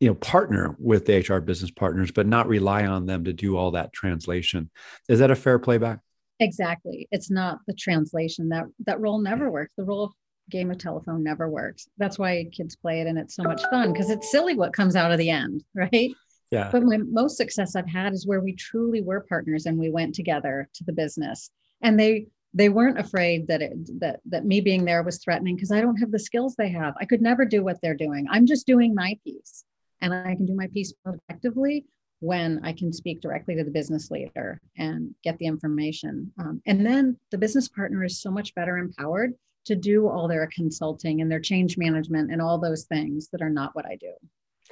you 0.00 0.08
know 0.08 0.14
partner 0.14 0.76
with 0.78 1.06
the 1.06 1.18
hr 1.18 1.40
business 1.40 1.72
partners 1.72 2.12
but 2.12 2.24
not 2.24 2.46
rely 2.46 2.86
on 2.86 3.06
them 3.06 3.24
to 3.24 3.32
do 3.32 3.56
all 3.56 3.72
that 3.72 3.92
translation. 3.92 4.70
Is 5.08 5.18
that 5.18 5.30
a 5.30 5.36
fair 5.36 5.58
playback? 5.58 6.00
Exactly. 6.38 7.08
It's 7.10 7.30
not 7.30 7.58
the 7.66 7.74
translation. 7.74 8.50
That 8.50 8.64
that 8.86 9.00
role 9.00 9.20
never 9.20 9.50
works. 9.50 9.72
The 9.76 9.84
role 9.84 10.04
of 10.04 10.12
game 10.50 10.70
of 10.70 10.78
telephone 10.78 11.24
never 11.24 11.48
works. 11.48 11.88
That's 11.98 12.18
why 12.18 12.48
kids 12.52 12.76
play 12.76 13.00
it 13.00 13.06
and 13.06 13.18
it's 13.18 13.34
so 13.34 13.42
much 13.42 13.62
fun 13.70 13.92
because 13.92 14.10
it's 14.10 14.30
silly 14.30 14.54
what 14.54 14.72
comes 14.72 14.94
out 14.94 15.10
of 15.12 15.18
the 15.18 15.30
end 15.30 15.64
right 15.74 16.12
yeah. 16.56 16.70
But 16.72 16.84
my 16.84 16.96
most 16.96 17.36
success 17.36 17.76
I've 17.76 17.88
had 17.88 18.14
is 18.14 18.26
where 18.26 18.40
we 18.40 18.54
truly 18.54 19.02
were 19.02 19.26
partners 19.28 19.66
and 19.66 19.78
we 19.78 19.90
went 19.90 20.14
together 20.14 20.68
to 20.74 20.84
the 20.84 20.92
business. 20.92 21.50
And 21.82 22.00
they 22.00 22.26
they 22.54 22.70
weren't 22.70 22.98
afraid 22.98 23.46
that 23.48 23.60
it 23.60 24.00
that 24.00 24.20
that 24.24 24.46
me 24.46 24.60
being 24.62 24.84
there 24.84 25.02
was 25.02 25.18
threatening 25.18 25.56
because 25.56 25.70
I 25.70 25.82
don't 25.82 25.98
have 25.98 26.10
the 26.10 26.18
skills 26.18 26.54
they 26.54 26.70
have. 26.70 26.94
I 26.98 27.04
could 27.04 27.20
never 27.20 27.44
do 27.44 27.62
what 27.62 27.78
they're 27.82 27.94
doing. 28.06 28.26
I'm 28.30 28.46
just 28.46 28.66
doing 28.66 28.94
my 28.94 29.18
piece, 29.24 29.64
and 30.00 30.14
I 30.14 30.34
can 30.34 30.46
do 30.46 30.54
my 30.54 30.68
piece 30.68 30.94
effectively 31.04 31.84
when 32.20 32.60
I 32.64 32.72
can 32.72 32.94
speak 32.94 33.20
directly 33.20 33.54
to 33.56 33.64
the 33.64 33.70
business 33.70 34.10
leader 34.10 34.58
and 34.78 35.14
get 35.22 35.36
the 35.36 35.44
information. 35.44 36.32
Um, 36.38 36.62
and 36.64 36.84
then 36.86 37.18
the 37.30 37.36
business 37.36 37.68
partner 37.68 38.02
is 38.04 38.22
so 38.22 38.30
much 38.30 38.54
better 38.54 38.78
empowered 38.78 39.34
to 39.66 39.76
do 39.76 40.08
all 40.08 40.26
their 40.26 40.48
consulting 40.54 41.20
and 41.20 41.30
their 41.30 41.40
change 41.40 41.76
management 41.76 42.32
and 42.32 42.40
all 42.40 42.58
those 42.58 42.84
things 42.84 43.28
that 43.32 43.42
are 43.42 43.50
not 43.50 43.74
what 43.74 43.84
I 43.84 43.96
do. 43.96 44.14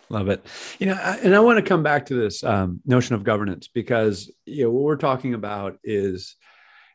Love 0.09 0.29
it. 0.29 0.45
You 0.79 0.87
know, 0.87 0.95
and 0.95 1.35
I 1.35 1.41
want 1.41 1.59
to 1.59 1.69
come 1.69 1.83
back 1.83 2.07
to 2.07 2.15
this 2.15 2.45
um, 2.45 2.81
notion 2.85 3.15
of 3.15 3.25
governance 3.25 3.69
because 3.69 4.31
you 4.47 4.65
know 4.65 4.71
what 4.71 4.83
we're 4.83 4.97
talking 4.97 5.35
about 5.35 5.79
is 5.83 6.37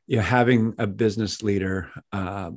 you 0.07 0.18
know 0.18 0.24
having 0.24 0.76
a 0.78 0.88
business 0.88 1.41
leader 1.41 1.89
uh, 2.12 2.51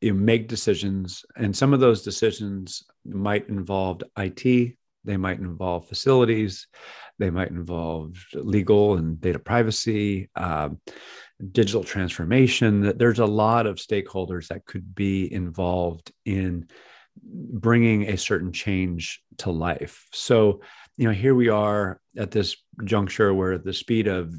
you 0.00 0.12
make 0.12 0.48
decisions, 0.48 1.24
and 1.34 1.56
some 1.56 1.72
of 1.72 1.80
those 1.80 2.02
decisions 2.02 2.82
might 3.06 3.48
involve 3.48 4.02
IT, 4.18 4.76
they 5.04 5.16
might 5.16 5.38
involve 5.38 5.88
facilities, 5.88 6.66
they 7.18 7.30
might 7.30 7.50
involve 7.50 8.14
legal 8.34 8.98
and 8.98 9.18
data 9.18 9.38
privacy, 9.38 10.28
uh, 10.36 10.68
digital 11.52 11.84
transformation. 11.84 12.96
There's 12.98 13.18
a 13.18 13.26
lot 13.26 13.66
of 13.66 13.76
stakeholders 13.76 14.48
that 14.48 14.66
could 14.66 14.94
be 14.94 15.32
involved 15.32 16.12
in 16.26 16.68
bringing 17.22 18.08
a 18.08 18.16
certain 18.16 18.52
change 18.52 19.22
to 19.38 19.50
life. 19.50 20.06
So, 20.12 20.60
you 20.96 21.06
know, 21.06 21.14
here 21.14 21.34
we 21.34 21.48
are 21.48 22.00
at 22.16 22.30
this 22.30 22.56
juncture 22.84 23.34
where 23.34 23.58
the 23.58 23.72
speed 23.72 24.06
of 24.06 24.34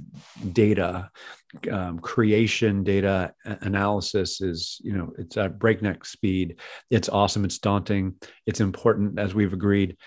data 0.53 1.09
um, 1.71 1.99
creation, 1.99 2.83
data 2.83 3.33
analysis 3.45 4.41
is, 4.41 4.79
you 4.83 4.93
know, 4.93 5.11
it's 5.17 5.37
at 5.37 5.59
breakneck 5.59 6.05
speed. 6.05 6.59
It's 6.89 7.09
awesome. 7.09 7.45
It's 7.45 7.59
daunting. 7.59 8.15
It's 8.45 8.59
important, 8.59 9.19
as 9.19 9.33
we've 9.33 9.53
agreed 9.53 9.97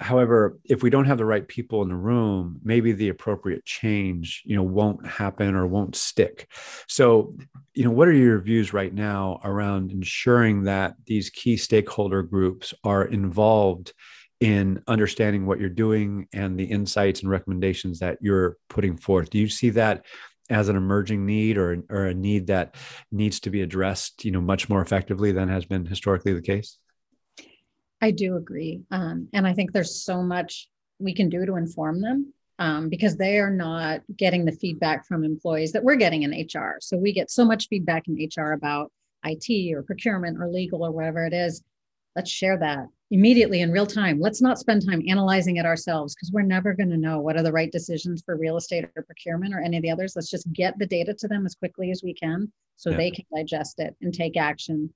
however 0.00 0.58
if 0.64 0.82
we 0.82 0.90
don't 0.90 1.04
have 1.04 1.18
the 1.18 1.24
right 1.24 1.46
people 1.46 1.82
in 1.82 1.88
the 1.88 1.94
room 1.94 2.58
maybe 2.64 2.92
the 2.92 3.10
appropriate 3.10 3.64
change 3.66 4.42
you 4.46 4.56
know 4.56 4.62
won't 4.62 5.06
happen 5.06 5.54
or 5.54 5.66
won't 5.66 5.94
stick. 5.94 6.50
So 6.88 7.36
you 7.74 7.84
know 7.84 7.90
what 7.90 8.08
are 8.08 8.12
your 8.12 8.40
views 8.40 8.72
right 8.72 8.92
now 8.92 9.40
around 9.44 9.92
ensuring 9.92 10.64
that 10.64 10.94
these 11.06 11.30
key 11.30 11.56
stakeholder 11.56 12.22
groups 12.22 12.74
are 12.82 13.04
involved 13.04 13.92
in 14.40 14.82
understanding 14.88 15.44
what 15.44 15.60
you're 15.60 15.68
doing 15.68 16.26
and 16.32 16.58
the 16.58 16.64
insights 16.64 17.20
and 17.20 17.30
recommendations 17.30 17.98
that 17.98 18.16
you're 18.22 18.56
putting 18.70 18.96
forth? 18.96 19.28
Do 19.28 19.38
you 19.38 19.48
see 19.48 19.70
that 19.70 20.06
as 20.48 20.68
an 20.68 20.76
emerging 20.76 21.26
need 21.26 21.58
or, 21.58 21.82
or 21.90 22.06
a 22.06 22.14
need 22.14 22.48
that 22.48 22.74
needs 23.12 23.38
to 23.40 23.50
be 23.50 23.62
addressed 23.62 24.24
you 24.24 24.30
know 24.30 24.40
much 24.40 24.68
more 24.68 24.82
effectively 24.82 25.30
than 25.30 25.48
has 25.48 25.64
been 25.64 25.86
historically 25.86 26.32
the 26.32 26.42
case 26.42 26.78
I 28.00 28.10
do 28.10 28.36
agree. 28.36 28.82
Um, 28.90 29.28
and 29.32 29.46
I 29.46 29.52
think 29.52 29.72
there's 29.72 30.02
so 30.02 30.22
much 30.22 30.68
we 30.98 31.14
can 31.14 31.28
do 31.28 31.44
to 31.46 31.56
inform 31.56 32.00
them 32.00 32.32
um, 32.58 32.88
because 32.88 33.16
they 33.16 33.38
are 33.38 33.50
not 33.50 34.02
getting 34.16 34.44
the 34.44 34.52
feedback 34.52 35.06
from 35.06 35.24
employees 35.24 35.72
that 35.72 35.82
we're 35.82 35.96
getting 35.96 36.22
in 36.22 36.32
HR. 36.32 36.76
So 36.80 36.96
we 36.96 37.12
get 37.12 37.30
so 37.30 37.44
much 37.44 37.68
feedback 37.68 38.04
in 38.06 38.14
HR 38.14 38.52
about 38.52 38.92
IT 39.24 39.74
or 39.74 39.82
procurement 39.82 40.38
or 40.40 40.48
legal 40.48 40.84
or 40.84 40.90
whatever 40.90 41.26
it 41.26 41.32
is. 41.32 41.62
Let's 42.16 42.30
share 42.30 42.58
that 42.58 42.86
immediately 43.10 43.60
in 43.60 43.70
real 43.70 43.86
time. 43.86 44.20
Let's 44.20 44.42
not 44.42 44.58
spend 44.58 44.84
time 44.86 45.02
analyzing 45.08 45.56
it 45.56 45.66
ourselves 45.66 46.14
because 46.14 46.32
we're 46.32 46.42
never 46.42 46.74
going 46.74 46.90
to 46.90 46.96
know 46.96 47.20
what 47.20 47.36
are 47.36 47.42
the 47.42 47.52
right 47.52 47.70
decisions 47.70 48.22
for 48.24 48.36
real 48.36 48.56
estate 48.56 48.84
or 48.96 49.02
procurement 49.02 49.54
or 49.54 49.60
any 49.60 49.76
of 49.76 49.82
the 49.82 49.90
others. 49.90 50.14
Let's 50.14 50.30
just 50.30 50.50
get 50.52 50.78
the 50.78 50.86
data 50.86 51.14
to 51.14 51.28
them 51.28 51.46
as 51.46 51.54
quickly 51.54 51.90
as 51.90 52.02
we 52.02 52.14
can 52.14 52.52
so 52.76 52.90
yeah. 52.90 52.96
they 52.96 53.10
can 53.10 53.24
digest 53.34 53.78
it 53.78 53.94
and 54.00 54.12
take 54.12 54.36
action 54.36 54.92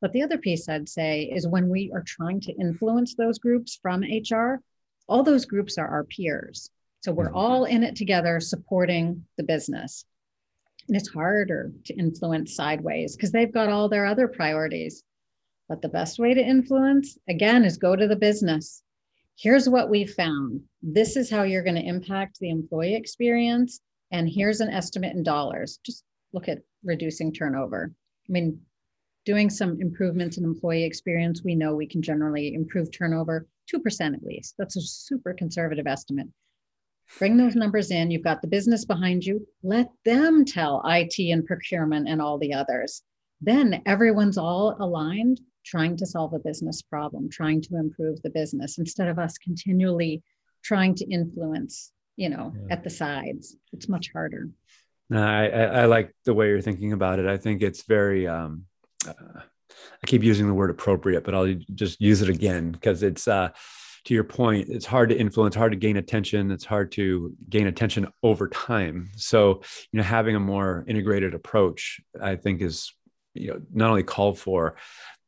but 0.00 0.12
the 0.12 0.22
other 0.22 0.38
piece 0.38 0.68
I'd 0.68 0.88
say 0.88 1.24
is 1.24 1.46
when 1.46 1.68
we 1.68 1.90
are 1.94 2.02
trying 2.06 2.40
to 2.42 2.52
influence 2.52 3.14
those 3.14 3.38
groups 3.38 3.78
from 3.80 4.02
HR, 4.02 4.62
all 5.08 5.22
those 5.22 5.44
groups 5.44 5.76
are 5.76 5.88
our 5.88 6.04
peers. 6.04 6.70
So 7.00 7.12
we're 7.12 7.26
mm-hmm. 7.26 7.36
all 7.36 7.64
in 7.64 7.82
it 7.82 7.96
together 7.96 8.40
supporting 8.40 9.24
the 9.36 9.42
business. 9.42 10.04
And 10.88 10.96
it's 10.96 11.08
harder 11.08 11.72
to 11.86 11.94
influence 11.94 12.54
sideways 12.54 13.16
because 13.16 13.32
they've 13.32 13.52
got 13.52 13.68
all 13.68 13.88
their 13.88 14.06
other 14.06 14.28
priorities. 14.28 15.02
But 15.68 15.82
the 15.82 15.88
best 15.88 16.18
way 16.18 16.34
to 16.34 16.40
influence, 16.40 17.16
again, 17.28 17.64
is 17.64 17.76
go 17.76 17.94
to 17.94 18.08
the 18.08 18.16
business. 18.16 18.82
Here's 19.38 19.68
what 19.68 19.88
we 19.88 20.04
found. 20.04 20.62
This 20.82 21.16
is 21.16 21.30
how 21.30 21.44
you're 21.44 21.62
going 21.62 21.76
to 21.76 21.86
impact 21.86 22.38
the 22.40 22.50
employee 22.50 22.96
experience. 22.96 23.80
And 24.10 24.28
here's 24.28 24.60
an 24.60 24.70
estimate 24.70 25.14
in 25.14 25.22
dollars. 25.22 25.78
Just 25.84 26.04
look 26.32 26.48
at 26.48 26.62
reducing 26.82 27.32
turnover. 27.32 27.92
I 28.28 28.32
mean, 28.32 28.60
doing 29.30 29.48
some 29.48 29.80
improvements 29.80 30.38
in 30.38 30.44
employee 30.44 30.82
experience, 30.82 31.44
we 31.44 31.54
know 31.54 31.72
we 31.72 31.86
can 31.86 32.02
generally 32.02 32.52
improve 32.52 32.90
turnover 32.90 33.46
2% 33.72 34.12
at 34.12 34.24
least. 34.24 34.56
That's 34.58 34.76
a 34.76 34.80
super 34.80 35.32
conservative 35.34 35.86
estimate. 35.86 36.26
Bring 37.16 37.36
those 37.36 37.54
numbers 37.54 37.92
in. 37.92 38.10
You've 38.10 38.24
got 38.24 38.42
the 38.42 38.48
business 38.48 38.84
behind 38.84 39.24
you. 39.24 39.46
Let 39.62 39.88
them 40.04 40.44
tell 40.44 40.82
IT 40.84 41.14
and 41.18 41.46
procurement 41.46 42.08
and 42.08 42.20
all 42.20 42.38
the 42.38 42.52
others. 42.52 43.02
Then 43.40 43.80
everyone's 43.86 44.36
all 44.36 44.76
aligned, 44.80 45.40
trying 45.64 45.96
to 45.98 46.06
solve 46.06 46.34
a 46.34 46.40
business 46.40 46.82
problem, 46.82 47.30
trying 47.30 47.62
to 47.62 47.76
improve 47.76 48.20
the 48.22 48.30
business 48.30 48.78
instead 48.78 49.06
of 49.06 49.20
us 49.20 49.38
continually 49.38 50.24
trying 50.64 50.96
to 50.96 51.08
influence, 51.08 51.92
you 52.16 52.30
know, 52.30 52.52
yeah. 52.52 52.74
at 52.74 52.82
the 52.82 52.90
sides. 52.90 53.54
It's 53.72 53.88
much 53.88 54.10
harder. 54.12 54.48
No, 55.08 55.22
I, 55.22 55.46
I, 55.46 55.84
like 55.86 56.14
the 56.24 56.34
way 56.34 56.48
you're 56.48 56.60
thinking 56.60 56.92
about 56.92 57.20
it. 57.20 57.26
I 57.26 57.36
think 57.36 57.62
it's 57.62 57.82
very 57.82 58.28
um, 58.28 58.66
uh, 59.06 59.40
I 60.02 60.06
keep 60.06 60.22
using 60.22 60.46
the 60.46 60.54
word 60.54 60.70
appropriate, 60.70 61.24
but 61.24 61.34
I'll 61.34 61.54
just 61.74 62.00
use 62.00 62.22
it 62.22 62.28
again 62.28 62.72
because 62.72 63.02
it's 63.02 63.28
uh, 63.28 63.50
to 64.04 64.14
your 64.14 64.24
point. 64.24 64.68
It's 64.68 64.86
hard 64.86 65.10
to 65.10 65.18
influence, 65.18 65.54
hard 65.54 65.72
to 65.72 65.78
gain 65.78 65.96
attention. 65.96 66.50
It's 66.50 66.64
hard 66.64 66.92
to 66.92 67.34
gain 67.48 67.66
attention 67.66 68.08
over 68.22 68.48
time. 68.48 69.10
So 69.16 69.62
you 69.92 69.98
know, 69.98 70.02
having 70.02 70.36
a 70.36 70.40
more 70.40 70.84
integrated 70.88 71.34
approach, 71.34 72.00
I 72.20 72.36
think, 72.36 72.62
is 72.62 72.92
you 73.34 73.48
know 73.48 73.60
not 73.72 73.90
only 73.90 74.02
called 74.02 74.38
for. 74.38 74.76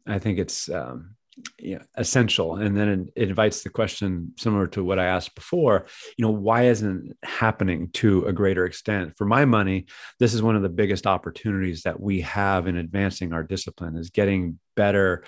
I 0.06 0.18
think 0.18 0.38
it's 0.38 0.68
um, 0.68 1.14
you 1.58 1.76
know, 1.76 1.82
essential. 1.96 2.56
And 2.56 2.76
then 2.76 3.10
it, 3.16 3.22
invites 3.22 3.62
the 3.62 3.70
question 3.70 4.32
similar 4.36 4.66
to 4.68 4.84
what 4.84 4.98
I 4.98 5.06
asked 5.06 5.34
before, 5.34 5.86
you 6.16 6.24
know, 6.24 6.30
why 6.30 6.64
isn't 6.64 7.10
it 7.10 7.16
happening 7.28 7.90
to 7.94 8.24
a 8.26 8.32
greater 8.32 8.64
extent? 8.64 9.14
For 9.16 9.24
my 9.24 9.44
money, 9.44 9.86
this 10.18 10.34
is 10.34 10.42
one 10.42 10.56
of 10.56 10.62
the 10.62 10.68
biggest 10.68 11.06
opportunities 11.06 11.82
that 11.82 12.00
we 12.00 12.20
have 12.22 12.66
in 12.66 12.76
advancing 12.76 13.32
our 13.32 13.42
discipline 13.42 13.96
is 13.96 14.10
getting 14.10 14.58
better 14.74 15.24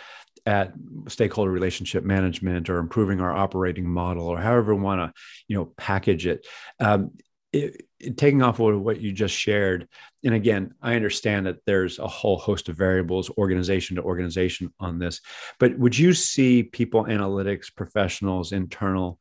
at 0.46 0.72
stakeholder 1.08 1.50
relationship 1.50 2.04
management 2.04 2.68
or 2.68 2.78
improving 2.78 3.20
our 3.20 3.34
operating 3.34 3.88
model 3.88 4.26
or 4.26 4.38
however 4.38 4.74
we 4.74 4.82
want 4.82 5.00
to, 5.00 5.20
you 5.48 5.56
know, 5.56 5.72
package 5.76 6.26
it. 6.26 6.46
Um, 6.80 7.12
it, 7.54 8.16
taking 8.16 8.42
off 8.42 8.60
of 8.60 8.80
what 8.80 9.00
you 9.00 9.12
just 9.12 9.34
shared, 9.34 9.88
and 10.24 10.34
again, 10.34 10.74
I 10.82 10.96
understand 10.96 11.46
that 11.46 11.64
there's 11.66 11.98
a 11.98 12.06
whole 12.06 12.38
host 12.38 12.68
of 12.68 12.76
variables, 12.76 13.30
organization 13.30 13.96
to 13.96 14.02
organization 14.02 14.72
on 14.80 14.98
this, 14.98 15.20
but 15.58 15.78
would 15.78 15.96
you 15.96 16.12
see 16.12 16.64
people 16.64 17.04
analytics 17.04 17.74
professionals, 17.74 18.52
internal, 18.52 19.20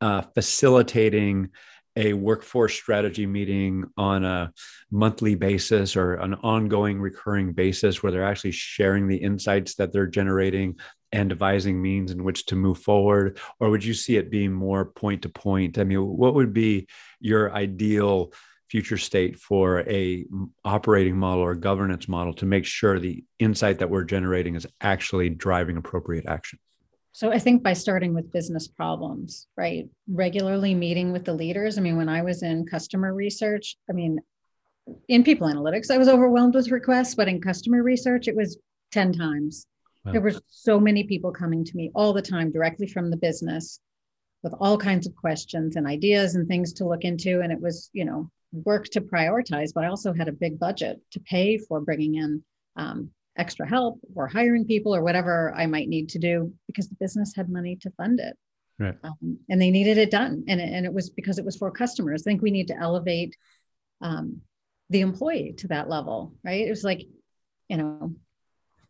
uh, 0.00 0.22
facilitating 0.34 1.50
a 1.96 2.14
workforce 2.14 2.74
strategy 2.74 3.26
meeting 3.26 3.84
on 3.98 4.24
a 4.24 4.52
monthly 4.90 5.34
basis 5.34 5.94
or 5.94 6.14
an 6.14 6.34
ongoing 6.34 6.98
recurring 6.98 7.52
basis 7.52 8.02
where 8.02 8.10
they're 8.10 8.24
actually 8.24 8.52
sharing 8.52 9.08
the 9.08 9.16
insights 9.16 9.74
that 9.74 9.92
they're 9.92 10.06
generating 10.06 10.74
and 11.12 11.28
devising 11.28 11.80
means 11.80 12.10
in 12.10 12.24
which 12.24 12.46
to 12.46 12.56
move 12.56 12.78
forward 12.78 13.38
or 13.60 13.70
would 13.70 13.84
you 13.84 13.94
see 13.94 14.16
it 14.16 14.30
being 14.30 14.52
more 14.52 14.86
point 14.86 15.22
to 15.22 15.28
point? 15.28 15.78
I 15.78 15.84
mean 15.84 16.00
what 16.00 16.34
would 16.34 16.52
be 16.52 16.88
your 17.20 17.52
ideal 17.52 18.32
future 18.70 18.96
state 18.96 19.38
for 19.38 19.80
a 19.80 20.24
operating 20.64 21.16
model 21.16 21.44
or 21.44 21.54
governance 21.54 22.08
model 22.08 22.32
to 22.32 22.46
make 22.46 22.64
sure 22.64 22.98
the 22.98 23.22
insight 23.38 23.78
that 23.78 23.90
we're 23.90 24.04
generating 24.04 24.54
is 24.54 24.66
actually 24.80 25.28
driving 25.28 25.76
appropriate 25.76 26.24
action? 26.26 26.58
So 27.12 27.30
i 27.30 27.38
think 27.38 27.62
by 27.62 27.74
starting 27.74 28.14
with 28.14 28.32
business 28.32 28.68
problems 28.68 29.46
right? 29.56 29.86
Regularly 30.08 30.74
meeting 30.74 31.12
with 31.12 31.24
the 31.24 31.34
leaders. 31.34 31.76
I 31.76 31.82
mean 31.82 31.96
when 31.96 32.08
i 32.08 32.22
was 32.22 32.42
in 32.42 32.66
customer 32.66 33.12
research 33.14 33.76
i 33.90 33.92
mean 33.92 34.18
in 35.08 35.22
people 35.22 35.46
analytics 35.46 35.90
i 35.90 35.98
was 35.98 36.08
overwhelmed 36.08 36.54
with 36.54 36.70
requests 36.70 37.14
but 37.14 37.28
in 37.28 37.40
customer 37.40 37.82
research 37.82 38.26
it 38.28 38.34
was 38.34 38.58
10 38.92 39.12
times 39.12 39.66
Wow. 40.04 40.12
There 40.12 40.20
were 40.20 40.34
so 40.48 40.80
many 40.80 41.04
people 41.04 41.30
coming 41.30 41.64
to 41.64 41.76
me 41.76 41.90
all 41.94 42.12
the 42.12 42.22
time 42.22 42.50
directly 42.50 42.88
from 42.88 43.10
the 43.10 43.16
business 43.16 43.80
with 44.42 44.54
all 44.60 44.76
kinds 44.76 45.06
of 45.06 45.14
questions 45.14 45.76
and 45.76 45.86
ideas 45.86 46.34
and 46.34 46.48
things 46.48 46.72
to 46.74 46.88
look 46.88 47.04
into. 47.04 47.40
And 47.40 47.52
it 47.52 47.60
was, 47.60 47.88
you 47.92 48.04
know, 48.04 48.30
work 48.52 48.86
to 48.88 49.00
prioritize, 49.00 49.70
but 49.74 49.84
I 49.84 49.88
also 49.88 50.12
had 50.12 50.28
a 50.28 50.32
big 50.32 50.58
budget 50.58 51.00
to 51.12 51.20
pay 51.20 51.58
for 51.58 51.80
bringing 51.80 52.16
in 52.16 52.42
um, 52.76 53.10
extra 53.36 53.66
help 53.66 54.00
or 54.14 54.26
hiring 54.26 54.64
people 54.64 54.94
or 54.94 55.02
whatever 55.02 55.54
I 55.56 55.66
might 55.66 55.88
need 55.88 56.10
to 56.10 56.18
do 56.18 56.52
because 56.66 56.88
the 56.88 56.96
business 56.96 57.32
had 57.34 57.48
money 57.48 57.76
to 57.76 57.90
fund 57.92 58.20
it. 58.20 58.36
Right. 58.78 58.96
Um, 59.04 59.38
and 59.48 59.60
they 59.60 59.70
needed 59.70 59.98
it 59.98 60.10
done. 60.10 60.44
And 60.48 60.60
it, 60.60 60.72
and 60.72 60.84
it 60.84 60.92
was 60.92 61.10
because 61.10 61.38
it 61.38 61.44
was 61.44 61.56
for 61.56 61.70
customers. 61.70 62.22
I 62.22 62.30
think 62.30 62.42
we 62.42 62.50
need 62.50 62.68
to 62.68 62.76
elevate 62.76 63.36
um, 64.00 64.40
the 64.90 65.00
employee 65.00 65.54
to 65.58 65.68
that 65.68 65.88
level, 65.88 66.34
right? 66.44 66.66
It 66.66 66.70
was 66.70 66.84
like, 66.84 67.06
you 67.68 67.76
know, 67.76 68.14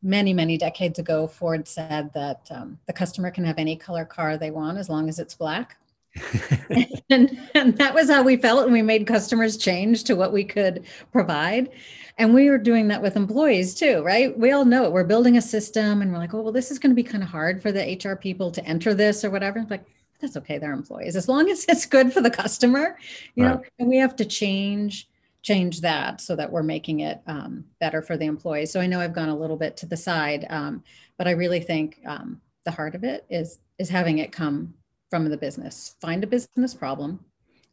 many, 0.03 0.35
many 0.35 0.59
decades 0.59 0.99
ago, 0.99 1.27
Ford 1.27 1.67
said 1.69 2.13
that 2.15 2.49
um, 2.51 2.79
the 2.87 2.93
customer 2.93 3.31
can 3.31 3.45
have 3.45 3.59
any 3.59 3.77
color 3.77 4.05
car 4.05 4.37
they 4.37 4.51
want 4.51 4.79
as 4.79 4.89
long 4.89 5.09
as 5.09 5.19
it's 5.19 5.35
black. 5.35 5.77
and, 7.11 7.39
and 7.55 7.79
that 7.79 7.95
was 7.95 8.11
how 8.11 8.23
we 8.23 8.37
felt 8.37 8.65
and 8.65 8.73
we 8.73 8.83
made 8.83 9.07
customers 9.07 9.57
change 9.57 10.05
to 10.05 10.15
what 10.15 10.33
we 10.33 10.45
could 10.45 10.85
provide. 11.11 11.71
And 12.19 12.35
we 12.35 12.51
were 12.51 12.59
doing 12.59 12.89
that 12.89 13.01
with 13.01 13.17
employees 13.17 13.75
too 13.75 14.03
right? 14.03 14.37
We 14.39 14.53
all 14.53 14.67
know 14.67 14.85
it. 14.85 14.93
We're 14.93 15.05
building 15.05 15.39
a 15.39 15.43
system 15.43 16.03
and 16.03 16.13
we're 16.13 16.19
like 16.19 16.35
oh 16.35 16.43
well 16.43 16.53
this 16.53 16.71
is 16.71 16.79
going 16.79 16.91
to 16.91 16.97
be 16.97 17.03
kind 17.03 17.23
of 17.23 17.31
hard 17.31 17.63
for 17.63 17.73
the 17.73 17.99
hr 18.05 18.15
people 18.15 18.51
to 18.51 18.65
enter 18.67 18.93
this 18.93 19.25
or 19.25 19.31
whatever. 19.31 19.59
It's 19.59 19.71
like 19.71 19.87
that's 20.21 20.37
okay 20.37 20.59
they're 20.59 20.73
employees. 20.73 21.17
As 21.17 21.29
long 21.29 21.49
as 21.49 21.65
it's 21.67 21.87
good 21.87 22.13
for 22.13 22.21
the 22.21 22.31
customer 22.31 22.99
you 23.35 23.45
right. 23.45 23.55
know 23.55 23.63
and 23.79 23.89
we 23.89 23.97
have 23.97 24.17
to 24.17 24.27
change 24.27 25.09
change 25.43 25.81
that 25.81 26.21
so 26.21 26.37
that 26.37 26.51
we're 26.51 26.63
making 26.63 27.01
it 27.01 27.21
um, 27.27 27.65
better 27.81 28.01
for 28.01 28.17
the 28.17 28.27
employees 28.27 28.71
so 28.71 28.81
i 28.81 28.87
know 28.87 29.01
i've 29.01 29.15
gone 29.15 29.29
a 29.29 29.37
little 29.37 29.57
bit 29.57 29.77
to 29.77 29.87
the 29.87 29.97
side 29.97 30.47
um, 30.51 30.83
but 31.19 31.27
i 31.27 31.33
really 31.33 31.61
think 31.61 31.99
um, 32.07 32.41
the 32.65 32.71
heart 32.71 32.95
of 32.95 33.05
it 33.05 33.25
is 33.29 33.59
is 33.79 33.89
having 33.89 34.19
it 34.19 34.33
come 34.33 34.75
from 35.13 35.29
the 35.29 35.37
business. 35.37 35.95
Find 36.01 36.25
a 36.25 36.27
business 36.27 36.73
problem 36.73 37.21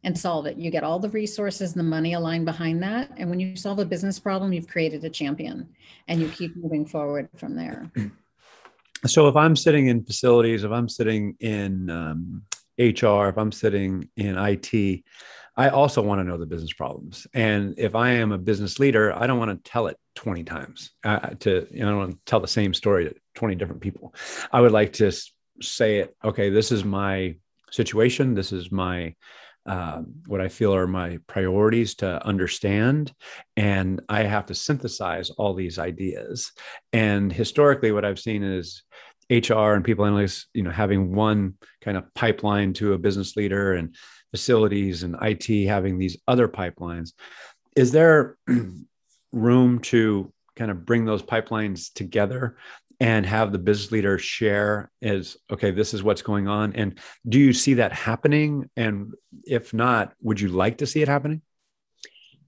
and 0.04 0.18
solve 0.18 0.44
it. 0.44 0.58
You 0.58 0.70
get 0.70 0.84
all 0.84 0.98
the 0.98 1.08
resources 1.08 1.72
and 1.72 1.80
the 1.80 1.88
money 1.88 2.12
aligned 2.12 2.44
behind 2.44 2.82
that. 2.82 3.12
And 3.16 3.30
when 3.30 3.40
you 3.40 3.56
solve 3.56 3.78
a 3.78 3.84
business 3.86 4.18
problem, 4.18 4.52
you've 4.52 4.68
created 4.68 5.02
a 5.06 5.08
champion 5.08 5.70
and 6.06 6.20
you 6.20 6.28
keep 6.28 6.54
moving 6.54 6.84
forward 6.84 7.30
from 7.36 7.56
there. 7.56 7.90
So 9.06 9.28
if 9.28 9.34
I'm 9.34 9.56
sitting 9.56 9.86
in 9.86 10.04
facilities, 10.04 10.62
if 10.62 10.70
I'm 10.70 10.86
sitting 10.86 11.34
in 11.40 11.88
um, 11.88 12.42
HR, 12.78 13.28
if 13.28 13.38
I'm 13.38 13.50
sitting 13.50 14.10
in 14.18 14.36
IT, 14.36 15.04
I 15.60 15.68
also 15.68 16.02
want 16.02 16.20
to 16.20 16.24
know 16.24 16.36
the 16.36 16.46
business 16.46 16.72
problems. 16.72 17.26
And 17.34 17.74
if 17.78 17.94
I 17.94 18.10
am 18.10 18.32
a 18.32 18.38
business 18.38 18.78
leader, 18.78 19.12
I 19.14 19.26
don't 19.26 19.38
want 19.38 19.50
to 19.50 19.70
tell 19.70 19.86
it 19.88 19.96
20 20.14 20.44
times 20.44 20.90
uh, 21.04 21.30
to, 21.40 21.66
you 21.70 21.80
know, 21.80 21.86
I 21.86 21.90
don't 21.90 21.98
want 21.98 22.12
to 22.12 22.18
tell 22.24 22.40
the 22.40 22.48
same 22.48 22.72
story 22.74 23.08
to 23.08 23.14
20 23.34 23.54
different 23.56 23.80
people. 23.80 24.14
I 24.52 24.60
would 24.60 24.72
like 24.72 24.92
to 24.94 25.12
say 25.62 25.98
it 25.98 26.16
okay 26.24 26.50
this 26.50 26.72
is 26.72 26.84
my 26.84 27.34
situation 27.70 28.34
this 28.34 28.52
is 28.52 28.72
my 28.72 29.14
uh, 29.66 30.00
what 30.26 30.40
i 30.40 30.48
feel 30.48 30.74
are 30.74 30.86
my 30.86 31.18
priorities 31.26 31.94
to 31.94 32.24
understand 32.26 33.12
and 33.56 34.00
i 34.08 34.22
have 34.22 34.46
to 34.46 34.54
synthesize 34.54 35.30
all 35.30 35.54
these 35.54 35.78
ideas 35.78 36.52
and 36.92 37.32
historically 37.32 37.92
what 37.92 38.04
i've 38.04 38.18
seen 38.18 38.42
is 38.42 38.82
hr 39.30 39.74
and 39.74 39.84
people 39.84 40.04
analysts 40.04 40.46
you 40.54 40.62
know 40.62 40.70
having 40.70 41.14
one 41.14 41.54
kind 41.80 41.96
of 41.96 42.12
pipeline 42.14 42.72
to 42.72 42.92
a 42.94 42.98
business 42.98 43.36
leader 43.36 43.74
and 43.74 43.94
facilities 44.30 45.02
and 45.02 45.16
it 45.16 45.66
having 45.66 45.98
these 45.98 46.18
other 46.26 46.48
pipelines. 46.48 47.12
Is 47.76 47.92
there 47.92 48.36
room 49.32 49.78
to 49.80 50.32
kind 50.56 50.70
of 50.70 50.84
bring 50.84 51.04
those 51.04 51.22
pipelines 51.22 51.92
together 51.92 52.56
and 52.98 53.24
have 53.24 53.50
the 53.50 53.58
business 53.58 53.92
leader 53.92 54.18
share 54.18 54.90
is 55.00 55.36
okay 55.50 55.70
this 55.70 55.94
is 55.94 56.02
what's 56.02 56.22
going 56.22 56.48
on? 56.48 56.74
And 56.74 56.98
do 57.28 57.38
you 57.38 57.52
see 57.52 57.74
that 57.74 57.92
happening? 57.92 58.68
And 58.76 59.14
if 59.44 59.72
not 59.72 60.12
would 60.20 60.40
you 60.40 60.48
like 60.48 60.78
to 60.78 60.86
see 60.86 61.02
it 61.02 61.08
happening 61.08 61.42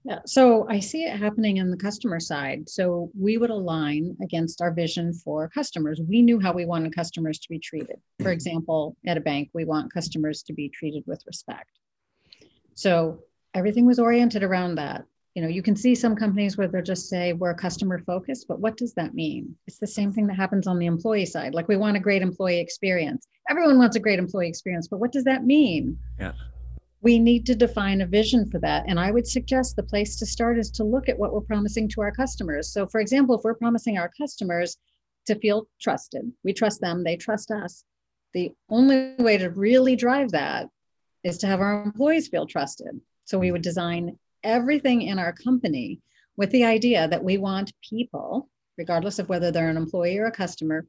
yeah, 0.05 0.19
so 0.25 0.67
I 0.69 0.79
see 0.79 1.03
it 1.03 1.17
happening 1.17 1.57
in 1.57 1.71
the 1.71 1.77
customer 1.77 2.19
side. 2.19 2.69
So 2.69 3.09
we 3.17 3.37
would 3.37 3.49
align 3.49 4.17
against 4.21 4.61
our 4.61 4.71
vision 4.71 5.13
for 5.13 5.47
customers. 5.49 6.01
We 6.05 6.21
knew 6.21 6.41
how 6.41 6.51
we 6.51 6.65
wanted 6.65 6.93
customers 6.93 7.39
to 7.39 7.49
be 7.49 7.59
treated. 7.59 8.01
For 8.21 8.31
example, 8.31 8.97
at 9.07 9.17
a 9.17 9.21
bank, 9.21 9.49
we 9.53 9.63
want 9.63 9.93
customers 9.93 10.43
to 10.43 10.53
be 10.53 10.67
treated 10.67 11.03
with 11.07 11.23
respect. 11.25 11.69
So 12.75 13.19
everything 13.53 13.85
was 13.85 13.99
oriented 13.99 14.43
around 14.43 14.75
that 14.75 15.05
you 15.35 15.41
know 15.41 15.47
you 15.47 15.63
can 15.63 15.75
see 15.75 15.95
some 15.95 16.15
companies 16.15 16.57
where 16.57 16.67
they'll 16.67 16.83
just 16.83 17.09
say 17.09 17.33
we're 17.33 17.53
customer 17.53 17.99
focused 17.99 18.47
but 18.47 18.59
what 18.59 18.77
does 18.77 18.93
that 18.93 19.13
mean 19.13 19.55
it's 19.67 19.79
the 19.79 19.87
same 19.87 20.11
thing 20.11 20.27
that 20.27 20.35
happens 20.35 20.67
on 20.67 20.77
the 20.77 20.85
employee 20.85 21.25
side 21.25 21.53
like 21.53 21.67
we 21.67 21.77
want 21.77 21.97
a 21.97 21.99
great 21.99 22.21
employee 22.21 22.59
experience 22.59 23.27
everyone 23.49 23.77
wants 23.77 23.95
a 23.95 23.99
great 23.99 24.19
employee 24.19 24.47
experience 24.47 24.87
but 24.87 24.99
what 24.99 25.11
does 25.11 25.23
that 25.23 25.43
mean 25.43 25.97
yeah 26.19 26.33
we 27.03 27.19
need 27.19 27.45
to 27.45 27.55
define 27.55 28.01
a 28.01 28.07
vision 28.07 28.49
for 28.49 28.59
that. 28.59 28.85
And 28.87 28.99
i 28.99 29.11
would 29.11 29.27
suggest 29.27 29.75
the 29.75 29.83
place 29.83 30.15
to 30.17 30.25
start 30.25 30.57
is 30.57 30.71
to 30.71 30.83
look 30.83 31.09
at 31.09 31.19
what 31.19 31.33
we're 31.33 31.41
promising 31.41 31.87
to 31.89 32.01
our 32.01 32.11
customers. 32.11 32.71
So 32.71 32.87
for 32.87 32.99
example 32.99 33.35
if 33.35 33.43
we're 33.43 33.53
promising 33.55 33.97
our 33.97 34.11
customers 34.17 34.77
to 35.27 35.35
feel 35.35 35.67
trusted 35.79 36.31
we 36.43 36.51
trust 36.51 36.81
them 36.81 37.03
they 37.03 37.15
trust 37.15 37.49
us 37.49 37.85
the 38.33 38.51
only 38.69 39.13
way 39.19 39.37
to 39.37 39.49
really 39.49 39.95
drive 39.95 40.31
that 40.31 40.67
is 41.23 41.37
to 41.39 41.47
have 41.47 41.61
our 41.61 41.83
employees 41.83 42.27
feel 42.27 42.45
trusted. 42.45 42.99
So 43.25 43.39
we 43.39 43.51
would 43.51 43.61
design 43.61 44.17
everything 44.43 45.03
in 45.03 45.19
our 45.19 45.31
company 45.31 46.01
with 46.35 46.49
the 46.51 46.65
idea 46.65 47.07
that 47.07 47.23
we 47.23 47.37
want 47.37 47.71
people, 47.87 48.49
regardless 48.77 49.19
of 49.19 49.29
whether 49.29 49.51
they're 49.51 49.69
an 49.69 49.77
employee 49.77 50.17
or 50.17 50.25
a 50.25 50.31
customer, 50.31 50.85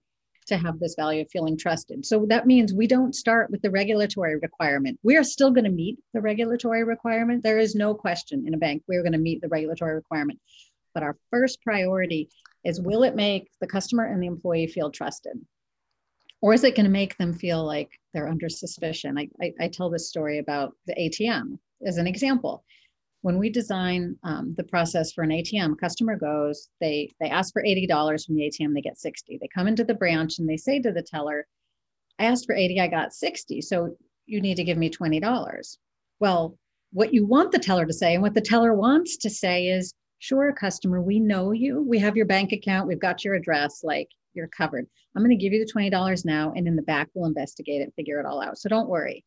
to 0.46 0.56
have 0.56 0.78
this 0.78 0.94
value 0.94 1.22
of 1.22 1.30
feeling 1.30 1.56
trusted. 1.56 2.04
So 2.04 2.26
that 2.28 2.46
means 2.46 2.74
we 2.74 2.86
don't 2.86 3.14
start 3.14 3.50
with 3.50 3.62
the 3.62 3.70
regulatory 3.70 4.36
requirement. 4.36 4.98
We 5.02 5.16
are 5.16 5.24
still 5.24 5.50
going 5.50 5.64
to 5.64 5.70
meet 5.70 5.98
the 6.12 6.20
regulatory 6.20 6.84
requirement. 6.84 7.42
There 7.42 7.58
is 7.58 7.74
no 7.74 7.94
question 7.94 8.46
in 8.46 8.54
a 8.54 8.58
bank 8.58 8.82
we're 8.86 9.02
going 9.02 9.12
to 9.12 9.18
meet 9.18 9.40
the 9.40 9.48
regulatory 9.48 9.94
requirement. 9.94 10.40
But 10.92 11.02
our 11.02 11.16
first 11.30 11.62
priority 11.62 12.28
is 12.64 12.80
will 12.80 13.02
it 13.02 13.16
make 13.16 13.50
the 13.60 13.66
customer 13.66 14.04
and 14.04 14.22
the 14.22 14.26
employee 14.26 14.66
feel 14.66 14.90
trusted? 14.90 15.38
Or 16.40 16.52
is 16.52 16.62
it 16.62 16.74
going 16.74 16.84
to 16.84 16.90
make 16.90 17.16
them 17.16 17.32
feel 17.32 17.64
like 17.64 17.90
they're 18.12 18.28
under 18.28 18.48
suspicion? 18.48 19.18
I, 19.18 19.28
I, 19.40 19.54
I 19.60 19.68
tell 19.68 19.88
this 19.88 20.08
story 20.08 20.38
about 20.38 20.76
the 20.86 20.94
ATM 20.94 21.58
as 21.86 21.96
an 21.96 22.06
example 22.06 22.64
when 23.24 23.38
we 23.38 23.48
design 23.48 24.14
um, 24.22 24.54
the 24.58 24.64
process 24.64 25.10
for 25.10 25.24
an 25.24 25.30
ATM, 25.30 25.78
customer 25.80 26.14
goes, 26.14 26.68
they 26.82 27.10
they 27.20 27.30
ask 27.30 27.54
for 27.54 27.62
$80 27.62 27.88
from 28.26 28.34
the 28.34 28.42
ATM, 28.42 28.74
they 28.74 28.82
get 28.82 28.98
60. 28.98 29.38
They 29.40 29.48
come 29.48 29.66
into 29.66 29.82
the 29.82 29.94
branch 29.94 30.38
and 30.38 30.46
they 30.46 30.58
say 30.58 30.78
to 30.80 30.92
the 30.92 31.00
teller, 31.02 31.46
I 32.18 32.26
asked 32.26 32.44
for 32.44 32.54
80, 32.54 32.82
I 32.82 32.86
got 32.86 33.14
60. 33.14 33.62
So 33.62 33.96
you 34.26 34.42
need 34.42 34.56
to 34.56 34.62
give 34.64 34.76
me 34.76 34.90
$20. 34.90 35.76
Well, 36.20 36.58
what 36.92 37.14
you 37.14 37.24
want 37.24 37.50
the 37.50 37.58
teller 37.58 37.86
to 37.86 37.94
say 37.94 38.12
and 38.12 38.22
what 38.22 38.34
the 38.34 38.42
teller 38.42 38.74
wants 38.74 39.16
to 39.16 39.30
say 39.30 39.68
is, 39.68 39.94
sure, 40.18 40.52
customer, 40.52 41.00
we 41.00 41.18
know 41.18 41.52
you. 41.52 41.82
We 41.82 41.98
have 42.00 42.18
your 42.18 42.26
bank 42.26 42.52
account, 42.52 42.88
we've 42.88 43.00
got 43.00 43.24
your 43.24 43.36
address, 43.36 43.80
like 43.82 44.08
you're 44.34 44.48
covered. 44.48 44.86
I'm 45.16 45.22
going 45.22 45.30
to 45.30 45.42
give 45.42 45.54
you 45.54 45.64
the 45.64 45.72
$20 45.72 46.26
now, 46.26 46.52
and 46.54 46.68
in 46.68 46.76
the 46.76 46.82
back, 46.82 47.08
we'll 47.14 47.26
investigate 47.26 47.80
it, 47.80 47.94
figure 47.96 48.20
it 48.20 48.26
all 48.26 48.42
out. 48.42 48.58
So 48.58 48.68
don't 48.68 48.90
worry. 48.90 49.24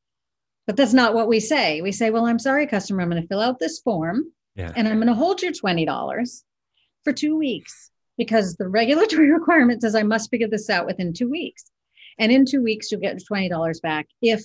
But 0.67 0.75
that's 0.75 0.93
not 0.93 1.13
what 1.13 1.29
we 1.29 1.39
say. 1.39 1.81
We 1.81 1.93
say, 1.93 2.11
well, 2.11 2.25
I'm 2.25 2.39
sorry, 2.39 2.67
customer, 2.67 3.01
I'm 3.01 3.09
going 3.09 3.21
to 3.21 3.27
fill 3.27 3.39
out 3.39 3.57
this 3.57 3.79
form 3.79 4.25
yeah. 4.55 4.71
and 4.75 4.87
I'm 4.87 4.97
going 4.97 5.07
to 5.07 5.13
hold 5.13 5.41
your 5.41 5.53
$20 5.53 6.43
for 7.03 7.13
two 7.13 7.37
weeks 7.37 7.89
because 8.17 8.55
the 8.55 8.67
regulatory 8.67 9.31
requirement 9.33 9.81
says 9.81 9.95
I 9.95 10.03
must 10.03 10.29
figure 10.29 10.49
this 10.49 10.69
out 10.69 10.85
within 10.85 11.13
two 11.13 11.29
weeks. 11.29 11.63
And 12.19 12.31
in 12.31 12.45
two 12.45 12.61
weeks, 12.61 12.91
you'll 12.91 13.01
get 13.01 13.21
$20 13.31 13.81
back 13.81 14.07
if 14.21 14.43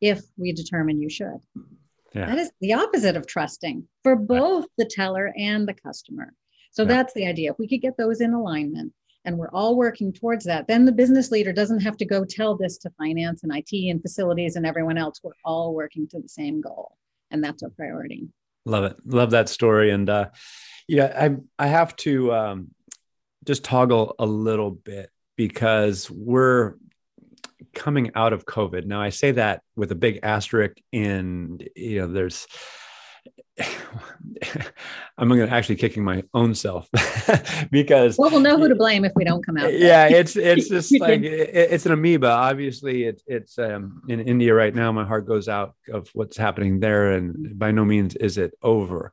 if 0.00 0.22
we 0.36 0.52
determine 0.52 1.00
you 1.00 1.10
should. 1.10 1.38
Yeah. 2.14 2.26
That 2.26 2.38
is 2.38 2.52
the 2.60 2.74
opposite 2.74 3.16
of 3.16 3.26
trusting 3.26 3.86
for 4.04 4.14
both 4.14 4.66
the 4.78 4.84
teller 4.84 5.32
and 5.36 5.66
the 5.66 5.74
customer. 5.74 6.32
So 6.70 6.82
yeah. 6.82 6.88
that's 6.88 7.14
the 7.14 7.26
idea. 7.26 7.50
If 7.50 7.58
we 7.58 7.68
could 7.68 7.82
get 7.82 7.96
those 7.96 8.20
in 8.20 8.32
alignment, 8.32 8.92
and 9.24 9.36
we're 9.36 9.50
all 9.50 9.76
working 9.76 10.12
towards 10.12 10.44
that, 10.44 10.66
then 10.68 10.84
the 10.84 10.92
business 10.92 11.30
leader 11.30 11.52
doesn't 11.52 11.80
have 11.80 11.96
to 11.98 12.04
go 12.04 12.24
tell 12.24 12.56
this 12.56 12.78
to 12.78 12.90
finance 12.98 13.42
and 13.42 13.52
IT 13.54 13.90
and 13.90 14.00
facilities 14.00 14.56
and 14.56 14.64
everyone 14.64 14.96
else. 14.96 15.20
We're 15.22 15.32
all 15.44 15.74
working 15.74 16.08
to 16.08 16.20
the 16.20 16.28
same 16.28 16.60
goal, 16.60 16.96
and 17.30 17.42
that's 17.42 17.62
our 17.62 17.70
priority. 17.70 18.28
Love 18.64 18.84
it. 18.84 18.96
Love 19.04 19.30
that 19.30 19.48
story. 19.48 19.90
And 19.90 20.08
uh, 20.08 20.28
yeah, 20.86 21.12
I 21.58 21.64
I 21.64 21.68
have 21.68 21.96
to 21.96 22.32
um, 22.32 22.68
just 23.44 23.64
toggle 23.64 24.14
a 24.18 24.26
little 24.26 24.70
bit 24.70 25.10
because 25.36 26.10
we're 26.10 26.74
coming 27.74 28.10
out 28.14 28.32
of 28.32 28.44
COVID. 28.44 28.84
Now 28.84 29.00
I 29.00 29.10
say 29.10 29.32
that 29.32 29.62
with 29.76 29.92
a 29.92 29.94
big 29.94 30.20
asterisk 30.22 30.76
and 30.92 31.66
you 31.76 32.00
know 32.00 32.06
there's 32.08 32.46
I'm 35.18 35.28
going 35.28 35.40
to 35.40 35.52
actually 35.52 35.76
kicking 35.76 36.04
my 36.04 36.22
own 36.32 36.54
self 36.54 36.88
because 37.70 38.16
well, 38.18 38.30
we'll 38.30 38.40
know 38.40 38.56
who 38.56 38.68
to 38.68 38.74
blame 38.74 39.04
if 39.04 39.12
we 39.16 39.24
don't 39.24 39.44
come 39.44 39.56
out. 39.56 39.72
Yeah, 39.72 40.08
it's 40.08 40.36
it's 40.36 40.68
just 40.70 40.98
like 41.00 41.22
it, 41.22 41.50
it's 41.52 41.86
an 41.86 41.92
amoeba. 41.92 42.28
Obviously, 42.28 43.04
it, 43.04 43.22
it's 43.26 43.58
um, 43.58 44.02
in 44.08 44.20
India 44.20 44.54
right 44.54 44.74
now. 44.74 44.92
My 44.92 45.04
heart 45.04 45.26
goes 45.26 45.48
out 45.48 45.74
of 45.92 46.08
what's 46.14 46.36
happening 46.36 46.80
there, 46.80 47.12
and 47.12 47.58
by 47.58 47.70
no 47.70 47.84
means 47.84 48.14
is 48.16 48.38
it 48.38 48.52
over. 48.62 49.12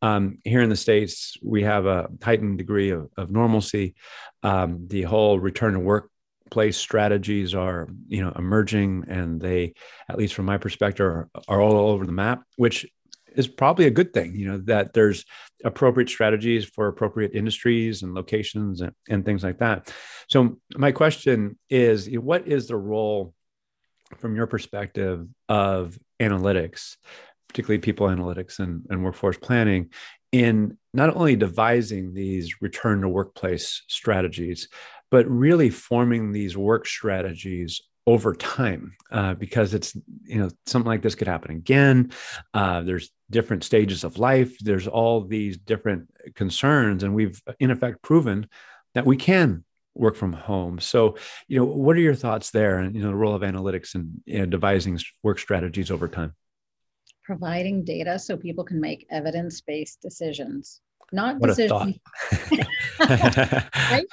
Um, 0.00 0.38
here 0.44 0.62
in 0.62 0.70
the 0.70 0.76
states, 0.76 1.36
we 1.42 1.62
have 1.62 1.86
a 1.86 2.08
heightened 2.22 2.58
degree 2.58 2.90
of, 2.90 3.08
of 3.16 3.30
normalcy. 3.30 3.94
Um, 4.42 4.88
the 4.88 5.02
whole 5.02 5.38
return 5.38 5.74
to 5.74 5.80
work 5.80 6.10
place 6.50 6.76
strategies 6.76 7.54
are 7.54 7.88
you 8.08 8.22
know 8.22 8.30
emerging 8.36 9.06
and 9.08 9.40
they 9.40 9.72
at 10.10 10.18
least 10.18 10.34
from 10.34 10.44
my 10.44 10.58
perspective 10.58 11.06
are, 11.06 11.30
are 11.48 11.62
all 11.62 11.88
over 11.88 12.04
the 12.04 12.12
map 12.12 12.42
which 12.56 12.84
is 13.36 13.48
probably 13.48 13.86
a 13.86 13.90
good 13.90 14.12
thing 14.12 14.34
you 14.36 14.46
know 14.46 14.58
that 14.58 14.92
there's 14.92 15.24
appropriate 15.64 16.08
strategies 16.08 16.64
for 16.64 16.88
appropriate 16.88 17.32
industries 17.34 18.02
and 18.02 18.14
locations 18.14 18.80
and, 18.80 18.92
and 19.08 19.24
things 19.24 19.44
like 19.44 19.58
that. 19.58 19.92
So 20.28 20.58
my 20.76 20.92
question 20.92 21.58
is 21.70 22.08
what 22.10 22.48
is 22.48 22.66
the 22.66 22.76
role 22.76 23.34
from 24.18 24.36
your 24.36 24.46
perspective 24.46 25.26
of 25.48 25.98
analytics 26.20 26.96
particularly 27.48 27.80
people 27.80 28.06
analytics 28.06 28.58
and, 28.58 28.86
and 28.88 29.04
workforce 29.04 29.36
planning 29.36 29.90
in 30.32 30.78
not 30.94 31.14
only 31.14 31.36
devising 31.36 32.14
these 32.14 32.62
return 32.62 33.02
to 33.02 33.08
workplace 33.08 33.82
strategies, 33.88 34.68
but 35.10 35.28
really 35.28 35.68
forming 35.68 36.32
these 36.32 36.56
work 36.56 36.86
strategies 36.86 37.82
over 38.06 38.34
time 38.34 38.94
uh, 39.10 39.34
because 39.34 39.74
it's 39.74 39.94
you 40.24 40.38
know 40.38 40.50
something 40.66 40.88
like 40.88 41.02
this 41.02 41.14
could 41.14 41.28
happen 41.28 41.52
again. 41.52 42.12
Uh, 42.52 42.82
there's 42.82 43.10
different 43.30 43.64
stages 43.64 44.04
of 44.04 44.18
life. 44.18 44.58
There's 44.58 44.88
all 44.88 45.22
these 45.22 45.56
different 45.56 46.08
concerns 46.34 47.02
and 47.02 47.14
we've 47.14 47.40
in 47.60 47.70
effect 47.70 48.02
proven 48.02 48.48
that 48.94 49.06
we 49.06 49.16
can 49.16 49.64
work 49.94 50.16
from 50.16 50.32
home. 50.32 50.80
So 50.80 51.16
you 51.46 51.58
know 51.58 51.64
what 51.64 51.96
are 51.96 52.00
your 52.00 52.14
thoughts 52.14 52.50
there 52.50 52.78
and 52.78 52.94
you 52.96 53.02
know 53.02 53.08
the 53.08 53.14
role 53.14 53.34
of 53.34 53.42
analytics 53.42 53.94
and 53.94 54.20
you 54.26 54.40
know, 54.40 54.46
devising 54.46 54.98
work 55.22 55.38
strategies 55.38 55.90
over 55.90 56.08
time? 56.08 56.34
Providing 57.24 57.84
data 57.84 58.18
so 58.18 58.36
people 58.36 58.64
can 58.64 58.80
make 58.80 59.06
evidence-based 59.10 60.00
decisions 60.02 60.80
not 61.14 61.38
what 61.38 61.48
decisions. 61.48 61.98
Right? 62.98 64.06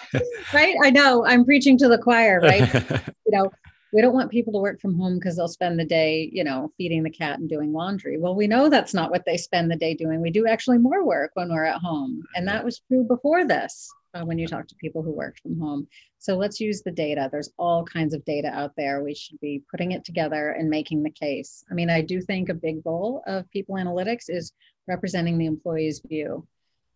Right? 0.54 0.76
I 0.84 0.90
know. 0.90 1.26
I'm 1.26 1.46
preaching 1.46 1.78
to 1.78 1.88
the 1.88 1.98
choir 1.98 2.42
right? 2.42 2.72
You 3.26 3.38
know 3.38 3.52
we 3.92 4.02
don't 4.02 4.14
want 4.14 4.32
people 4.32 4.54
to 4.54 4.60
work 4.60 4.80
from 4.80 4.98
home 4.98 5.16
because 5.16 5.38
they'll 5.38 5.48
spend 5.48 5.80
the 5.80 5.86
day, 5.86 6.30
you 6.32 6.44
know, 6.44 6.72
feeding 6.78 7.04
the 7.04 7.10
cat 7.10 7.40
and 7.40 7.50
doing 7.50 7.74
laundry. 7.74 8.18
Well, 8.18 8.36
we 8.36 8.48
know 8.48 8.70
that's 8.70 8.94
not 8.94 9.12
what 9.12 9.26
they 9.26 9.38
spend 9.38 9.72
the 9.72 9.76
day 9.76 9.94
doing. 9.94 10.22
We 10.22 10.32
do 10.32 10.48
actually 10.48 10.78
more 10.78 11.04
work 11.06 11.32
when 11.34 11.50
we're 11.50 11.66
at 11.66 11.82
home. 11.82 12.24
And 12.36 12.48
that 12.48 12.64
was 12.64 12.82
true 12.88 13.04
before 13.04 13.46
this 13.46 13.90
uh, 14.14 14.24
when 14.24 14.38
you 14.38 14.48
talk 14.48 14.68
to 14.68 14.76
people 14.76 15.02
who 15.02 15.12
work 15.12 15.38
from 15.42 15.60
home. 15.60 15.88
So 16.20 16.36
let's 16.36 16.60
use 16.60 16.82
the 16.82 16.92
data. 16.92 17.30
There's 17.32 17.52
all 17.58 17.84
kinds 17.84 18.14
of 18.14 18.26
data 18.26 18.50
out 18.50 18.74
there. 18.78 19.04
We 19.04 19.16
should 19.16 19.40
be 19.40 19.64
putting 19.72 19.92
it 19.92 20.06
together 20.06 20.52
and 20.52 20.70
making 20.70 21.04
the 21.04 21.12
case. 21.12 21.64
I 21.72 21.74
mean, 21.74 21.90
I 21.90 22.02
do 22.02 22.22
think 22.22 22.50
a 22.50 22.54
big 22.54 22.84
goal 22.84 23.24
of 23.26 23.50
people 23.52 23.76
analytics 23.76 24.26
is 24.28 24.52
representing 24.88 25.38
the 25.38 25.46
employee's 25.46 26.02
view. 26.08 26.46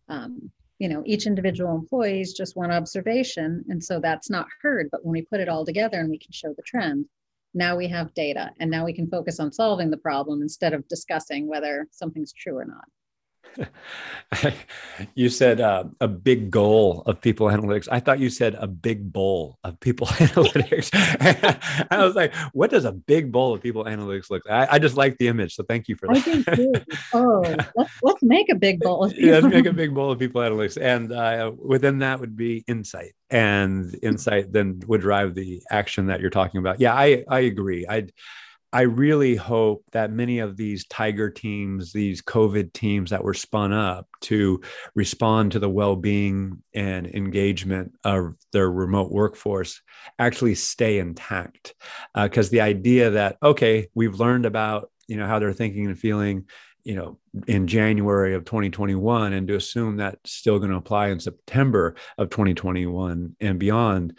Um, 0.08 0.50
you 0.78 0.88
know 0.88 1.02
each 1.06 1.26
individual 1.26 1.74
employee 1.74 2.20
is 2.20 2.32
just 2.32 2.56
one 2.56 2.70
observation 2.72 3.64
and 3.68 3.82
so 3.82 4.00
that's 4.00 4.30
not 4.30 4.46
heard 4.60 4.88
but 4.90 5.04
when 5.04 5.12
we 5.12 5.22
put 5.22 5.40
it 5.40 5.48
all 5.48 5.64
together 5.64 6.00
and 6.00 6.10
we 6.10 6.18
can 6.18 6.32
show 6.32 6.52
the 6.54 6.62
trend 6.62 7.06
now 7.54 7.76
we 7.76 7.86
have 7.86 8.12
data 8.14 8.50
and 8.58 8.70
now 8.70 8.84
we 8.84 8.92
can 8.92 9.08
focus 9.08 9.38
on 9.38 9.52
solving 9.52 9.90
the 9.90 9.96
problem 9.96 10.42
instead 10.42 10.72
of 10.72 10.86
discussing 10.88 11.46
whether 11.46 11.86
something's 11.92 12.32
true 12.32 12.56
or 12.56 12.64
not 12.64 12.84
you 15.14 15.28
said 15.28 15.60
uh, 15.60 15.84
a 16.00 16.08
big 16.08 16.50
goal 16.50 17.02
of 17.06 17.20
people 17.20 17.46
analytics. 17.48 17.88
I 17.90 18.00
thought 18.00 18.18
you 18.18 18.30
said 18.30 18.54
a 18.58 18.66
big 18.66 19.12
bowl 19.12 19.58
of 19.64 19.78
people 19.80 20.06
analytics. 20.08 20.90
I 21.90 22.04
was 22.04 22.14
like, 22.14 22.34
what 22.52 22.70
does 22.70 22.84
a 22.84 22.92
big 22.92 23.32
bowl 23.32 23.54
of 23.54 23.62
people 23.62 23.84
analytics 23.84 24.30
look 24.30 24.42
like? 24.48 24.70
I, 24.70 24.74
I 24.74 24.78
just 24.78 24.96
like 24.96 25.18
the 25.18 25.28
image. 25.28 25.54
So 25.54 25.64
thank 25.64 25.88
you 25.88 25.96
for 25.96 26.08
that. 26.08 26.84
oh, 27.12 27.40
let's, 27.76 27.92
let's 28.02 28.22
make 28.22 28.48
a 28.50 28.54
big 28.54 28.80
bowl. 28.80 29.10
yeah, 29.16 29.34
let's 29.34 29.46
make 29.46 29.66
a 29.66 29.72
big 29.72 29.94
bowl 29.94 30.10
of 30.10 30.18
people 30.18 30.40
analytics. 30.40 30.80
And 30.80 31.12
uh, 31.12 31.52
within 31.56 31.98
that 32.00 32.20
would 32.20 32.36
be 32.36 32.64
insight. 32.66 33.12
And 33.30 33.96
insight 34.02 34.52
then 34.52 34.80
would 34.86 35.00
drive 35.00 35.34
the 35.34 35.62
action 35.70 36.06
that 36.06 36.20
you're 36.20 36.30
talking 36.30 36.58
about. 36.58 36.80
Yeah, 36.80 36.94
I, 36.94 37.24
I 37.28 37.40
agree. 37.40 37.86
I 37.88 38.06
I 38.74 38.82
really 38.82 39.36
hope 39.36 39.84
that 39.92 40.10
many 40.10 40.40
of 40.40 40.56
these 40.56 40.84
Tiger 40.86 41.30
teams, 41.30 41.92
these 41.92 42.20
COVID 42.20 42.72
teams 42.72 43.10
that 43.10 43.22
were 43.22 43.32
spun 43.32 43.72
up 43.72 44.08
to 44.22 44.60
respond 44.96 45.52
to 45.52 45.60
the 45.60 45.70
well 45.70 45.94
being 45.94 46.60
and 46.74 47.06
engagement 47.06 47.92
of 48.02 48.34
their 48.52 48.68
remote 48.68 49.12
workforce 49.12 49.80
actually 50.18 50.56
stay 50.56 50.98
intact. 50.98 51.72
Because 52.16 52.48
uh, 52.48 52.50
the 52.50 52.60
idea 52.62 53.10
that, 53.10 53.36
okay, 53.44 53.86
we've 53.94 54.18
learned 54.18 54.44
about 54.44 54.90
you 55.06 55.16
know 55.16 55.26
how 55.26 55.38
they're 55.38 55.52
thinking 55.52 55.86
and 55.86 55.98
feeling 55.98 56.46
you 56.82 56.94
know 56.94 57.18
in 57.46 57.66
january 57.66 58.34
of 58.34 58.46
2021 58.46 59.34
and 59.34 59.48
to 59.48 59.54
assume 59.54 59.98
that's 59.98 60.32
still 60.32 60.58
going 60.58 60.70
to 60.70 60.78
apply 60.78 61.08
in 61.08 61.20
september 61.20 61.94
of 62.16 62.30
2021 62.30 63.36
and 63.38 63.58
beyond 63.58 64.16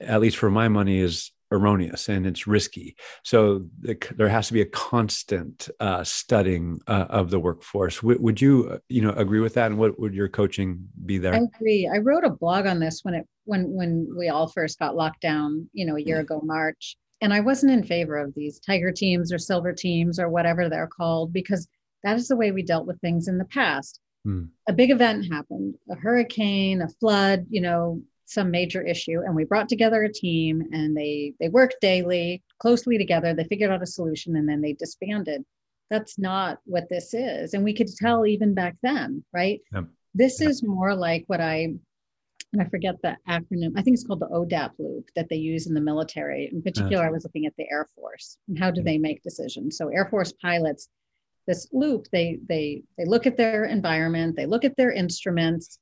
at 0.00 0.20
least 0.20 0.36
for 0.36 0.50
my 0.50 0.68
money 0.68 0.98
is 0.98 1.32
erroneous 1.50 2.08
and 2.08 2.26
it's 2.26 2.46
risky. 2.46 2.96
So 3.24 3.66
the, 3.80 3.96
there 4.16 4.28
has 4.28 4.48
to 4.48 4.52
be 4.52 4.60
a 4.60 4.66
constant 4.66 5.68
uh, 5.80 6.04
studying 6.04 6.80
uh, 6.86 7.06
of 7.08 7.30
the 7.30 7.38
workforce. 7.38 7.96
W- 7.96 8.20
would 8.20 8.40
you, 8.40 8.70
uh, 8.72 8.78
you 8.88 9.02
know, 9.02 9.12
agree 9.12 9.40
with 9.40 9.54
that? 9.54 9.70
And 9.70 9.78
what 9.78 9.98
would 9.98 10.14
your 10.14 10.28
coaching 10.28 10.86
be 11.06 11.18
there? 11.18 11.34
I 11.34 11.38
agree. 11.38 11.90
I 11.92 11.98
wrote 11.98 12.24
a 12.24 12.30
blog 12.30 12.66
on 12.66 12.80
this 12.80 13.00
when 13.02 13.14
it 13.14 13.26
when 13.44 13.72
when 13.72 14.08
we 14.16 14.28
all 14.28 14.48
first 14.48 14.78
got 14.78 14.96
locked 14.96 15.22
down, 15.22 15.68
you 15.72 15.86
know, 15.86 15.96
a 15.96 16.00
year 16.00 16.20
ago 16.20 16.40
March, 16.44 16.96
and 17.20 17.32
I 17.32 17.40
wasn't 17.40 17.72
in 17.72 17.82
favor 17.82 18.16
of 18.16 18.34
these 18.34 18.60
tiger 18.60 18.92
teams 18.92 19.32
or 19.32 19.38
silver 19.38 19.72
teams 19.72 20.18
or 20.20 20.28
whatever 20.28 20.68
they're 20.68 20.88
called 20.88 21.32
because 21.32 21.66
that 22.04 22.16
is 22.16 22.28
the 22.28 22.36
way 22.36 22.52
we 22.52 22.62
dealt 22.62 22.86
with 22.86 23.00
things 23.00 23.28
in 23.28 23.38
the 23.38 23.44
past. 23.46 24.00
Hmm. 24.24 24.44
A 24.68 24.72
big 24.72 24.90
event 24.90 25.32
happened, 25.32 25.74
a 25.90 25.94
hurricane, 25.94 26.82
a 26.82 26.88
flood, 26.88 27.46
you 27.48 27.60
know, 27.60 28.02
some 28.28 28.50
major 28.50 28.82
issue 28.82 29.22
and 29.24 29.34
we 29.34 29.44
brought 29.44 29.70
together 29.70 30.02
a 30.02 30.12
team 30.12 30.62
and 30.72 30.94
they 30.94 31.32
they 31.40 31.48
worked 31.48 31.76
daily 31.80 32.42
closely 32.58 32.98
together. 32.98 33.32
They 33.32 33.44
figured 33.44 33.70
out 33.70 33.82
a 33.82 33.86
solution 33.86 34.36
and 34.36 34.46
then 34.46 34.60
they 34.60 34.74
disbanded. 34.74 35.44
That's 35.88 36.18
not 36.18 36.58
what 36.64 36.90
this 36.90 37.14
is 37.14 37.54
and 37.54 37.64
we 37.64 37.74
could 37.74 37.88
tell 37.88 38.26
even 38.26 38.52
back 38.52 38.76
then 38.82 39.24
right? 39.32 39.60
Yep. 39.72 39.86
this 40.14 40.40
yep. 40.40 40.50
is 40.50 40.62
more 40.62 40.94
like 40.94 41.24
what 41.26 41.40
i 41.40 41.72
and 42.52 42.62
i 42.62 42.64
forget 42.64 43.00
the 43.02 43.16
acronym 43.28 43.72
i 43.76 43.82
think 43.82 43.94
it's 43.94 44.06
called 44.06 44.20
the 44.20 44.28
OODA 44.28 44.70
loop 44.78 45.08
that 45.16 45.28
they 45.30 45.36
use 45.36 45.66
in 45.66 45.74
the 45.74 45.80
military. 45.80 46.50
In 46.52 46.62
particular 46.62 47.06
i 47.06 47.10
was 47.10 47.24
looking 47.24 47.46
at 47.46 47.56
the 47.56 47.66
air 47.70 47.86
force 47.94 48.36
and 48.48 48.58
how 48.58 48.70
do 48.70 48.82
mm. 48.82 48.84
they 48.84 48.98
make 48.98 49.22
decisions. 49.22 49.78
So 49.78 49.88
air 49.88 50.06
force 50.06 50.32
pilots 50.42 50.88
this 51.46 51.66
loop 51.72 52.06
they 52.12 52.38
they 52.46 52.82
they 52.98 53.06
look 53.06 53.26
at 53.26 53.38
their 53.38 53.64
environment 53.64 54.36
they 54.36 54.44
look 54.44 54.64
at 54.64 54.76
their 54.76 54.92
instruments 54.92 55.78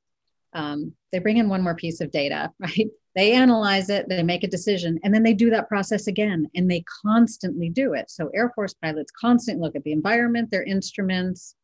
um, 0.57 0.93
they 1.13 1.19
bring 1.19 1.37
in 1.37 1.49
one 1.49 1.63
more 1.63 1.75
piece 1.75 2.01
of 2.01 2.11
data, 2.11 2.51
right? 2.59 2.89
They 3.15 3.33
analyze 3.33 3.89
it, 3.89 4.09
they 4.09 4.23
make 4.23 4.43
a 4.43 4.49
decision, 4.49 4.99
and 5.05 5.15
then 5.15 5.23
they 5.23 5.33
do 5.33 5.51
that 5.51 5.69
process 5.69 6.07
again, 6.07 6.47
and 6.55 6.71
they 6.71 6.85
constantly 7.03 7.71
do 7.71 7.95
it. 7.95 8.11
So 8.11 8.31
Air 8.35 8.51
Force 8.55 8.75
pilots 8.75 9.13
constantly 9.19 9.63
look 9.63 9.77
at 9.77 9.85
the 9.85 9.93
environment, 9.93 10.51
their 10.51 10.65
instruments, 10.65 11.55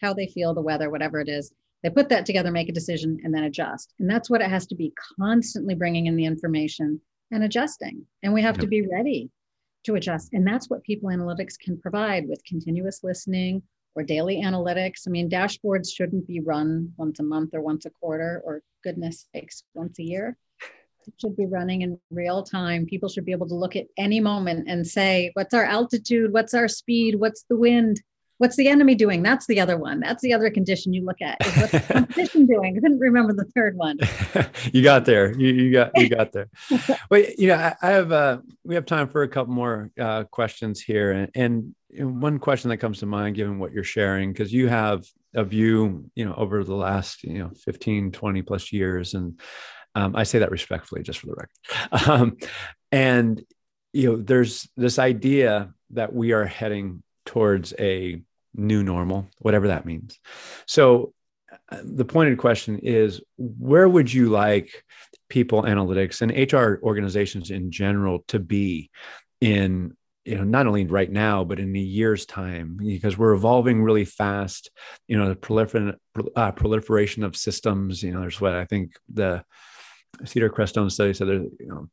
how 0.00 0.14
they 0.14 0.28
feel, 0.28 0.54
the 0.54 0.62
weather, 0.62 0.90
whatever 0.90 1.20
it 1.20 1.28
is. 1.28 1.52
They 1.82 1.90
put 1.90 2.08
that 2.08 2.26
together, 2.26 2.50
make 2.50 2.68
a 2.68 2.72
decision, 2.72 3.18
and 3.22 3.34
then 3.34 3.44
adjust. 3.44 3.92
And 3.98 4.10
that's 4.10 4.30
what 4.30 4.40
it 4.40 4.50
has 4.50 4.66
to 4.68 4.74
be 4.74 4.92
constantly 5.18 5.74
bringing 5.74 6.06
in 6.06 6.16
the 6.16 6.24
information 6.24 7.00
and 7.30 7.44
adjusting. 7.44 8.04
And 8.22 8.32
we 8.32 8.42
have 8.42 8.56
yep. 8.56 8.62
to 8.62 8.66
be 8.66 8.86
ready 8.86 9.30
to 9.84 9.94
adjust. 9.94 10.30
And 10.32 10.46
that's 10.46 10.68
what 10.68 10.82
people 10.82 11.10
analytics 11.10 11.58
can 11.58 11.78
provide 11.78 12.28
with 12.28 12.44
continuous 12.44 13.04
listening, 13.04 13.62
or 13.94 14.02
daily 14.02 14.42
analytics. 14.42 15.02
I 15.06 15.10
mean, 15.10 15.28
dashboards 15.28 15.92
shouldn't 15.92 16.26
be 16.26 16.40
run 16.40 16.92
once 16.96 17.20
a 17.20 17.22
month 17.22 17.54
or 17.54 17.60
once 17.60 17.86
a 17.86 17.90
quarter 17.90 18.42
or 18.44 18.62
goodness 18.84 19.26
sakes, 19.34 19.62
once 19.74 19.98
a 19.98 20.04
year. 20.04 20.36
It 21.06 21.14
should 21.20 21.36
be 21.36 21.46
running 21.46 21.82
in 21.82 21.98
real 22.10 22.42
time. 22.42 22.86
People 22.86 23.08
should 23.08 23.24
be 23.24 23.32
able 23.32 23.48
to 23.48 23.54
look 23.54 23.76
at 23.76 23.86
any 23.96 24.20
moment 24.20 24.68
and 24.68 24.86
say, 24.86 25.30
what's 25.34 25.54
our 25.54 25.64
altitude? 25.64 26.32
What's 26.32 26.54
our 26.54 26.68
speed? 26.68 27.14
What's 27.16 27.44
the 27.44 27.56
wind? 27.56 28.02
What's 28.38 28.54
the 28.54 28.68
enemy 28.68 28.94
doing? 28.94 29.22
That's 29.22 29.46
the 29.46 29.58
other 29.58 29.76
one. 29.76 29.98
That's 29.98 30.22
the 30.22 30.32
other 30.32 30.48
condition 30.48 30.92
you 30.92 31.04
look 31.04 31.20
at. 31.20 31.38
What's 31.40 31.72
the 31.72 31.80
competition 31.92 32.46
doing? 32.46 32.76
I 32.76 32.80
couldn't 32.80 33.00
remember 33.00 33.32
the 33.32 33.46
third 33.46 33.76
one. 33.76 33.98
you 34.72 34.82
got 34.82 35.04
there. 35.04 35.36
You, 35.36 35.48
you 35.48 35.72
got 35.72 35.90
you 35.96 36.08
got 36.08 36.32
there. 36.32 36.48
Wait, 37.10 37.36
you 37.38 37.48
know, 37.48 37.56
I, 37.56 37.74
I, 37.82 37.90
have 37.90 38.12
uh 38.12 38.38
we 38.62 38.76
have 38.76 38.86
time 38.86 39.08
for 39.08 39.22
a 39.22 39.28
couple 39.28 39.54
more 39.54 39.90
uh, 39.98 40.24
questions 40.24 40.80
here, 40.80 41.10
and, 41.10 41.30
and 41.34 41.74
one 41.96 42.38
question 42.38 42.70
that 42.70 42.78
comes 42.78 42.98
to 43.00 43.06
mind, 43.06 43.36
given 43.36 43.58
what 43.58 43.72
you're 43.72 43.84
sharing, 43.84 44.32
because 44.32 44.52
you 44.52 44.68
have 44.68 45.04
a 45.34 45.44
view, 45.44 46.10
you 46.14 46.24
know, 46.24 46.34
over 46.34 46.62
the 46.64 46.74
last 46.74 47.24
you 47.24 47.38
know 47.38 47.50
15, 47.64 48.12
20 48.12 48.42
plus 48.42 48.72
years, 48.72 49.14
and 49.14 49.40
um, 49.94 50.14
I 50.14 50.24
say 50.24 50.40
that 50.40 50.50
respectfully, 50.50 51.02
just 51.02 51.20
for 51.20 51.26
the 51.26 51.34
record. 51.34 52.08
Um, 52.08 52.36
and 52.92 53.42
you 53.92 54.10
know, 54.10 54.16
there's 54.16 54.68
this 54.76 54.98
idea 54.98 55.72
that 55.90 56.12
we 56.12 56.32
are 56.32 56.44
heading 56.44 57.02
towards 57.24 57.74
a 57.78 58.22
new 58.54 58.82
normal, 58.82 59.28
whatever 59.38 59.68
that 59.68 59.86
means. 59.86 60.18
So, 60.66 61.14
uh, 61.70 61.78
the 61.82 62.04
pointed 62.04 62.38
question 62.38 62.78
is 62.78 63.20
where 63.36 63.88
would 63.88 64.12
you 64.12 64.28
like 64.28 64.84
people 65.28 65.62
analytics 65.62 66.22
and 66.22 66.52
HR 66.52 66.82
organizations 66.82 67.50
in 67.50 67.70
general 67.70 68.24
to 68.28 68.38
be 68.38 68.90
in 69.40 69.96
you 70.28 70.36
know 70.36 70.44
not 70.44 70.66
only 70.66 70.84
right 70.86 71.10
now 71.10 71.42
but 71.42 71.58
in 71.58 71.74
a 71.74 71.78
year's 71.78 72.26
time 72.26 72.76
because 72.76 73.16
we're 73.16 73.32
evolving 73.32 73.82
really 73.82 74.04
fast 74.04 74.70
you 75.06 75.16
know 75.16 75.28
the 75.28 75.34
prolifer- 75.34 75.96
uh, 76.36 76.52
proliferation 76.52 77.24
of 77.24 77.34
systems 77.34 78.02
you 78.02 78.12
know 78.12 78.20
there's 78.20 78.40
what 78.40 78.54
i 78.54 78.64
think 78.64 78.92
the 79.12 79.42
CedarCrestone 80.24 80.90
study 80.90 81.14
said 81.14 81.28
there's 81.28 81.46
you 81.60 81.66
know 81.66 81.88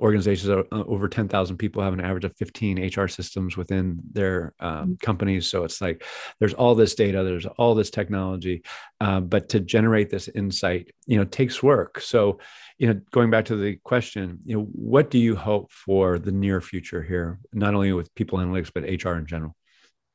organizations 0.00 0.48
are 0.48 0.64
uh, 0.72 0.84
over 0.84 1.08
10,000 1.08 1.56
people 1.56 1.82
have 1.82 1.92
an 1.92 2.00
average 2.00 2.24
of 2.24 2.36
15 2.36 2.92
HR 2.96 3.08
systems 3.08 3.56
within 3.56 4.00
their 4.12 4.54
um, 4.60 4.72
mm-hmm. 4.72 4.94
companies. 5.02 5.48
So 5.48 5.64
it's 5.64 5.80
like 5.80 6.04
there's 6.38 6.54
all 6.54 6.74
this 6.74 6.94
data, 6.94 7.24
there's 7.24 7.46
all 7.46 7.74
this 7.74 7.90
technology, 7.90 8.62
uh, 9.00 9.20
but 9.20 9.48
to 9.50 9.60
generate 9.60 10.10
this 10.10 10.28
insight, 10.28 10.92
you 11.06 11.16
know, 11.16 11.24
takes 11.24 11.62
work. 11.62 12.00
So, 12.00 12.38
you 12.78 12.88
know, 12.88 13.00
going 13.10 13.30
back 13.30 13.46
to 13.46 13.56
the 13.56 13.76
question, 13.84 14.38
you 14.44 14.56
know, 14.56 14.64
what 14.72 15.10
do 15.10 15.18
you 15.18 15.36
hope 15.36 15.70
for 15.72 16.18
the 16.18 16.32
near 16.32 16.60
future 16.60 17.02
here, 17.02 17.40
not 17.52 17.74
only 17.74 17.92
with 17.92 18.14
people 18.14 18.38
analytics, 18.38 18.70
but 18.72 18.84
HR 18.84 19.16
in 19.16 19.26
general? 19.26 19.56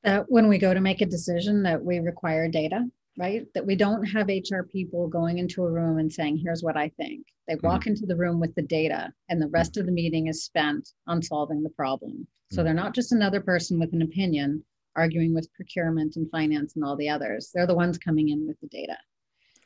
That 0.04 0.26
when 0.30 0.48
we 0.48 0.58
go 0.58 0.74
to 0.74 0.80
make 0.80 1.02
a 1.02 1.06
decision 1.06 1.64
that 1.64 1.84
we 1.84 2.00
require 2.00 2.48
data 2.48 2.86
right? 3.18 3.46
That 3.54 3.66
we 3.66 3.76
don't 3.76 4.06
have 4.06 4.30
HR 4.30 4.62
people 4.72 5.08
going 5.08 5.40
into 5.40 5.64
a 5.64 5.72
room 5.72 5.98
and 5.98 6.12
saying, 6.12 6.38
here's 6.38 6.64
what 6.64 6.78
I 6.78 6.90
think. 6.90 7.26
They 7.48 7.56
Mm-hmm. 7.56 7.66
walk 7.68 7.88
into 7.88 8.06
the 8.06 8.16
room 8.16 8.40
with 8.40 8.54
the 8.56 8.62
data, 8.62 9.12
and 9.30 9.42
the 9.42 9.48
rest 9.48 9.78
of 9.78 9.86
the 9.86 9.92
meeting 9.92 10.28
is 10.28 10.44
spent 10.44 10.90
on 11.08 11.22
solving 11.22 11.64
the 11.64 11.70
problem. 11.72 12.28
So 12.52 12.62
Mhm. 12.62 12.66
they're 12.66 12.74
not 12.74 12.94
just 12.96 13.12
another 13.12 13.42
person 13.42 13.80
with 13.80 13.94
an 13.94 14.02
opinion 14.04 14.64
arguing 14.96 15.34
with 15.34 15.52
procurement 15.54 16.16
and 16.16 16.30
finance 16.32 16.76
and 16.76 16.84
all 16.84 16.96
the 16.96 17.10
others. 17.10 17.52
They're 17.54 17.68
the 17.68 17.76
ones 17.76 17.98
coming 17.98 18.30
in 18.30 18.48
with 18.48 18.60
the 18.62 18.68
data. 18.68 18.98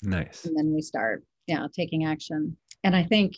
Nice. 0.03 0.45
And 0.45 0.57
then 0.57 0.73
we 0.73 0.81
start, 0.81 1.23
yeah, 1.47 1.67
taking 1.73 2.05
action. 2.05 2.57
And 2.83 2.95
I 2.95 3.03
think, 3.03 3.35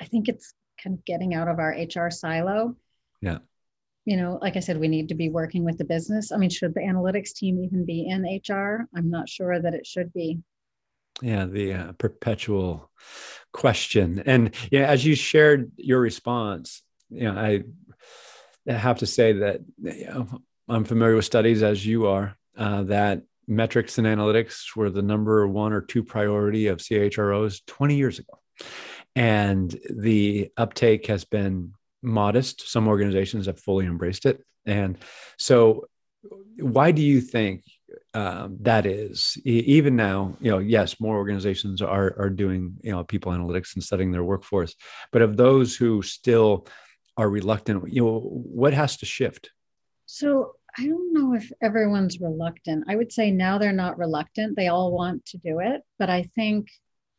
I 0.00 0.04
think 0.06 0.28
it's 0.28 0.54
kind 0.82 0.96
of 0.98 1.04
getting 1.04 1.34
out 1.34 1.48
of 1.48 1.58
our 1.58 1.72
HR 1.72 2.10
silo. 2.10 2.76
Yeah. 3.20 3.38
You 4.06 4.16
know, 4.16 4.38
like 4.40 4.56
I 4.56 4.60
said, 4.60 4.78
we 4.78 4.88
need 4.88 5.08
to 5.08 5.14
be 5.14 5.28
working 5.28 5.64
with 5.64 5.76
the 5.76 5.84
business. 5.84 6.32
I 6.32 6.38
mean, 6.38 6.48
should 6.48 6.74
the 6.74 6.80
analytics 6.80 7.34
team 7.34 7.62
even 7.62 7.84
be 7.84 8.06
in 8.08 8.22
HR? 8.22 8.88
I'm 8.96 9.10
not 9.10 9.28
sure 9.28 9.60
that 9.60 9.74
it 9.74 9.86
should 9.86 10.12
be. 10.12 10.38
Yeah, 11.20 11.46
the 11.46 11.72
uh, 11.74 11.92
perpetual 11.92 12.90
question. 13.52 14.22
And 14.24 14.54
yeah, 14.70 14.86
as 14.86 15.04
you 15.04 15.14
shared 15.14 15.72
your 15.76 16.00
response, 16.00 16.82
you 17.10 17.24
know, 17.24 17.38
I 17.38 17.62
have 18.70 18.98
to 18.98 19.06
say 19.06 19.32
that 19.32 19.60
you 19.82 20.06
know, 20.06 20.42
I'm 20.68 20.84
familiar 20.84 21.16
with 21.16 21.24
studies 21.24 21.62
as 21.62 21.84
you 21.84 22.06
are 22.06 22.36
uh, 22.56 22.84
that 22.84 23.22
metrics 23.46 23.98
and 23.98 24.06
analytics 24.06 24.74
were 24.74 24.90
the 24.90 25.02
number 25.02 25.46
one 25.46 25.72
or 25.72 25.80
two 25.80 26.02
priority 26.02 26.66
of 26.66 26.78
CHROs 26.78 27.64
20 27.66 27.96
years 27.96 28.18
ago. 28.18 28.38
And 29.14 29.74
the 29.88 30.50
uptake 30.56 31.06
has 31.06 31.24
been 31.24 31.72
modest. 32.06 32.68
Some 32.68 32.88
organizations 32.88 33.46
have 33.46 33.60
fully 33.60 33.86
embraced 33.86 34.26
it. 34.26 34.42
And 34.64 34.98
so, 35.38 35.86
why 36.58 36.90
do 36.90 37.02
you 37.02 37.20
think 37.20 37.62
um, 38.14 38.56
that 38.62 38.86
is 38.86 39.36
E- 39.46 39.62
even 39.66 39.94
now 39.94 40.36
you 40.40 40.50
know 40.50 40.58
yes 40.58 40.98
more 41.00 41.16
organizations 41.16 41.80
are 41.80 42.14
are 42.18 42.30
doing 42.30 42.76
you 42.82 42.90
know 42.90 43.04
people 43.04 43.30
analytics 43.30 43.74
and 43.74 43.84
studying 43.84 44.10
their 44.10 44.24
workforce 44.24 44.74
but 45.12 45.22
of 45.22 45.36
those 45.36 45.76
who 45.76 46.02
still 46.02 46.66
are 47.16 47.30
reluctant 47.30 47.88
you 47.92 48.02
know 48.02 48.18
what 48.20 48.74
has 48.74 48.96
to 48.96 49.06
shift 49.06 49.50
So 50.06 50.54
I 50.78 50.86
don't 50.86 51.12
know 51.12 51.34
if 51.34 51.50
everyone's 51.62 52.20
reluctant. 52.20 52.84
I 52.88 52.96
would 52.96 53.12
say 53.12 53.30
now 53.30 53.58
they're 53.58 53.72
not 53.72 53.98
reluctant. 53.98 54.56
They 54.56 54.68
all 54.68 54.92
want 54.92 55.24
to 55.26 55.38
do 55.38 55.60
it. 55.60 55.82
But 55.98 56.10
I 56.10 56.24
think, 56.34 56.68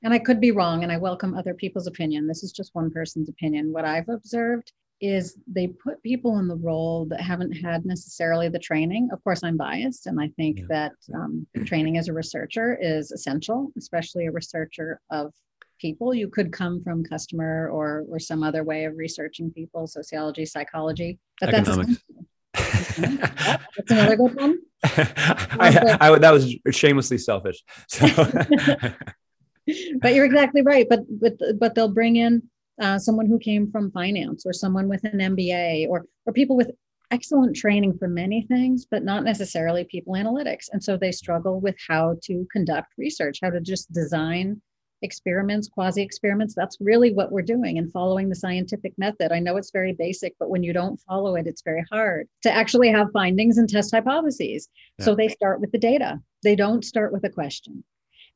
and 0.03 0.13
I 0.13 0.19
could 0.19 0.39
be 0.39 0.51
wrong, 0.51 0.83
and 0.83 0.91
I 0.91 0.97
welcome 0.97 1.35
other 1.35 1.53
people's 1.53 1.87
opinion. 1.87 2.27
This 2.27 2.43
is 2.43 2.51
just 2.51 2.75
one 2.75 2.91
person's 2.91 3.29
opinion. 3.29 3.71
What 3.73 3.85
I've 3.85 4.09
observed 4.09 4.71
is 4.99 5.37
they 5.47 5.67
put 5.67 6.01
people 6.01 6.39
in 6.39 6.47
the 6.47 6.55
role 6.55 7.05
that 7.05 7.21
haven't 7.21 7.51
had 7.51 7.85
necessarily 7.85 8.49
the 8.49 8.59
training. 8.59 9.09
Of 9.11 9.23
course, 9.23 9.43
I'm 9.43 9.57
biased, 9.57 10.07
and 10.07 10.19
I 10.19 10.29
think 10.37 10.59
Yeah. 10.59 10.65
that 10.69 10.93
um, 11.13 11.47
training 11.65 11.97
as 11.97 12.07
a 12.07 12.13
researcher 12.13 12.77
is 12.79 13.11
essential, 13.11 13.71
especially 13.77 14.25
a 14.25 14.31
researcher 14.31 14.99
of 15.11 15.33
people. 15.79 16.13
You 16.13 16.27
could 16.27 16.51
come 16.51 16.81
from 16.83 17.03
customer 17.03 17.69
or 17.69 18.05
or 18.09 18.19
some 18.19 18.43
other 18.43 18.63
way 18.63 18.85
of 18.85 18.97
researching 18.97 19.51
people, 19.51 19.87
sociology, 19.87 20.45
psychology. 20.45 21.19
But 21.39 21.51
that's 21.51 21.69
economics 21.69 22.03
that's 22.57 23.91
another 23.91 24.15
good 24.15 24.35
one. 24.35 24.57
I, 24.83 25.97
I, 25.99 26.19
that 26.19 26.31
was 26.31 26.55
shamelessly 26.71 27.17
selfish 27.17 27.63
so 27.87 28.07
but 30.01 30.13
you're 30.13 30.25
exactly 30.25 30.61
right. 30.61 30.87
But 30.89 31.01
but 31.19 31.33
but 31.59 31.75
they'll 31.75 31.93
bring 31.93 32.15
in 32.17 32.43
uh, 32.81 32.99
someone 32.99 33.25
who 33.25 33.39
came 33.39 33.71
from 33.71 33.91
finance 33.91 34.45
or 34.45 34.53
someone 34.53 34.87
with 34.87 35.03
an 35.03 35.19
MBA 35.19 35.87
or 35.87 36.05
or 36.25 36.33
people 36.33 36.55
with 36.55 36.71
excellent 37.11 37.55
training 37.55 37.97
for 37.97 38.07
many 38.07 38.41
things, 38.43 38.85
but 38.89 39.03
not 39.03 39.23
necessarily 39.23 39.85
people 39.85 40.13
analytics. 40.13 40.65
And 40.71 40.83
so 40.83 40.97
they 40.97 41.11
struggle 41.11 41.59
with 41.59 41.75
how 41.87 42.17
to 42.23 42.45
conduct 42.51 42.93
research, 42.97 43.39
how 43.41 43.49
to 43.49 43.61
just 43.61 43.91
design 43.93 44.61
experiments, 45.03 45.69
quasi 45.69 46.01
experiments. 46.01 46.55
That's 46.55 46.77
really 46.79 47.13
what 47.13 47.31
we're 47.31 47.43
doing 47.43 47.77
and 47.77 47.91
following 47.91 48.29
the 48.29 48.35
scientific 48.35 48.93
method. 48.97 49.31
I 49.31 49.39
know 49.39 49.57
it's 49.57 49.71
very 49.71 49.93
basic, 49.93 50.33
but 50.39 50.49
when 50.49 50.63
you 50.63 50.73
don't 50.73 50.99
follow 51.01 51.35
it, 51.35 51.47
it's 51.47 51.61
very 51.61 51.85
hard 51.91 52.27
to 52.43 52.51
actually 52.51 52.89
have 52.91 53.11
findings 53.13 53.57
and 53.57 53.69
test 53.69 53.93
hypotheses. 53.93 54.67
So 54.99 55.15
they 55.15 55.27
start 55.27 55.61
with 55.61 55.71
the 55.71 55.77
data. 55.77 56.19
They 56.43 56.55
don't 56.55 56.83
start 56.83 57.13
with 57.13 57.23
a 57.23 57.29
question. 57.29 57.83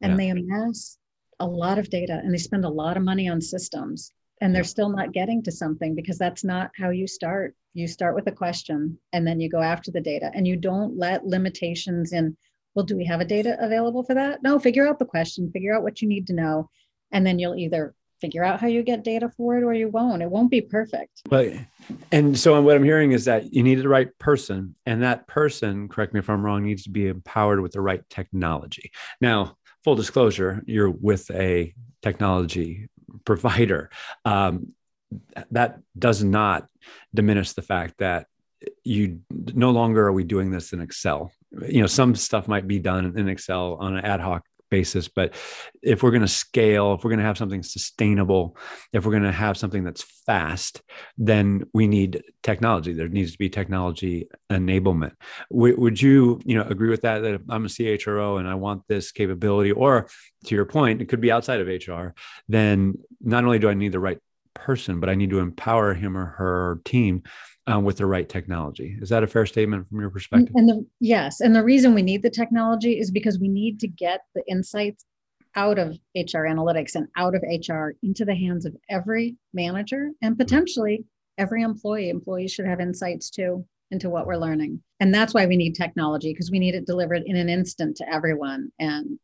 And 0.02 0.12
Yeah. 0.12 0.18
they 0.18 0.30
amass 0.30 0.98
a 1.42 1.46
lot 1.46 1.78
of 1.78 1.90
data 1.90 2.22
and 2.24 2.34
they 2.34 2.38
spend 2.38 2.64
a 2.64 2.70
lot 2.70 2.96
of 2.96 3.04
money 3.04 3.28
on 3.28 3.42
systems 3.42 4.14
and 4.42 4.56
they're 4.56 4.64
still 4.64 4.90
not 4.90 5.12
getting 5.12 5.44
to 5.44 5.52
something 5.52 5.96
because 5.96 6.18
that's 6.18 6.44
not 6.44 6.72
how 6.78 6.90
you 6.90 7.08
start. 7.08 7.56
You 7.74 7.88
start 7.88 8.16
with 8.16 8.28
a 8.28 8.32
question 8.32 8.98
and 9.14 9.26
then 9.26 9.40
you 9.40 9.50
go 9.50 9.62
after 9.62 9.92
the 9.92 10.02
data 10.02 10.32
and 10.34 10.48
you 10.48 10.56
don't 10.56 10.98
let 10.98 11.26
limitations 11.26 12.14
in. 12.14 12.38
Well, 12.76 12.86
do 12.86 12.96
we 12.96 13.06
have 13.06 13.22
a 13.22 13.26
data 13.26 13.58
available 13.60 14.04
for 14.04 14.14
that? 14.14 14.42
No, 14.44 14.58
figure 14.58 14.88
out 14.88 15.00
the 15.00 15.06
question, 15.06 15.52
figure 15.52 15.76
out 15.76 15.84
what 15.84 16.02
you 16.02 16.08
need 16.08 16.28
to 16.28 16.34
know, 16.34 16.70
and 17.12 17.26
then 17.26 17.38
you'll 17.38 17.56
either 17.56 17.94
figure 18.22 18.44
out 18.44 18.62
how 18.62 18.68
you 18.68 18.84
get 18.84 19.04
data 19.04 19.30
for 19.36 19.58
it 19.58 19.64
or 19.64 19.74
you 19.74 19.90
won't. 19.90 20.22
It 20.22 20.30
won't 20.30 20.52
be 20.52 20.62
perfect. 20.62 21.22
But 21.26 21.54
and 22.12 22.38
so 22.38 22.62
what 22.62 22.76
I'm 22.76 22.84
hearing 22.84 23.12
is 23.12 23.26
that 23.26 23.52
you 23.52 23.64
need 23.64 23.76
the 23.76 23.90
right 23.90 24.16
person, 24.20 24.76
and 24.86 25.04
that 25.04 25.28
person, 25.28 25.90
correct 25.90 26.14
me 26.14 26.20
if 26.20 26.30
I'm 26.30 26.46
wrong, 26.46 26.64
needs 26.64 26.84
to 26.84 26.92
be 26.92 27.08
empowered 27.08 27.60
with 27.60 27.74
the 27.74 27.82
right 27.82 28.08
technology. 28.10 28.92
Now, 29.20 29.58
full 29.84 29.96
disclosure, 29.96 30.64
you're 30.66 30.90
with 30.90 31.30
a 31.32 31.74
technology 32.02 32.90
provider. 33.26 33.90
Um, 34.26 34.74
that 35.52 35.80
does 35.98 36.24
not 36.24 36.68
diminish 37.14 37.54
the 37.54 37.62
fact 37.62 37.96
that 37.98 38.28
you 38.84 39.22
no 39.30 39.72
longer 39.72 40.06
are 40.08 40.14
we 40.14 40.24
doing 40.24 40.52
this 40.52 40.72
in 40.72 40.82
Excel. 40.82 41.32
You 41.68 41.82
know, 41.82 41.88
some 41.88 42.16
stuff 42.16 42.48
might 42.48 42.68
be 42.68 42.80
done 42.80 43.18
in 43.18 43.28
Excel 43.28 43.76
on 43.76 43.98
an 43.98 44.06
ad 44.06 44.22
hoc 44.22 44.46
basis, 44.72 45.08
but 45.08 45.36
if 45.84 46.02
we're 46.02 46.10
going 46.10 46.22
to 46.22 46.28
scale, 46.28 46.94
if 46.94 47.04
we're 47.04 47.12
going 47.12 47.20
to 47.20 47.26
have 47.26 47.38
something 47.38 47.62
sustainable, 47.62 48.58
if 48.92 49.06
we're 49.06 49.12
going 49.12 49.22
to 49.22 49.32
have 49.32 49.58
something 49.58 49.84
that's 49.84 50.02
fast, 50.26 50.82
then 51.20 51.66
we 51.74 51.88
need 51.88 52.24
technology. 52.42 52.94
There 52.94 53.08
needs 53.08 53.34
to 53.34 53.38
be 53.38 53.50
technology 53.50 54.30
enablement. 54.52 55.12
W- 55.52 55.80
would 55.80 56.02
you, 56.02 56.42
you 56.44 56.56
know, 56.56 56.64
agree 56.64 56.90
with 56.90 57.02
that? 57.02 57.20
That 57.20 57.36
if 57.36 57.42
I'm 57.50 57.66
a 57.66 57.70
CHRO 57.70 58.40
and 58.40 58.48
I 58.48 58.56
want 58.56 58.88
this 58.88 59.12
capability, 59.12 59.72
or 59.72 60.08
to 60.46 60.56
your 60.56 60.66
point, 60.66 61.02
it 61.02 61.06
could 61.06 61.22
be 61.22 61.32
outside 61.32 61.62
of 61.62 61.68
HR. 61.68 62.16
Then 62.48 62.96
not 63.22 63.44
only 63.44 63.60
do 63.60 63.70
I 63.70 63.76
need 63.76 63.92
the 63.92 64.00
right 64.00 64.18
person, 64.54 65.00
but 65.00 65.10
I 65.10 65.16
need 65.16 65.30
to 65.32 65.40
empower 65.40 65.94
him 65.94 66.18
or 66.18 66.26
her 66.26 66.82
team 66.86 67.24
um, 67.68 67.84
with 67.84 67.98
the 67.98 68.06
right 68.06 68.28
technology. 68.28 68.98
Is 69.02 69.10
that 69.10 69.24
a 69.24 69.28
fair 69.28 69.46
statement 69.46 69.88
from 69.90 70.00
your 70.00 70.10
perspective? 70.10 70.52
and 70.56 70.68
the 70.68 70.86
yes, 71.00 71.42
and 71.42 71.56
the 71.56 71.64
reason 71.64 71.94
we 71.94 72.02
need 72.02 72.24
the 72.24 72.30
technology 72.30 73.00
is 73.00 73.12
because 73.12 73.40
we 73.40 73.48
need 73.48 73.80
to 73.82 73.88
get 73.88 74.22
the 74.36 74.44
insights 74.48 75.06
out 75.56 75.78
of 75.78 75.98
HR 76.16 76.48
analytics 76.48 76.96
and 76.96 77.08
out 77.18 77.36
of 77.36 77.44
HR 77.44 77.92
into 78.04 78.26
the 78.26 78.36
hands 78.36 78.66
of 78.66 78.76
every 78.90 79.36
manager 79.54 80.12
and 80.22 80.38
potentially 80.38 81.04
every 81.38 81.62
employee. 81.62 82.10
Employees 82.10 82.52
should 82.54 82.66
have 82.66 82.80
insights 82.80 83.30
too 83.30 83.66
into 83.92 84.10
what 84.10 84.26
we're 84.26 84.38
learning. 84.38 84.82
And 85.02 85.14
that's 85.14 85.34
why 85.34 85.46
we 85.46 85.58
need 85.58 85.76
technology 85.76 86.32
because 86.32 86.50
we 86.50 86.60
need 86.60 86.76
it 86.76 86.86
delivered 86.86 87.24
in 87.26 87.36
an 87.36 87.50
instant 87.50 87.98
to 87.98 88.10
everyone. 88.10 88.72
And 88.80 89.20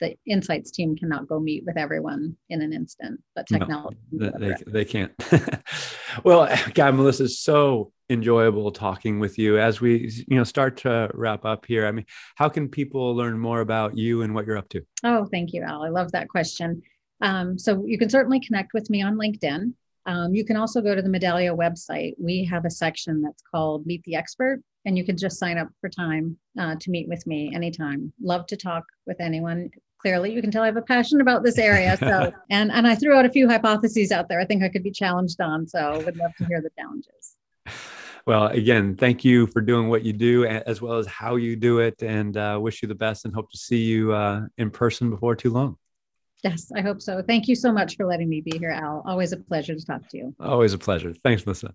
the 0.00 0.16
insights 0.26 0.70
team 0.70 0.96
cannot 0.96 1.28
go 1.28 1.38
meet 1.38 1.64
with 1.64 1.76
everyone 1.76 2.36
in 2.48 2.62
an 2.62 2.72
instant, 2.72 3.20
but 3.34 3.46
technology. 3.46 3.96
can 4.18 4.40
They, 4.40 4.54
they, 4.66 4.84
can't. 4.84 5.12
well, 6.24 6.48
God, 6.74 6.94
Melissa, 6.94 7.24
it's 7.24 7.38
so 7.38 7.92
enjoyable 8.08 8.70
talking 8.72 9.20
with 9.20 9.38
you 9.38 9.58
as 9.58 9.80
we, 9.80 10.10
you 10.26 10.36
know, 10.36 10.44
start 10.44 10.78
to 10.78 11.10
wrap 11.14 11.44
up 11.44 11.66
here. 11.66 11.86
I 11.86 11.92
mean, 11.92 12.06
how 12.34 12.48
can 12.48 12.68
people 12.68 13.14
learn 13.14 13.38
more 13.38 13.60
about 13.60 13.96
you 13.96 14.22
and 14.22 14.34
what 14.34 14.46
you're 14.46 14.58
up 14.58 14.68
to? 14.70 14.82
Oh, 15.04 15.26
thank 15.26 15.52
you, 15.52 15.62
Al. 15.62 15.82
I 15.82 15.88
love 15.88 16.12
that 16.12 16.28
question. 16.28 16.82
Um, 17.20 17.58
so 17.58 17.84
you 17.86 17.98
can 17.98 18.10
certainly 18.10 18.40
connect 18.40 18.72
with 18.72 18.90
me 18.90 19.02
on 19.02 19.16
LinkedIn. 19.16 19.74
Um, 20.06 20.34
you 20.34 20.44
can 20.44 20.56
also 20.56 20.80
go 20.80 20.94
to 20.94 21.02
the 21.02 21.08
Medallia 21.08 21.56
website. 21.56 22.14
We 22.18 22.44
have 22.46 22.64
a 22.64 22.70
section 22.70 23.20
that's 23.22 23.42
called 23.42 23.86
Meet 23.86 24.02
the 24.04 24.16
Expert, 24.16 24.62
and 24.84 24.96
you 24.96 25.04
can 25.04 25.16
just 25.16 25.38
sign 25.38 25.58
up 25.58 25.68
for 25.80 25.90
time 25.90 26.38
uh, 26.58 26.76
to 26.80 26.90
meet 26.90 27.08
with 27.08 27.26
me 27.26 27.52
anytime. 27.54 28.12
Love 28.20 28.46
to 28.46 28.56
talk 28.56 28.84
with 29.06 29.20
anyone. 29.20 29.70
Clearly, 30.00 30.32
you 30.32 30.40
can 30.40 30.50
tell 30.50 30.62
I 30.62 30.66
have 30.66 30.76
a 30.76 30.82
passion 30.82 31.20
about 31.20 31.42
this 31.42 31.58
area. 31.58 31.96
So, 31.96 32.32
and 32.50 32.72
and 32.72 32.86
I 32.86 32.94
threw 32.94 33.14
out 33.14 33.24
a 33.24 33.30
few 33.30 33.48
hypotheses 33.48 34.12
out 34.12 34.28
there. 34.28 34.40
I 34.40 34.44
think 34.44 34.62
I 34.62 34.68
could 34.68 34.82
be 34.82 34.90
challenged 34.90 35.40
on. 35.40 35.66
So, 35.66 36.02
would 36.04 36.16
love 36.16 36.34
to 36.38 36.46
hear 36.46 36.60
the 36.60 36.70
challenges. 36.78 37.36
Well, 38.26 38.46
again, 38.48 38.96
thank 38.96 39.24
you 39.24 39.46
for 39.46 39.60
doing 39.60 39.88
what 39.88 40.04
you 40.04 40.12
do 40.12 40.44
as 40.44 40.80
well 40.80 40.98
as 40.98 41.06
how 41.06 41.36
you 41.36 41.56
do 41.56 41.78
it 41.78 42.02
and 42.02 42.36
uh, 42.36 42.58
wish 42.60 42.82
you 42.82 42.88
the 42.88 42.94
best 42.94 43.24
and 43.24 43.34
hope 43.34 43.50
to 43.50 43.58
see 43.58 43.78
you 43.78 44.12
uh, 44.12 44.42
in 44.58 44.70
person 44.70 45.10
before 45.10 45.34
too 45.34 45.50
long. 45.50 45.76
Yes, 46.44 46.70
I 46.74 46.80
hope 46.80 47.02
so. 47.02 47.22
Thank 47.22 47.48
you 47.48 47.54
so 47.54 47.72
much 47.72 47.96
for 47.96 48.06
letting 48.06 48.28
me 48.28 48.40
be 48.40 48.56
here, 48.58 48.70
Al. 48.70 49.02
Always 49.06 49.32
a 49.32 49.36
pleasure 49.36 49.74
to 49.74 49.84
talk 49.84 50.08
to 50.10 50.16
you. 50.16 50.34
Always 50.40 50.72
a 50.72 50.78
pleasure. 50.78 51.12
Thanks, 51.24 51.44
Melissa. 51.44 51.74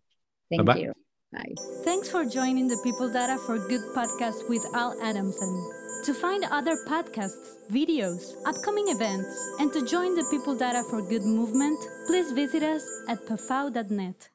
Thank 0.49 0.65
Bye-bye. 0.65 0.79
you. 0.79 0.93
Bye. 1.31 1.53
Thanks 1.83 2.09
for 2.09 2.25
joining 2.25 2.67
the 2.67 2.77
People 2.83 3.11
Data 3.11 3.37
for 3.45 3.57
Good 3.67 3.81
podcast 3.95 4.47
with 4.49 4.65
Al 4.73 4.99
Adamson. 5.01 5.84
To 6.05 6.13
find 6.13 6.45
other 6.51 6.77
podcasts, 6.87 7.55
videos, 7.71 8.35
upcoming 8.45 8.89
events, 8.89 9.55
and 9.59 9.73
to 9.73 9.83
join 9.87 10.13
the 10.13 10.23
People 10.29 10.55
Data 10.55 10.83
for 10.87 11.01
Good 11.01 11.23
movement, 11.23 11.79
please 12.05 12.31
visit 12.31 12.61
us 12.61 12.83
at 13.07 13.25
pafow.net. 13.25 14.29